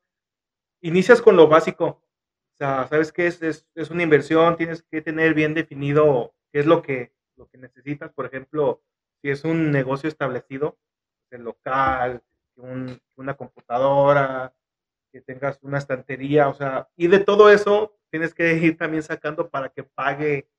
inicias 0.82 1.22
con 1.22 1.36
lo 1.38 1.48
básico. 1.48 1.86
O 1.86 2.56
sea, 2.58 2.88
sabes 2.88 3.12
que 3.14 3.28
es, 3.28 3.42
es, 3.42 3.66
es 3.74 3.90
una 3.90 4.04
inversión, 4.04 4.58
tienes 4.58 4.84
que 4.84 5.02
tener 5.02 5.34
bien 5.34 5.54
definido 5.54 6.34
qué 6.52 6.60
es 6.60 6.66
lo 6.66 6.82
que, 6.82 7.14
lo 7.38 7.48
que 7.48 7.58
necesitas. 7.58 8.12
Por 8.12 8.26
ejemplo, 8.26 8.82
si 9.22 9.30
es 9.30 9.44
un 9.44 9.72
negocio 9.72 10.10
establecido, 10.10 10.78
el 11.32 11.44
local, 11.44 12.22
un- 12.56 13.00
una 13.16 13.36
computadora, 13.36 14.54
que 15.12 15.22
tengas 15.22 15.60
una 15.62 15.78
estantería, 15.78 16.50
o 16.50 16.54
sea, 16.54 16.90
y 16.96 17.08
de 17.08 17.20
todo 17.20 17.50
eso 17.50 17.98
tienes 18.10 18.34
que 18.34 18.54
ir 18.56 18.78
también 18.78 19.04
sacando 19.04 19.50
para 19.50 19.70
que 19.70 19.84
pague 19.84 20.50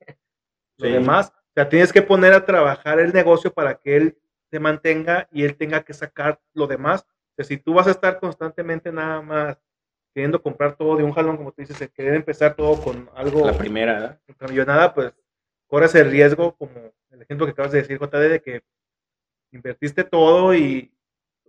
lo 0.78 0.86
Sí. 0.86 0.92
demás. 0.92 1.32
O 1.34 1.52
sea, 1.54 1.68
tienes 1.68 1.92
que 1.92 2.02
poner 2.02 2.32
a 2.32 2.44
trabajar 2.44 2.98
el 3.00 3.12
negocio 3.12 3.52
para 3.52 3.74
que 3.74 3.96
él 3.96 4.18
se 4.50 4.60
mantenga 4.60 5.28
y 5.32 5.44
él 5.44 5.56
tenga 5.56 5.82
que 5.82 5.92
sacar 5.92 6.40
lo 6.54 6.66
demás. 6.66 7.02
O 7.02 7.34
sea, 7.36 7.44
si 7.44 7.56
tú 7.58 7.74
vas 7.74 7.86
a 7.86 7.90
estar 7.90 8.18
constantemente 8.20 8.90
nada 8.92 9.20
más 9.20 9.58
queriendo 10.14 10.42
comprar 10.42 10.74
todo 10.76 10.96
de 10.96 11.04
un 11.04 11.12
jalón, 11.12 11.36
como 11.36 11.52
tú 11.52 11.62
dices, 11.62 11.90
querer 11.90 12.14
empezar 12.14 12.54
todo 12.56 12.80
con 12.82 13.08
algo 13.14 13.44
La 13.46 13.56
primera, 13.56 13.92
¿verdad? 13.94 14.20
contra 14.26 14.48
millonada, 14.48 14.94
pues 14.94 15.12
corres 15.68 15.94
el 15.96 16.10
riesgo, 16.10 16.56
como 16.56 16.72
el 17.10 17.22
ejemplo 17.22 17.46
que 17.46 17.52
acabas 17.52 17.72
de 17.72 17.80
decir, 17.82 17.98
JD, 18.00 18.28
de 18.30 18.42
que 18.42 18.62
invertiste 19.52 20.04
todo 20.04 20.54
y 20.54 20.92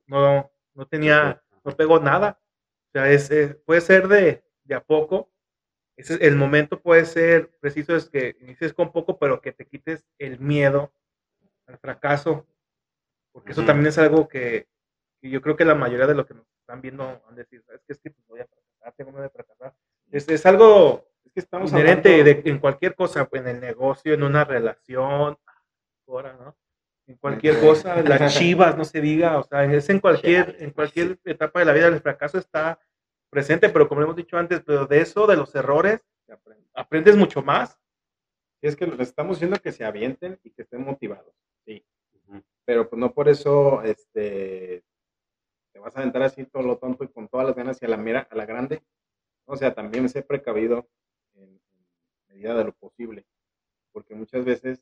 no, 0.08 0.52
no 0.76 0.88
tenía, 0.88 1.44
no 1.64 1.76
pegó 1.78 2.00
nada. 2.00 2.40
O 2.90 2.92
sea, 2.94 3.12
es, 3.12 3.32
es- 3.32 3.56
puede 3.66 3.82
ser 3.82 4.08
de, 4.08 4.44
de 4.64 4.76
a 4.76 4.82
poco. 4.84 5.32
Ese, 5.98 6.16
el 6.26 6.36
momento 6.38 6.82
puede 6.82 7.06
ser 7.06 7.52
preciso, 7.62 7.96
es 7.96 8.10
que 8.10 8.38
inicies 8.42 8.74
con 8.74 8.92
poco, 8.92 9.20
pero 9.20 9.42
que 9.42 9.54
te 9.54 9.68
quites 9.68 10.06
el 10.20 10.40
miedo 10.40 10.94
al 11.68 11.78
fracaso. 11.80 12.48
Porque 13.32 13.52
eso 13.52 13.62
Ujú. 13.62 13.68
también 13.68 13.88
es 13.88 13.98
algo 13.98 14.28
que, 14.28 14.68
que 15.22 15.30
yo 15.30 15.42
creo 15.42 15.56
que 15.56 15.66
la 15.66 15.76
mayoría 15.76 16.08
de 16.08 16.16
los 16.16 16.26
que 16.26 16.34
nos 16.36 16.46
están 16.62 16.82
viendo 16.82 17.04
han 17.28 17.36
de 17.36 17.44
decir, 17.44 17.64
es 17.74 17.82
que 17.86 17.94
es 17.94 18.00
que 18.00 18.12
pues, 18.12 18.28
voy 18.28 18.40
a 18.42 18.48
fracasar, 18.48 18.94
tengo 18.98 19.12
miedo 19.12 19.24
de 19.24 19.30
fracasar. 19.30 19.76
Es, 20.12 20.28
es 20.30 20.46
algo 20.46 21.09
que 21.40 21.46
estamos 21.46 21.72
inherente 21.72 22.12
hablando- 22.20 22.42
de, 22.44 22.50
en 22.50 22.60
cualquier 22.60 22.96
cosa, 22.96 23.28
en 23.32 23.48
el 23.48 23.60
negocio, 23.60 24.14
en 24.14 24.24
una 24.24 24.44
relación, 24.44 25.38
ahora, 26.08 26.34
¿no? 26.34 26.56
En 27.08 27.16
cualquier 27.18 27.60
cosa, 27.60 28.02
las 28.04 28.34
chivas, 28.38 28.78
no 28.78 28.84
se 28.86 29.02
diga, 29.02 29.40
o 29.40 29.44
sea, 29.44 29.64
es 29.66 29.90
en 29.90 30.00
cualquier, 30.00 30.58
en 30.60 30.72
cualquier 30.72 31.20
etapa 31.26 31.60
de 31.60 31.66
la 31.66 31.74
vida 31.74 31.88
el 31.88 32.02
fracaso 32.02 32.38
está 32.38 32.80
presente, 33.30 33.70
pero 33.70 33.88
como 33.88 34.02
hemos 34.02 34.16
dicho 34.16 34.38
antes, 34.38 34.62
pero 34.66 34.86
de 34.86 35.02
eso, 35.02 35.26
de 35.26 35.38
los 35.38 35.54
errores, 35.56 36.02
aprendes 36.74 37.16
mucho 37.16 37.42
más. 37.42 37.80
Es 38.62 38.76
que 38.76 38.86
les 38.86 39.00
estamos 39.00 39.38
diciendo 39.38 39.58
que 39.64 39.72
se 39.72 39.86
avienten 39.86 40.38
y 40.44 40.52
que 40.52 40.64
estén 40.64 40.84
motivados, 40.84 41.34
sí. 41.66 41.84
Pero 42.66 42.90
pues 42.90 43.00
no 43.00 43.14
por 43.14 43.30
eso 43.30 43.82
este, 43.84 44.84
te 45.72 45.80
vas 45.80 45.96
a 45.96 46.00
aventar 46.00 46.22
así 46.24 46.46
todo 46.46 46.64
lo 46.64 46.78
tonto 46.78 47.04
y 47.04 47.08
con 47.08 47.28
todas 47.28 47.48
las 47.48 47.56
ganas 47.56 47.82
y 47.82 47.86
a 47.86 47.90
la 47.90 47.98
mira, 47.98 48.28
a 48.30 48.36
la 48.36 48.46
grande. 48.46 48.84
O 49.46 49.56
sea, 49.56 49.74
también 49.74 50.08
sé 50.10 50.22
precavido 50.22 50.88
medida 52.30 52.56
de 52.56 52.64
lo 52.64 52.74
posible. 52.74 53.26
Porque 53.92 54.16
muchas 54.16 54.46
veces 54.46 54.82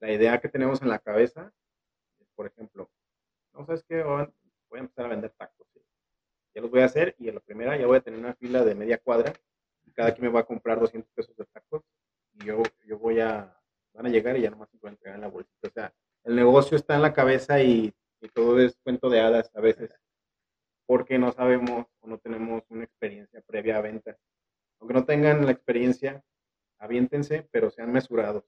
la 0.00 0.12
idea 0.12 0.40
que 0.40 0.48
tenemos 0.48 0.82
en 0.82 0.88
la 0.88 0.98
cabeza 0.98 1.52
es, 2.20 2.28
por 2.34 2.46
ejemplo, 2.46 2.90
no 3.52 3.64
sabes 3.66 3.84
qué, 3.84 4.02
voy 4.02 4.22
a 4.22 4.32
a 4.78 4.78
empezar 4.78 5.06
a 5.06 5.08
vender 5.08 5.30
tacos. 5.30 5.66
Ya 6.54 6.62
los 6.62 6.70
voy 6.70 6.80
a 6.82 6.84
hacer 6.84 7.16
y 7.18 7.28
en 7.28 7.34
la 7.34 7.40
primera 7.40 7.76
ya 7.76 7.86
voy 7.86 7.96
a 7.96 8.00
tener 8.00 8.20
una 8.20 8.34
fila 8.34 8.64
de 8.64 8.74
media 8.76 8.98
cuadra 8.98 9.32
y 9.84 9.90
cada 9.90 10.12
quien 10.14 10.26
me 10.26 10.32
va 10.32 10.40
a 10.40 10.46
comprar 10.46 10.78
200 10.78 11.10
pesos 11.12 11.36
de 11.36 11.44
tacos 11.46 11.82
y 12.34 12.44
yo, 12.44 12.62
yo 12.86 12.98
voy 12.98 13.20
a, 13.20 13.56
van 13.92 14.06
a 14.06 14.08
llegar 14.08 14.36
y 14.36 14.42
ya 14.42 14.50
nomás 14.50 14.70
se 14.70 14.78
pueden 14.78 14.94
entregar 14.94 15.16
en 15.16 15.22
la 15.22 15.28
bolsita. 15.28 15.68
O 15.68 15.70
sea, 15.70 15.94
el 16.22 16.36
negocio 16.36 16.76
está 16.76 16.94
en 16.94 17.02
la 17.02 17.12
cabeza 17.12 17.60
y, 17.60 17.92
y 18.20 18.28
todo 18.28 18.60
es 18.60 18.76
cuento 18.84 19.10
de 19.10 19.20
hadas 19.20 19.50
a 19.54 19.60
veces, 19.60 19.92
porque 20.86 21.18
no 21.18 21.32
sabemos 21.32 21.86
o 22.00 22.06
no 22.06 22.18
tenemos 22.18 22.62
una 22.68 22.84
experiencia 22.84 23.42
previa 23.42 23.78
a 23.78 23.80
ventas. 23.80 24.16
Aunque 24.78 24.94
no 24.94 25.04
tengan 25.04 25.44
la 25.44 25.52
experiencia, 25.52 26.22
aviéntense, 26.84 27.48
pero 27.50 27.70
sean 27.70 27.92
mesurados, 27.92 28.44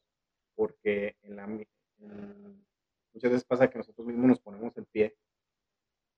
porque 0.55 1.17
muchas 3.13 3.31
veces 3.31 3.45
pasa 3.45 3.69
que 3.69 3.79
nosotros 3.79 4.07
mismos 4.07 4.29
nos 4.29 4.41
ponemos 4.41 4.77
el 4.77 4.87
pie 4.87 5.17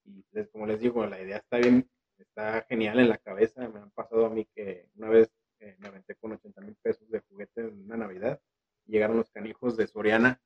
y 0.09 0.45
como 0.53 0.67
les 0.67 0.81
digo, 0.81 1.05
la 1.07 1.21
idea 1.21 1.39
está 1.39 1.59
bien, 1.59 1.89
está 2.19 2.63
genial 2.69 2.99
en 3.01 3.09
la 3.09 3.19
cabeza. 3.19 3.69
Me 3.69 3.81
han 3.81 3.91
pasado 3.91 4.27
a 4.27 4.31
mí 4.31 4.47
que 4.55 4.89
una 4.97 5.09
vez 5.09 5.31
eh, 5.61 5.77
me 5.79 5.89
aventé 5.89 6.15
con 6.17 6.33
80 6.33 6.61
mil 6.63 6.77
pesos 6.77 7.09
de 7.11 7.21
juguete 7.21 7.63
en 7.63 7.85
una 7.85 7.97
Navidad. 7.97 8.41
Llegaron 8.87 9.17
los 9.17 9.31
canijos 9.31 9.77
de 9.77 9.87
Soriana. 9.87 10.41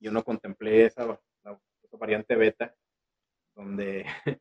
Yo 0.00 0.12
no 0.12 0.24
contemplé 0.24 0.86
esa, 0.86 1.20
variante 1.92 2.34
beta, 2.34 2.74
donde 3.54 4.04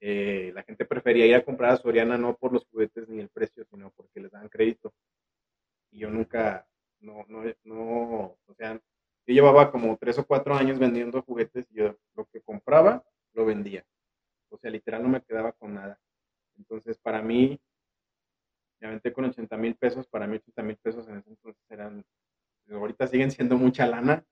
eh, 0.00 0.52
la 0.54 0.62
gente 0.62 0.84
prefería 0.84 1.26
ir 1.26 1.34
a 1.34 1.44
comprar 1.44 1.72
a 1.72 1.76
Soriana 1.76 2.16
no 2.16 2.36
por 2.36 2.52
los 2.52 2.64
juguetes 2.66 3.08
ni 3.08 3.20
el 3.20 3.28
precio, 3.28 3.64
sino 3.64 3.90
porque 3.90 4.20
les 4.20 4.30
daban 4.30 4.48
crédito. 4.48 4.94
Y 5.94 6.00
yo 6.00 6.10
nunca, 6.10 6.66
no, 6.98 7.24
no, 7.28 7.44
no, 7.62 8.36
o 8.46 8.54
sea, 8.56 8.74
yo 8.74 9.32
llevaba 9.32 9.70
como 9.70 9.96
tres 9.96 10.18
o 10.18 10.26
cuatro 10.26 10.56
años 10.56 10.80
vendiendo 10.80 11.22
juguetes 11.22 11.66
y 11.70 11.76
yo 11.76 11.96
lo 12.16 12.26
que 12.26 12.40
compraba 12.40 13.04
lo 13.32 13.46
vendía. 13.46 13.86
O 14.48 14.58
sea, 14.58 14.72
literal 14.72 15.04
no 15.04 15.08
me 15.08 15.22
quedaba 15.22 15.52
con 15.52 15.74
nada. 15.74 16.00
Entonces, 16.58 16.98
para 16.98 17.22
mí, 17.22 17.60
me 18.80 18.88
aventé 18.88 19.12
con 19.12 19.26
80 19.26 19.56
mil 19.56 19.76
pesos. 19.76 20.08
Para 20.08 20.26
mí, 20.26 20.36
80 20.36 20.62
mil 20.64 20.76
pesos 20.78 21.06
en 21.06 21.18
ese 21.18 21.30
entonces 21.30 21.62
eran, 21.70 22.04
ahorita 22.68 23.06
siguen 23.06 23.30
siendo 23.30 23.56
mucha 23.56 23.86
lana. 23.86 24.26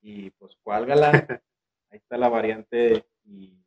Y 0.00 0.30
pues, 0.30 0.56
¿cuál 0.62 0.86
galán? 0.86 1.12
Ahí 1.90 1.98
está 1.98 2.16
la 2.16 2.30
variante 2.30 3.04
y 3.24 3.62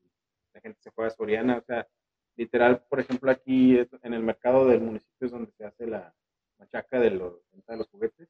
la 0.53 0.61
gente 0.61 0.79
se 0.81 0.89
juega 0.89 1.09
a 1.09 1.15
Soriana. 1.15 1.57
O 1.57 1.61
sea, 1.61 1.87
literal, 2.35 2.83
por 2.89 2.99
ejemplo, 2.99 3.29
aquí 3.29 3.77
en 4.01 4.13
el 4.13 4.23
mercado 4.23 4.65
del 4.67 4.81
municipio 4.81 5.27
es 5.27 5.31
donde 5.31 5.51
se 5.51 5.65
hace 5.65 5.85
la 5.85 6.15
machaca 6.57 6.99
de, 6.99 7.11
los, 7.11 7.41
de 7.51 7.77
los 7.77 7.87
juguetes. 7.89 8.29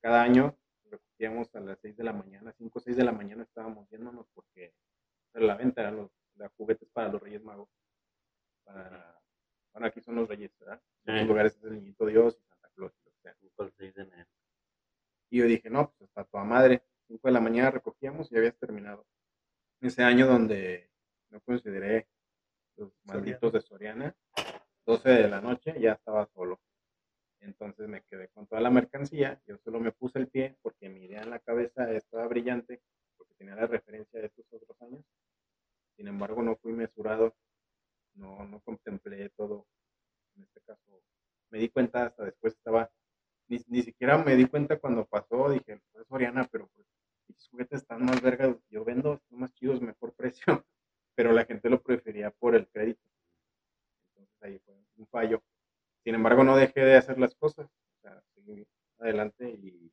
Cada 0.00 0.22
año 0.22 0.56
recogíamos 0.90 1.54
a 1.54 1.60
las 1.60 1.78
6 1.80 1.96
de 1.96 2.04
la 2.04 2.12
mañana, 2.12 2.52
5 2.56 2.78
o 2.78 2.82
6 2.82 2.96
de 2.96 3.04
la 3.04 3.12
mañana 3.12 3.42
estábamos 3.42 3.88
yéndonos 3.90 4.26
porque 4.34 4.74
era 5.32 5.46
la 5.46 5.56
venta 5.56 5.80
eran 5.80 5.96
los, 5.96 6.10
los 6.36 6.52
juguetes 6.52 6.88
para 6.92 7.08
los 7.08 7.20
Reyes 7.20 7.42
Magos. 7.42 7.68
Para, 8.64 9.20
bueno, 9.72 9.86
aquí 9.86 10.00
son 10.00 10.16
los 10.16 10.28
Reyes, 10.28 10.56
¿verdad? 10.58 10.80
En 11.04 11.14
otros 11.14 11.28
lugares 11.28 11.56
es 11.56 11.64
el 11.64 11.74
Niñito 11.74 12.06
Dios 12.06 12.38
y 12.40 12.44
Santa 12.44 12.68
Claus. 12.74 12.92
o 13.04 13.10
sea. 13.22 13.34
Fue 13.56 13.66
el 13.66 13.72
6 13.72 13.94
de 13.94 14.02
enero. 14.02 14.30
Y 15.30 15.38
yo 15.38 15.46
dije, 15.46 15.70
no, 15.70 15.92
pues 15.98 16.10
hasta 16.10 16.24
toda 16.24 16.44
madre. 16.44 16.84
5 17.08 17.28
de 17.28 17.32
la 17.32 17.40
mañana 17.40 17.70
recogíamos 17.70 18.30
y 18.30 18.36
habías 18.36 18.56
terminado. 18.56 19.06
Ese 19.80 20.02
año 20.02 20.26
donde 20.26 20.90
no 21.30 21.40
consideré 21.40 22.08
los 22.76 22.92
malditos 23.04 23.52
de 23.52 23.60
Soriana, 23.60 24.16
12 24.86 25.08
de 25.08 25.28
la 25.28 25.40
noche 25.40 25.74
ya 25.80 25.92
estaba 25.92 26.26
solo. 26.26 26.60
Entonces 27.44 27.88
me 27.88 28.02
quedé 28.02 28.28
con 28.28 28.46
toda 28.46 28.60
la 28.60 28.70
mercancía. 28.70 29.40
Yo 29.46 29.58
solo 29.58 29.80
me 29.80 29.92
puse 29.92 30.18
el 30.18 30.28
pie 30.28 30.56
porque 30.62 30.88
mi 30.88 31.04
idea 31.04 31.22
en 31.22 31.30
la 31.30 31.38
cabeza 31.38 31.90
estaba 31.92 32.26
brillante, 32.26 32.80
porque 33.16 33.34
tenía 33.34 33.54
la 33.54 33.66
referencia 33.66 34.20
de 34.20 34.26
estos 34.26 34.46
otros 34.50 34.80
años. 34.82 35.04
Sin 35.96 36.08
embargo, 36.08 36.42
no 36.42 36.56
fui 36.56 36.72
mesurado, 36.72 37.34
no, 38.14 38.44
no 38.46 38.60
contemplé 38.60 39.28
todo. 39.30 39.66
En 40.36 40.42
este 40.42 40.60
caso, 40.62 41.02
me 41.50 41.58
di 41.58 41.68
cuenta 41.68 42.06
hasta 42.06 42.24
después 42.24 42.54
estaba 42.54 42.90
ni, 43.48 43.58
ni 43.68 43.82
siquiera 43.82 44.18
me 44.18 44.36
di 44.36 44.46
cuenta 44.46 44.78
cuando 44.78 45.06
pasó, 45.06 45.50
dije, 45.50 45.80
pues 45.92 46.06
Soriana, 46.08 46.48
pero 46.50 46.68
pues 46.74 46.86
los 47.28 47.48
juguetes 47.48 47.82
están 47.82 48.04
más 48.04 48.20
vergas, 48.22 48.56
yo 48.70 48.84
vendo, 48.84 49.14
están 49.14 49.38
más 49.40 49.52
chidos, 49.54 49.80
mejor 49.80 50.14
precio, 50.14 50.44
pero 51.14 51.32
la 51.32 51.44
gente 51.44 51.68
lo 51.70 51.82
prefería 51.82 52.30
por 52.30 52.54
el 52.54 52.68
crédito. 52.68 53.02
Entonces 54.14 54.42
ahí 54.42 54.58
fue 54.60 54.74
un 54.96 55.06
fallo. 55.08 55.42
Sin 56.04 56.14
embargo, 56.14 56.44
no 56.44 56.56
dejé 56.56 56.80
de 56.80 56.96
hacer 56.96 57.18
las 57.18 57.34
cosas, 57.34 57.66
o 57.66 58.00
sea, 58.02 58.22
seguí 58.34 58.66
adelante 58.98 59.48
y 59.50 59.90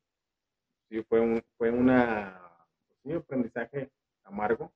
sí 0.88 1.02
fue 1.04 1.20
un, 1.20 1.42
fue 1.56 1.70
una, 1.70 2.40
pues, 3.02 3.16
aprendizaje 3.16 3.90
amargo, 4.24 4.72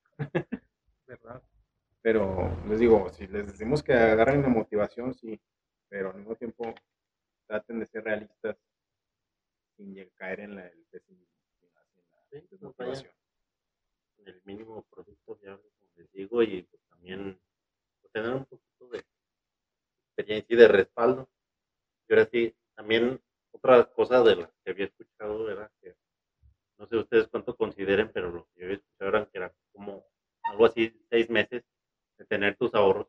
¿verdad? 1.06 1.42
pero 2.00 2.48
les 2.68 2.78
digo, 2.80 3.10
si 3.10 3.26
les 3.26 3.46
decimos 3.46 3.82
que 3.82 3.92
agarren 3.92 4.42
la 4.42 4.48
motivación, 4.48 5.12
sí, 5.14 5.40
pero 5.88 6.10
al 6.10 6.16
mismo 6.16 6.36
tiempo 6.36 6.74
traten 7.46 7.80
de 7.80 7.86
ser 7.86 8.04
realistas 8.04 8.56
sin 9.76 9.94
caer 10.14 10.40
en 10.40 10.54
la, 10.56 10.66
el 10.68 10.84
pesimismo, 10.90 11.34
en 11.62 11.72
la, 11.74 11.80
en 11.96 12.10
la 12.10 12.26
Sí, 12.30 12.36
no 12.36 12.46
desmotivación. 12.50 13.12
el 14.24 14.40
mínimo 14.44 14.82
producto 14.90 15.36
viable, 15.36 15.68
como 15.78 15.92
les 15.96 16.10
digo, 16.12 16.42
y 16.42 16.62
pues 16.62 16.82
también 16.88 17.38
pues, 18.00 18.12
tener 18.12 18.34
un 18.34 18.44
poquito 18.46 18.88
de 18.88 19.04
experiencia 20.16 20.54
y 20.54 20.58
de 20.58 20.68
respaldo. 20.68 21.28
Y 22.08 22.14
ahora 22.14 22.28
sí, 22.30 22.54
también 22.74 23.20
otra 23.52 23.84
cosa 23.84 24.22
de 24.22 24.36
las 24.36 24.50
que 24.64 24.70
había 24.70 24.86
escuchado 24.86 25.50
era 25.50 25.70
que, 25.80 25.94
no 26.78 26.86
sé 26.86 26.96
ustedes 26.96 27.28
cuánto 27.28 27.56
consideren, 27.56 28.10
pero 28.12 28.30
lo 28.30 28.46
que 28.46 28.60
yo 28.60 28.64
había 28.66 28.76
escuchado 28.76 29.08
era 29.10 29.26
que 29.26 29.38
era 29.38 29.54
como 29.72 30.06
algo 30.44 30.66
así, 30.66 30.94
seis 31.10 31.28
meses 31.28 31.64
de 32.18 32.24
tener 32.26 32.56
tus 32.56 32.74
ahorros. 32.74 33.08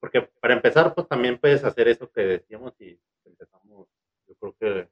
Porque 0.00 0.22
para 0.40 0.54
empezar, 0.54 0.94
pues 0.94 1.08
también 1.08 1.38
puedes 1.38 1.64
hacer 1.64 1.88
eso 1.88 2.10
que 2.10 2.22
decíamos 2.22 2.74
y 2.80 2.98
empezamos, 3.24 3.88
yo 4.26 4.34
creo 4.36 4.56
que 4.58 4.88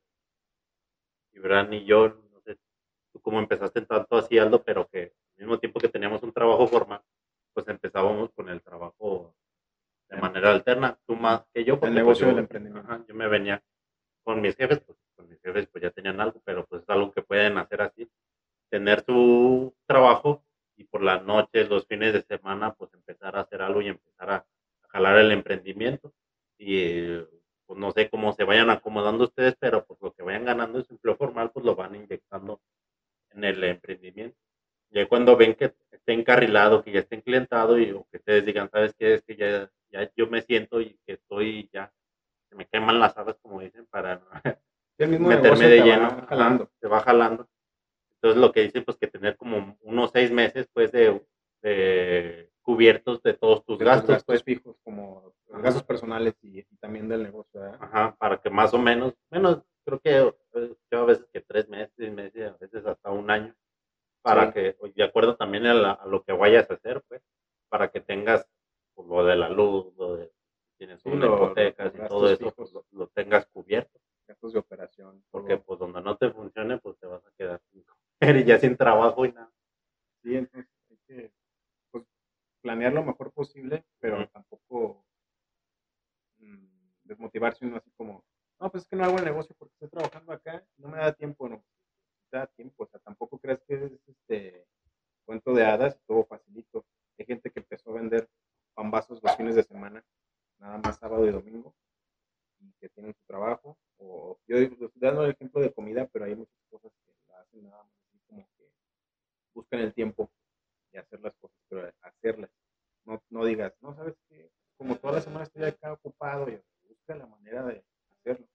Gibran 1.33 1.73
y 1.73 1.85
yo, 1.85 2.09
no 2.09 2.41
sé 2.41 2.59
tú 3.13 3.21
cómo 3.21 3.39
empezaste 3.39 3.83
tanto 3.83 4.17
así, 4.17 4.39
Aldo, 4.39 4.63
pero 4.65 4.89
que 4.89 5.15
al 5.37 5.39
mismo 5.39 5.59
tiempo 5.59 5.81
que 5.81 5.89
teníamos 5.89 6.23
un 6.23 6.33
trabajo 6.33 6.67
formal, 6.67 7.03
pues 7.53 7.69
empezábamos 7.69 8.33
con 8.33 8.49
el 8.49 8.63
trabajo 8.63 9.35
de 10.09 10.17
manera 10.17 10.51
alterna, 10.51 10.99
tú 11.07 11.17
más 11.17 11.45
que 11.53 11.65
yo. 11.65 11.79
porque 11.79 11.89
El 11.89 11.95
pues 11.95 12.05
negocio 12.05 12.27
del 12.29 12.39
emprendimiento. 12.39 12.89
Ajá, 12.89 13.05
yo 13.07 13.15
me 13.15 13.29
venía 13.29 13.63
con 14.23 14.41
mis 14.41 14.57
jefes, 14.57 14.81
pues 14.81 14.99
con 15.17 15.29
mis 15.29 15.41
jefes 15.41 15.67
pues 15.69 15.83
ya 15.83 15.91
tenían 15.91 16.21
algo, 16.21 16.41
pero 16.45 16.67
pues 16.67 16.83
es 16.83 16.89
algo 16.89 17.13
que 17.13 17.23
pueden 17.23 17.59
hacer 17.59 17.83
así, 17.83 18.09
tener 18.71 19.03
tu 19.03 19.75
trabajo 19.87 20.45
y 20.77 20.85
por 20.85 21.03
las 21.03 21.25
noches, 21.25 21.69
los 21.69 21.87
fines 21.87 22.13
de 22.13 22.23
semana, 22.23 22.75
pues 22.75 22.93
empezar 22.95 23.37
a 23.37 23.41
hacer 23.41 23.63
algo 23.63 23.81
y 23.81 23.89
empezar 23.89 24.31
a, 24.31 24.47
jalar 24.95 25.19
el 25.19 25.33
emprendimiento. 25.33 26.13
Y 26.57 27.19
pues 27.67 27.79
no 27.79 27.91
sé 27.91 28.09
cómo 28.09 28.33
se 28.33 28.45
vayan 28.45 28.71
acomodando 28.71 29.25
ustedes, 29.25 29.57
pero 29.59 29.85
pues 29.85 30.01
lo 30.01 30.13
que 30.13 30.23
vayan 30.23 30.45
ganando 30.45 30.79
de 30.79 30.85
su 30.85 30.95
empleo 30.95 31.17
formal, 31.17 31.51
pues 31.51 31.67
lo 31.67 31.75
van 31.75 31.97
inyectando 31.97 32.61
en 33.31 33.43
el 33.43 33.65
emprendimiento. 33.65 34.39
Y 34.91 35.01
ahí 35.01 35.07
cuando 35.07 35.37
ven 35.37 35.55
que 35.55 35.75
esté 35.91 36.13
encarrilado, 36.13 36.85
que 36.85 36.93
ya 36.93 37.01
esté 37.01 37.17
enclentado 37.17 37.77
y 37.79 37.87
que 37.87 38.19
ustedes 38.19 38.47
digan, 38.47 38.71
¿sabes 38.71 38.95
qué? 38.97 39.15
Es 39.15 39.23
que 39.25 39.35
ya 39.35 39.71
ya 39.95 40.11
yo 40.17 40.27
me 40.27 40.43
siento 40.43 40.81
y 40.81 40.99
que 41.07 41.15
estoy 41.15 41.69
ya, 41.73 41.93
se 42.49 42.57
me 42.57 42.67
queman 42.67 42.99
las 42.99 43.17
habas, 43.17 43.37
como 43.39 43.61
dicen, 43.61 43.87
para 43.87 44.17
no 44.45 44.59
El 44.99 45.09
mismo 45.09 45.29
meterme 45.29 45.69
de 45.69 45.83
lleno. 45.83 46.09
va 46.09 46.27
jalando. 46.29 46.71
Se 46.81 46.89
va 46.89 47.01
jalando. 47.01 47.49
Entonces 48.17 48.41
lo 48.41 48.53
que 48.53 48.63
dicen, 48.63 48.85
pues 48.85 48.97
que 48.97 49.07
tener 49.07 49.37
como 49.37 49.77
unos 49.83 50.11
seis 50.13 50.31
meses, 50.31 50.69
pues, 50.73 50.91
de, 50.93 51.23
de 51.63 52.51
cubiertos 52.63 53.23
de 53.23 53.35
todos 53.35 53.65
tus 53.65 53.79
de 53.79 53.85
tus 53.85 53.91
gastos, 53.93 54.09
gastos 54.11 54.25
pues, 54.27 54.43
fijos, 54.43 54.77
como 54.83 55.35
los 55.49 55.63
gastos 55.63 55.83
personales 55.85 56.35
y, 56.43 56.61
y 56.61 56.77
también 56.81 57.09
del 57.09 57.23
negocio. 57.23 57.61
¿verdad? 57.61 57.79
Ajá, 57.81 58.17
para 58.19 58.41
que 58.41 58.51
más 58.51 58.73
o 58.75 58.79
menos, 58.79 59.15
menos, 59.31 59.63
creo 59.85 60.01
que 60.01 60.35
eh, 60.55 60.75
yo 60.91 61.01
a 61.01 61.05
veces 61.05 61.27
que 61.33 61.41
tres 61.43 61.69
meses, 61.69 61.93
seis 61.97 62.13
meses, 62.13 62.51
a 62.53 62.57
veces 62.57 62.85
hasta 62.87 63.11
un 63.11 63.31
año, 63.31 63.55
para 64.23 64.47
Sí. 64.47 64.53
que, 64.55 64.77
de 64.95 65.05
acuerdo 65.05 65.37
también 65.37 65.67
a, 65.67 65.75
la- 65.75 65.93
a 65.93 66.07
lo 66.07 66.23
que 66.25 66.33
vayas 66.33 66.71
a 66.71 66.75
hacer, 66.75 67.03
pues, 67.09 67.21
para 67.69 67.89
que 67.89 68.01
tengas 68.01 68.47
pues, 68.95 69.09
lo 69.09 69.25
de 69.25 69.37
la 69.37 69.49
luz, 69.49 69.95
lo 69.97 70.17
de 70.17 70.33
tienes 70.77 71.01
Sí, 71.03 71.09
una 71.09 71.27
hipoteca 71.27 71.87
y 71.87 72.09
todo 72.09 72.29
eso, 72.31 72.53
pues, 72.55 72.73
lo, 72.73 72.85
lo 72.93 73.07
tengas 73.09 73.47
cubierto, 73.47 74.01
Gastos 74.27 74.53
de 74.53 74.59
operación. 74.59 75.23
porque 75.31 75.57
todo. 75.57 75.65
pues 75.65 75.79
donde 75.81 76.01
no 76.03 76.17
te 76.17 76.31
funcione, 76.31 76.79
pues 76.79 76.99
te 76.99 77.07
vas 77.07 77.25
a 77.25 77.31
quedar 77.33 77.61
sin 77.71 77.85
comer 77.85 78.37
y 78.37 78.45
ya 78.45 78.59
sin 78.59 78.77
trabajo 78.77 79.25
y 79.25 79.33
nada. 79.33 79.53
Sí, 80.23 80.35
entonces 80.37 80.71
hay 80.91 80.97
que 81.07 81.33
pues, 81.91 82.05
planear 82.63 82.93
lo 82.93 83.05
mejor 83.05 83.33
posible, 83.33 83.85
pero 84.01 84.27
tampoco 84.31 85.05
mm, 86.39 86.67
desmotivarse 87.05 87.67
uno 87.67 87.77
así 87.77 87.91
como, 87.97 88.25
no, 88.61 88.71
pues 88.71 88.85
es 88.85 88.89
que 88.89 88.97
no 88.97 89.05
hago 89.05 89.19
el 89.19 89.25
negocio 89.25 89.55
porque 89.59 89.75
estoy 89.75 89.89
trabajando 89.91 90.33
acá, 90.33 90.65
no 90.79 90.89
me 90.89 90.99
da 90.99 91.13
tiempo, 91.13 91.49
no, 91.49 91.57
no 91.57 91.65
te 92.31 92.39
da 92.39 92.47
tiempo, 92.47 92.85
o 92.85 92.87
sea, 92.87 93.01
tampoco 93.01 93.39
creas 93.39 93.63
que 93.67 93.75
es 93.75 93.93
este 94.09 94.67
cuento 95.25 95.53
de 95.55 95.65
hadas, 95.65 96.01
todo 96.07 96.25
facilito. 96.25 96.85
Hay 97.19 97.27
gente 97.27 97.51
que 97.51 97.61
empezó 97.61 97.91
a 97.91 97.95
vender 97.95 98.29
pambazos 98.75 99.23
los 99.23 99.37
fines 99.37 99.55
de 99.55 99.63
semana, 99.63 100.05
nada 100.59 100.79
más 100.79 100.99
sábado 100.99 101.27
y 101.27 101.33
domingo, 101.33 101.75
y 102.61 102.73
que 102.81 102.89
tienen 102.89 103.15
su 103.15 103.25
trabajo, 103.27 103.79
o 103.99 104.39
yo 104.47 104.57
estoy 104.59 104.91
dando 104.97 105.25
el 105.25 105.33
ejemplo 105.33 105.61
de 105.61 105.73
comida, 105.73 106.09
pero 106.13 106.25
hay 106.25 106.35
muchas 106.35 106.61
cosas 106.69 106.93
que 107.05 107.13
la 107.29 107.41
hacen 107.41 107.65
nada 107.65 107.83
más 107.83 107.93
así 108.07 108.21
como 108.27 108.49
que 108.57 108.71
buscan 109.55 109.81
el 109.81 109.95
tiempo 109.95 110.31
de 110.93 110.99
hacer 110.99 111.21
las 111.21 111.35
cosas, 111.37 111.59
pero 111.69 111.91
hacerlas. 112.03 112.51
No, 113.05 113.23
no 113.31 113.45
digas, 113.45 113.75
no, 113.81 113.95
sabes 113.95 114.17
que 114.29 114.51
como 114.77 114.97
toda 114.97 115.15
la 115.15 115.21
semana 115.21 115.45
estoy 115.45 115.65
acá 115.65 115.93
ocupado, 115.93 116.49
y 116.49 116.61
busca 116.89 117.15
la 117.15 117.27
manera 117.27 117.63
de 117.65 117.85
hacerlo. 118.11 118.47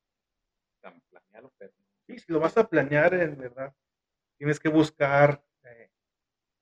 Planearlo, 0.81 1.51
pero 1.57 1.73
Sí, 2.09 2.17
si 2.17 2.31
lo 2.31 2.39
vas 2.39 2.57
a 2.57 2.67
planear, 2.67 3.13
en 3.13 3.37
verdad, 3.37 3.71
tienes 4.39 4.59
que 4.59 4.69
buscar 4.69 5.43
eh, 5.63 5.91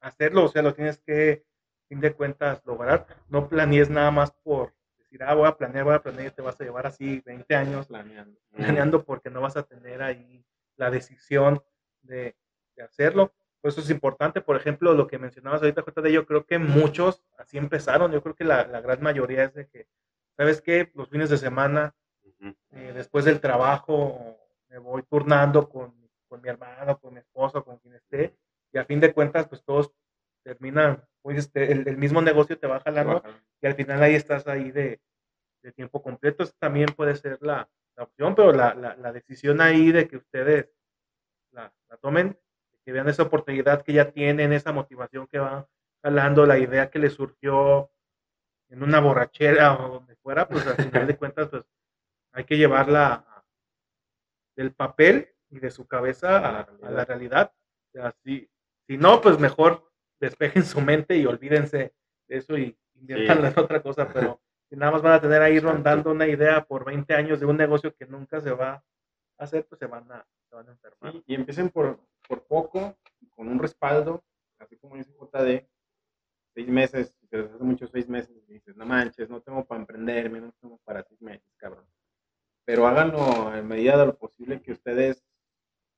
hacerlo, 0.02 0.44
o 0.44 0.48
sea, 0.50 0.62
lo 0.62 0.74
tienes 0.74 0.98
que, 0.98 1.46
fin 1.88 2.00
de 2.00 2.14
cuentas, 2.14 2.62
lograr. 2.66 3.08
No 3.30 3.48
planees 3.48 3.90
nada 3.90 4.12
más 4.12 4.32
por 4.32 4.74
decir, 4.98 5.24
ah, 5.24 5.34
voy 5.34 5.48
a 5.48 5.58
planear, 5.58 5.86
voy 5.86 5.96
a 5.96 6.02
planear, 6.02 6.28
y 6.28 6.32
te 6.32 6.42
vas 6.42 6.60
a 6.60 6.64
llevar 6.64 6.88
así 6.88 7.22
20 7.26 7.56
años 7.56 7.88
planeando. 7.88 8.40
planeando 8.52 9.04
porque 9.04 9.30
no 9.30 9.42
vas 9.42 9.58
a 9.58 9.64
tener 9.64 10.02
ahí 10.02 10.46
la 10.76 10.92
decisión 10.92 11.62
de, 12.02 12.36
de 12.76 12.84
hacerlo. 12.84 13.34
Por 13.62 13.70
eso 13.70 13.82
es 13.82 13.90
importante, 13.90 14.42
por 14.42 14.56
ejemplo, 14.56 14.94
lo 14.94 15.08
que 15.08 15.18
mencionabas 15.18 15.62
ahorita, 15.62 15.84
JD, 15.84 16.12
yo 16.12 16.26
creo 16.26 16.46
que 16.46 16.60
muchos 16.60 17.24
así 17.38 17.58
empezaron, 17.58 18.12
yo 18.12 18.22
creo 18.22 18.36
que 18.36 18.44
la, 18.44 18.68
la 18.68 18.82
gran 18.82 19.02
mayoría 19.02 19.46
es 19.46 19.54
de 19.56 19.68
que, 19.68 19.88
¿sabes 20.36 20.62
qué? 20.62 20.92
Los 20.94 21.10
fines 21.10 21.30
de 21.30 21.38
semana 21.38 21.96
Ujú. 22.24 22.56
eh, 22.72 22.92
después 22.94 23.26
del 23.26 23.40
trabajo 23.42 24.38
me 24.70 24.78
voy 24.78 25.02
turnando 25.04 25.70
con, 25.70 25.94
con 26.28 26.42
mi 26.42 26.50
hermano, 26.50 27.00
con 27.00 27.14
mi 27.14 27.20
esposo, 27.20 27.64
con 27.64 27.78
quien 27.80 27.96
esté, 27.96 28.38
y 28.72 28.78
a 28.78 28.86
fin 28.86 29.00
de 29.00 29.14
cuentas, 29.14 29.48
pues 29.48 29.64
todos 29.64 29.92
terminan, 30.48 31.04
pues 31.22 31.52
el, 31.56 31.86
el 31.90 31.98
mismo 31.98 32.22
negocio 32.22 32.58
te 32.58 32.68
va 32.68 32.80
jalando, 32.80 33.20
Trabajar. 33.20 33.44
y 33.62 33.68
al 33.68 33.76
final 33.76 34.02
ahí 34.02 34.16
estás 34.16 34.48
ahí 34.48 34.72
de, 34.72 35.02
de 35.62 35.72
tiempo 35.74 36.02
completo. 36.02 36.44
Eso 36.44 36.54
también 36.58 36.88
puede 36.96 37.16
ser 37.18 37.38
la, 37.42 37.70
la 37.98 38.04
opción, 38.04 38.34
pero 38.34 38.54
la, 38.54 38.74
la, 38.74 38.96
la 38.96 39.12
decisión 39.12 39.60
ahí 39.60 39.92
de 39.92 40.08
que 40.08 40.16
ustedes 40.16 40.70
la, 41.52 41.74
la 41.90 41.98
tomen, 41.98 42.40
que 42.86 42.94
vean 42.94 43.10
esa 43.10 43.24
oportunidad 43.24 43.82
que 43.84 43.92
ya 43.92 44.12
tienen, 44.12 44.54
esa 44.54 44.72
motivación 44.72 45.28
que 45.28 45.40
van 45.40 45.66
jalando, 46.02 46.46
la 46.46 46.58
idea 46.58 46.90
que 46.90 47.00
les 47.00 47.14
surgió 47.14 47.92
en 48.70 48.82
una 48.84 49.02
borrachera 49.02 49.74
o 49.78 49.96
donde 49.96 50.16
fuera, 50.16 50.48
pues 50.48 50.66
al 50.66 50.78
final 50.78 51.08
de 51.08 51.18
cuentas, 51.18 51.50
pues 51.50 51.66
hay 52.32 52.46
que 52.46 52.58
llevarla 52.58 53.44
del 54.56 54.72
papel 54.74 55.36
y 55.50 55.60
de 55.60 55.72
su 55.72 55.88
cabeza 55.88 56.38
a, 56.38 56.60
a 56.62 56.92
la 56.92 57.04
realidad. 57.04 57.54
Si 58.88 58.98
no, 58.98 59.20
pues 59.20 59.40
mejor 59.40 59.87
despejen 60.20 60.64
su 60.64 60.82
mente 60.82 61.18
y 61.18 61.26
olvídense 61.26 61.94
de 62.28 62.38
eso 62.38 62.58
y 62.58 62.78
inviertan 62.96 63.46
en 63.46 63.60
otra 63.60 63.82
cosa, 63.82 64.12
pero 64.12 64.42
si 64.70 64.76
nada 64.78 64.92
más 64.92 65.02
van 65.02 65.14
a 65.14 65.22
tener 65.22 65.42
ahí 65.42 65.60
rondando 65.60 66.12
una 66.12 66.28
idea 66.28 66.64
por 66.66 66.86
20 66.86 67.14
años 67.14 67.40
de 67.40 67.46
un 67.46 67.58
negocio 67.58 67.96
que 67.96 68.06
nunca 68.06 68.42
se 68.42 68.52
va 68.52 68.84
a 69.38 69.44
hacer, 69.44 69.66
pues 69.66 69.80
se 69.80 69.86
van 69.86 70.12
a, 70.12 70.26
se 70.50 70.56
van 70.56 70.68
a 70.68 70.72
enfermar. 70.72 71.14
Sí, 71.14 71.24
y 71.28 71.36
empiecen 71.36 71.70
por, 71.70 72.00
por 72.28 72.44
poco, 72.46 72.98
con 73.36 73.48
un 73.48 73.60
respaldo, 73.60 74.24
así 74.60 74.78
como 74.78 74.96
dice 74.96 75.12
JD, 75.12 75.68
seis 76.54 76.68
meses, 76.68 77.16
te 77.30 77.40
hace 77.40 77.64
muchos 77.64 77.92
seis 77.92 78.10
meses, 78.10 78.36
y 78.48 78.54
dices, 78.54 78.76
no 78.76 78.86
manches, 78.86 79.30
no 79.30 79.42
tengo 79.42 79.66
para 79.66 79.82
emprenderme, 79.82 80.42
no 80.42 80.52
tengo 80.60 80.80
para 80.84 81.04
seis 81.04 81.22
meses, 81.22 81.54
cabrón. 81.58 81.86
Pero 82.66 82.88
háganlo 82.88 83.56
en 83.56 83.68
medida 83.68 83.98
de 83.98 84.08
lo 84.08 84.18
posible 84.18 84.62
que 84.62 84.72
ustedes 84.72 85.24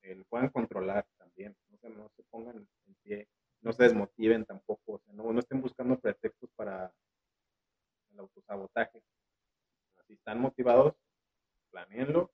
eh, 0.01 0.15
lo 0.15 0.25
puedan 0.25 0.49
controlar 0.49 1.07
también, 1.17 1.55
no 1.69 1.77
se, 1.77 1.89
no 1.89 2.09
se 2.09 2.23
pongan 2.23 2.57
en 2.57 2.95
pie, 3.03 3.27
no 3.61 3.73
se 3.73 3.83
desmotiven 3.83 4.45
tampoco, 4.45 4.93
o 4.93 4.99
sea, 4.99 5.13
no, 5.13 5.31
no 5.31 5.39
estén 5.39 5.61
buscando 5.61 5.99
pretextos 5.99 6.49
para 6.55 6.93
el 8.11 8.19
autosabotaje. 8.19 9.03
Si 10.07 10.13
están 10.13 10.39
motivados, 10.41 10.95
planeenlo, 11.69 12.31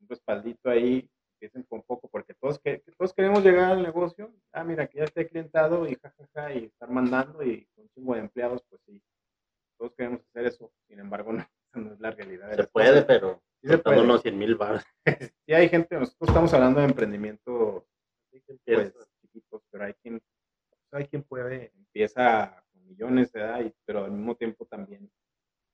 un 0.00 0.08
respaldito 0.08 0.70
ahí, 0.70 1.10
empiecen 1.34 1.62
con 1.64 1.82
poco, 1.82 2.08
porque 2.08 2.34
todos, 2.34 2.58
que, 2.58 2.82
todos 2.96 3.12
queremos 3.12 3.44
llegar 3.44 3.72
al 3.72 3.82
negocio, 3.82 4.32
ah, 4.52 4.64
mira, 4.64 4.86
que 4.86 4.98
ya 4.98 5.04
esté 5.04 5.28
clientado 5.28 5.86
y 5.86 5.96
jajaja, 5.96 6.54
y 6.54 6.66
estar 6.66 6.90
mandando 6.90 7.42
y 7.42 7.66
con 7.74 7.84
un 7.84 7.90
chingo 7.90 8.14
de 8.14 8.20
empleados, 8.20 8.62
pues 8.68 8.80
sí, 8.86 9.02
todos 9.76 9.94
queremos 9.94 10.20
hacer 10.20 10.46
eso, 10.46 10.72
sin 10.88 11.00
embargo, 11.00 11.32
no, 11.74 11.92
es 11.92 12.00
la 12.00 12.10
realidad. 12.12 12.54
Se 12.54 12.64
puede, 12.64 12.90
cosas. 12.90 13.04
pero 13.06 13.42
Sí 13.60 13.68
se 13.68 13.78
puede. 13.78 14.00
unos 14.00 14.22
100 14.22 14.38
mil 14.38 14.54
baros. 14.56 14.82
Sí 15.46 15.52
hay 15.52 15.68
gente, 15.68 15.98
nosotros 15.98 16.28
estamos 16.28 16.52
hablando 16.54 16.80
de 16.80 16.86
emprendimiento, 16.86 17.86
pues, 18.64 19.09
chiquitos, 19.32 19.62
pero 19.70 19.84
hay 19.84 19.94
quien 19.94 20.20
Hay 20.92 21.06
quien 21.06 21.22
puede 21.22 21.70
empieza 21.76 22.64
con 22.72 22.84
millones 22.86 23.32
de 23.32 23.40
edad, 23.40 23.74
pero 23.84 24.04
al 24.04 24.10
mismo 24.10 24.34
tiempo 24.36 24.66
también, 24.66 25.08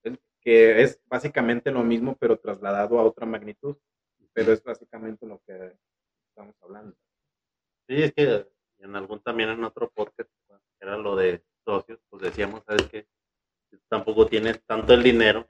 es- 0.05 0.19
que 0.43 0.83
es 0.83 1.01
básicamente 1.07 1.71
lo 1.71 1.83
mismo, 1.83 2.17
pero 2.17 2.39
trasladado 2.39 2.99
a 2.99 3.05
otra 3.05 3.27
magnitud, 3.27 3.77
pero 4.35 4.53
es 4.53 4.63
básicamente 4.63 5.27
lo 5.27 5.41
que 5.47 5.75
estamos 6.29 6.55
hablando. 6.63 6.95
Sí, 7.89 8.03
es 8.03 8.13
que 8.13 8.47
en 8.79 8.95
algún 8.95 9.21
también 9.23 9.49
en 9.51 9.65
otro 9.65 9.91
podcast, 9.91 10.31
pues, 10.47 10.61
era 10.81 10.97
lo 10.99 11.17
de 11.17 11.43
socios, 11.65 11.99
pues 12.11 12.23
decíamos, 12.23 12.63
¿sabes? 12.65 12.87
Si 12.91 13.79
tampoco 13.89 14.27
tienes 14.27 14.63
tanto 14.67 14.93
el 14.95 15.03
dinero, 15.03 15.49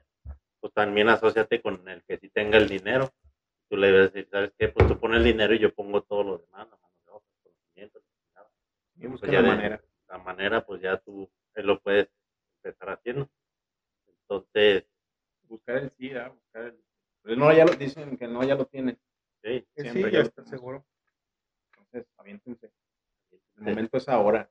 pues 0.61 0.73
también 0.73 1.09
asóciate 1.09 1.61
con 1.61 1.87
el 1.89 2.03
que 2.05 2.17
sí 2.17 2.29
tenga 2.29 2.57
el 2.57 2.69
dinero. 2.69 3.11
Tú 3.69 3.75
le 3.77 3.87
debes 3.91 4.13
decir, 4.13 4.29
¿sabes 4.31 4.53
qué? 4.57 4.69
Pues 4.69 4.87
tú 4.87 4.97
pones 4.97 5.17
el 5.17 5.25
dinero 5.25 5.53
y 5.53 5.59
yo 5.59 5.73
pongo 5.73 6.01
todo 6.03 6.23
lo 6.23 6.37
demás, 6.37 6.67
la 6.69 6.77
mano 6.77 6.95
de 7.05 7.11
obra, 7.11 7.25
el 7.35 7.51
conocimiento, 7.51 7.99
la 7.99 8.05
chingada. 8.17 8.49
Y 8.99 9.07
Pues 9.07 9.21
ya 9.21 9.41
la 9.41 9.41
de- 9.41 9.47
manera. 9.55 9.81
La 10.09 10.17
manera, 10.19 10.65
pues 10.65 10.81
ya 10.81 10.97
tú 10.97 11.29
eh, 11.55 11.63
lo 11.63 11.79
puedes 11.81 12.09
empezar 12.63 12.89
haciendo. 12.91 13.29
Entonces, 14.07 14.85
Buscar 15.43 15.77
el 15.77 15.91
sí, 15.91 16.09
¿verdad? 16.09 16.31
buscar 16.33 16.61
el... 16.63 16.83
Pero 17.21 17.35
no, 17.37 17.53
ya 17.53 17.65
lo 17.65 17.73
dicen 17.75 18.17
que 18.17 18.27
no, 18.27 18.43
ya 18.43 18.55
lo 18.55 18.65
tienen. 18.65 18.99
sí, 19.41 19.65
que 19.75 19.81
Siempre 19.81 20.05
sí, 20.05 20.11
ya 20.11 20.19
está 20.21 20.31
tenemos. 20.43 20.49
seguro. 20.49 20.85
Entonces, 21.77 22.11
aviéntense. 22.17 22.65
El 23.31 23.39
sí. 23.39 23.61
momento 23.61 23.97
es 23.97 24.09
ahora. 24.09 24.49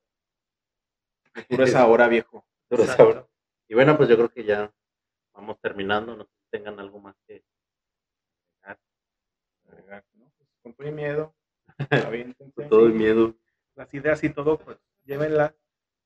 El 1.34 1.42
futuro 1.44 1.64
es 1.64 1.74
ahora, 1.74 2.08
viejo. 2.08 2.46
Pero 2.68 2.82
Exacto. 2.82 3.02
ahora- 3.02 3.28
Y 3.68 3.74
bueno, 3.74 3.96
pues 3.96 4.08
yo 4.08 4.16
creo 4.16 4.28
que 4.30 4.44
ya 4.44 4.72
vamos 5.34 5.60
terminando. 5.60 6.16
No 6.16 6.24
sé 6.24 6.30
si 6.32 6.50
tengan 6.50 6.78
algo 6.80 6.98
más 7.00 7.16
que 7.26 7.42
agregar. 9.68 10.04
¿no? 10.14 10.30
Pues, 10.36 10.48
con 10.62 10.74
todo 10.74 10.92
miedo, 10.92 11.34
aviéntense. 12.14 12.52
Con 12.54 12.68
todo 12.68 12.86
el 12.86 12.92
miedo. 12.94 13.34
Las 13.76 13.92
ideas 13.94 14.22
y 14.24 14.30
todo, 14.30 14.58
pues 14.58 14.78
llévenlas. 15.04 15.54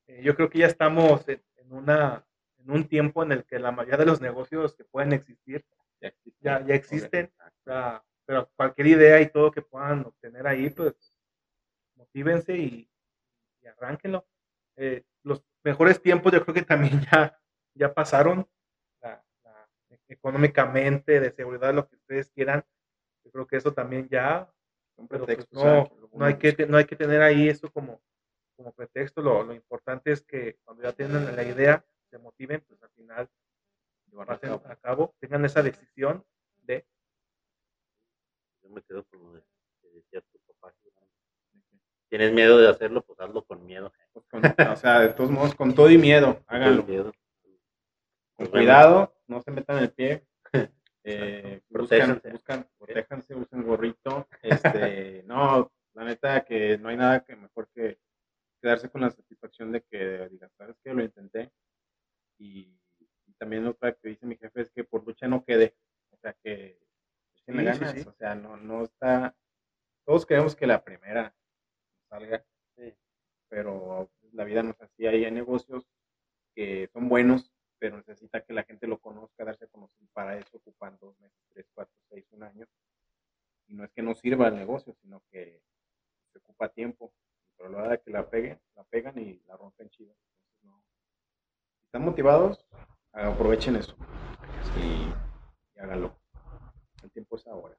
Eh, 0.08 0.22
yo 0.22 0.34
creo 0.36 0.50
que 0.50 0.58
ya 0.60 0.66
estamos 0.66 1.28
en, 1.28 1.42
en 1.56 1.72
una, 1.72 2.26
en 2.58 2.70
un 2.70 2.88
tiempo 2.88 3.22
en 3.22 3.32
el 3.32 3.44
que 3.44 3.58
la 3.58 3.72
mayoría 3.72 3.98
de 3.98 4.06
los 4.06 4.20
negocios 4.20 4.74
que 4.74 4.84
pueden 4.84 5.12
existir 5.12 5.64
Ya 6.00 6.08
existe. 6.08 6.40
ya, 6.42 6.66
ya 6.66 6.74
existen. 6.74 7.32
O 7.38 7.62
sea, 7.64 8.04
pero 8.26 8.50
cualquier 8.56 8.86
idea 8.88 9.20
y 9.20 9.30
todo 9.30 9.50
que 9.50 9.62
puedan 9.62 10.06
obtener 10.06 10.46
ahí, 10.46 10.70
pues 10.70 10.94
motívense 11.96 12.56
y, 12.56 12.90
y 13.62 13.66
arránquenlo. 13.66 14.26
Eh, 14.76 15.04
los 15.22 15.44
mejores 15.64 16.00
tiempos 16.02 16.32
yo 16.32 16.42
creo 16.42 16.54
que 16.54 16.62
también 16.62 17.00
ya, 17.12 17.38
ya 17.74 17.92
pasaron. 17.94 18.48
La- 19.02 19.24
la- 19.44 19.68
económicamente, 20.08 21.20
de 21.20 21.30
seguridad, 21.32 21.74
lo 21.74 21.88
que 21.88 21.96
ustedes 21.96 22.30
quieran. 22.30 22.64
Yo 23.24 23.30
creo 23.30 23.46
que 23.46 23.56
eso 23.56 23.72
también 23.74 24.08
ya 24.08 24.52
Son 25.01 25.09
pero 25.09 25.24
pues 25.26 25.46
no, 25.53 25.90
no 26.12 26.24
hay 26.24 26.36
que 26.36 26.66
no 26.66 26.76
hay 26.76 26.84
que 26.84 26.96
tener 26.96 27.22
ahí 27.22 27.48
eso 27.48 27.70
como 27.72 28.01
como 28.57 28.72
pretexto, 28.72 29.22
lo, 29.22 29.42
lo 29.42 29.55
importante 29.55 30.12
es 30.12 30.22
que 30.22 30.59
cuando 30.64 30.82
ya 30.82 30.92
tienen 30.92 31.34
la 31.34 31.42
idea, 31.42 31.82
se 32.11 32.18
motiven, 32.18 32.62
pues 32.68 32.82
al 32.82 32.90
final 32.90 33.28
Llevarlo 34.11 34.32
a 34.34 34.36
pasen 34.36 34.51
cabo. 34.51 34.62
a 34.72 34.76
cabo, 34.76 35.14
tengan 35.18 35.44
esa 35.46 35.62
decisión 35.62 36.22
de 36.64 36.84
Yo 38.62 38.68
me 38.68 38.82
quedo 38.82 39.05
con 39.05 39.22
lo 39.22 39.32
de 39.32 39.42
que 39.80 39.88
decía 39.90 40.20
tu 40.20 40.38
papá. 40.40 40.74
Tienes 42.11 42.32
miedo 42.32 42.59
de 42.59 42.68
hacerlo, 42.68 43.03
pues 43.03 43.18
hazlo 43.20 43.44
con 43.44 43.64
miedo. 43.64 43.92
Pues 44.12 44.26
con- 44.26 44.42
o 44.44 44.76
sea, 44.76 45.01
de 45.01 45.14
todos 45.14 45.30
modos, 45.30 45.55
con 45.55 45.74
todo 45.74 45.88
y 45.90 45.96
miedo, 45.96 46.42
háganlo. 46.46 46.82
Con 46.82 46.90
miedo. 46.90 47.12
Con 48.36 48.46
cuidado, 48.48 49.14
no 49.26 49.40
se 49.40 49.51
metan 49.53 49.78
el 49.78 49.92
pie. 49.92 50.26
Eh, 51.05 51.62
buscan, 51.68 52.20
buscan, 52.30 52.68
protéjanse, 52.78 53.34
usen 53.34 53.62
gorrito. 53.62 54.28
Este, 54.42 55.22
no, 55.26 55.72
la 55.94 56.05
neta 56.05 56.44
que 56.44 56.78
no 56.78 56.88
hay 56.88 56.96
nada 56.96 57.24
que 57.24 57.36
mejor 57.36 57.68
que 57.74 57.98
quedarse 58.61 58.90
con 58.90 59.01
la 59.01 59.11
satisfacción 59.11 59.72
de 59.72 59.82
que 59.82 60.28
digas, 60.28 60.53
sabes 60.57 60.76
que 60.84 60.92
lo 60.92 61.03
intenté. 61.03 61.51
Y, 62.38 62.78
y 63.26 63.32
también 63.38 63.66
otra 63.66 63.94
que 63.94 64.09
dice 64.11 64.26
mi 64.26 64.36
jefe 64.36 64.62
es 64.62 64.70
que 64.70 64.84
por 64.84 65.07
lucha 65.07 65.26
no 65.28 65.44
quede. 65.44 65.76
O 66.11 66.16
sea 66.18 66.34
que 66.42 66.78
Sí, 67.46 67.53
sí, 67.57 67.64
ganas. 67.64 67.90
sí. 67.92 68.01
O 68.07 68.12
sea, 68.12 68.34
no, 68.34 68.57
no 68.57 68.84
está. 68.84 69.34
Todos 70.05 70.26
queremos 70.26 70.55
que 70.55 70.66
la 70.66 70.84
primera 70.84 71.34
salga. 72.09 72.44
Pero 73.48 74.11
la 74.32 74.44
vida 74.44 74.62
no 74.62 74.70
es 74.70 74.80
así. 74.80 75.07
Hay 75.07 75.28
negocios 75.32 75.84
que 76.55 76.88
son 76.92 77.09
buenos, 77.09 77.53
pero 77.81 77.97
necesita 77.97 78.43
que 78.43 78.53
la 78.53 78.62
gente 78.62 78.87
lo 78.87 78.99
conozca, 78.99 79.45
darse 79.45 79.64
a 79.64 79.68
conocer. 79.68 80.07
Para 80.12 80.37
eso 80.37 80.59
ocupan 80.59 80.99
dos 81.01 81.18
meses, 81.18 81.41
tres, 81.49 81.66
cuatro, 81.74 81.97
seis, 82.11 82.26
un 82.33 82.43
año. 82.43 82.66
Y 83.66 83.74
no 83.74 83.85
es 83.85 83.91
que 83.93 84.03
no 84.03 84.14
sirva 84.14 84.49
el 84.49 84.55
negocio, 84.55 84.95
sino 85.01 85.22
que 85.31 85.62
se 86.31 86.39
ocupa 86.39 86.68
tiempo. 86.68 87.12
Pero 87.57 87.70
la 87.70 87.78
hora 87.78 87.91
de 87.93 88.01
que 88.01 88.11
la 88.11 88.28
peguen, 88.28 88.61
la 88.76 88.85
pegan 88.85 89.18
y 89.18 89.43
la 89.47 89.57
rompen 89.57 89.89
chido. 89.89 90.12
Entonces, 90.12 90.62
no. 90.62 90.85
Si 91.78 91.87
están 91.87 92.05
motivados, 92.05 92.64
aprovechen 93.12 93.76
eso. 93.76 93.97
Y, 94.76 95.11
y 95.74 95.81
háganlo. 95.81 96.14
El 97.03 97.11
tiempo 97.11 97.37
es 97.37 97.47
ahora. 97.47 97.76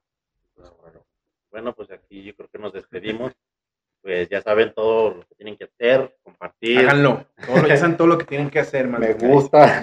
Bueno, 1.50 1.74
pues 1.74 1.90
aquí 1.92 2.24
yo 2.24 2.34
creo 2.34 2.48
que 2.48 2.58
nos 2.58 2.72
despedimos. 2.72 3.32
Pues 4.02 4.28
ya 4.28 4.42
saben 4.42 4.74
todo 4.74 5.14
lo 5.14 5.20
que 5.28 5.34
tienen 5.36 5.56
que 5.56 5.64
hacer, 5.64 6.16
compartir. 6.22 6.80
Háganlo. 6.80 7.24
Todo 7.46 7.62
lo, 7.62 7.68
ya 7.68 7.76
saben 7.76 7.96
todo 7.96 8.08
lo 8.08 8.18
que 8.18 8.24
tienen 8.24 8.50
que 8.50 8.58
hacer, 8.58 8.88
man. 8.88 9.00
Me 9.00 9.12
gusta. 9.14 9.78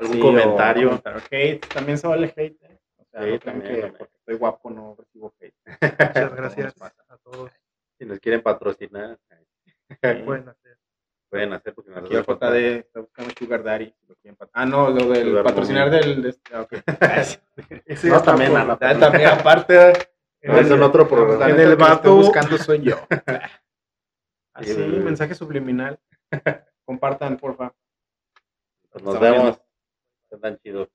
Algún 0.00 0.14
Sí, 0.14 0.20
o 0.20 0.22
comentario. 0.22 1.02
Hate, 1.30 1.60
también 1.72 1.98
se 1.98 2.06
vale 2.06 2.32
hate. 2.36 2.56
¿eh? 2.62 2.78
O 2.96 3.04
sea, 3.10 3.22
Sí, 3.22 3.30
no 3.30 3.38
también, 3.38 3.74
que 3.74 3.80
también. 3.80 3.94
porque 3.98 4.16
estoy 4.16 4.34
guapo 4.36 4.70
no 4.70 4.96
recibo 4.98 5.32
hate. 5.40 5.54
muchas 5.80 6.36
gracias 6.36 6.74
a 7.08 7.16
todos. 7.18 7.50
Si 7.98 8.04
nos 8.06 8.18
quieren 8.20 8.42
patrocinar, 8.42 9.18
Pueden 10.24 10.48
hacer. 10.48 10.76
pueden 11.30 11.52
hacer 11.52 11.74
porque 11.74 11.90
nos 11.90 11.98
Aquí 12.04 12.14
el 12.16 12.22
JD 12.24 12.78
está 12.78 13.00
buscando 13.00 13.34
Sugar 13.38 13.62
Daddy. 13.62 13.86
si 13.86 14.06
lo 14.06 14.14
quieren 14.16 14.36
ah, 14.52 14.66
no, 14.66 14.90
lo 14.90 15.08
del 15.08 15.42
patrocinar 15.42 15.90
del. 15.90 16.22
de 16.22 16.28
este- 16.30 16.54
ah, 16.54 16.60
ok. 16.62 16.72
Ese 17.86 18.08
No, 18.08 18.14
ya 18.14 18.18
está 18.18 18.22
también, 18.32 18.50
por- 18.52 18.60
a 18.60 18.64
la- 18.64 18.78
Ah, 18.80 18.98
también, 18.98 19.28
aparte. 19.28 19.92
En 20.40 20.52
No, 20.52 20.58
es 20.58 20.66
el- 20.66 20.72
en 20.74 20.82
otro 20.82 21.08
programa. 21.08 21.46
La 21.46 21.50
En 21.54 21.60
el 21.60 21.76
vato- 21.76 22.14
buscando 22.16 22.56
soy 22.58 22.82
yo. 22.82 22.96
Así, 24.54 24.76
mensaje 24.76 25.34
subliminal. 25.34 25.98
Compartan, 26.84 27.36
porfa. 27.36 27.74
Pues 28.90 29.04
nos 29.04 29.14
Estamos 29.14 29.38
vemos. 29.38 29.62
Están 30.30 30.58
chidos. 30.58 30.88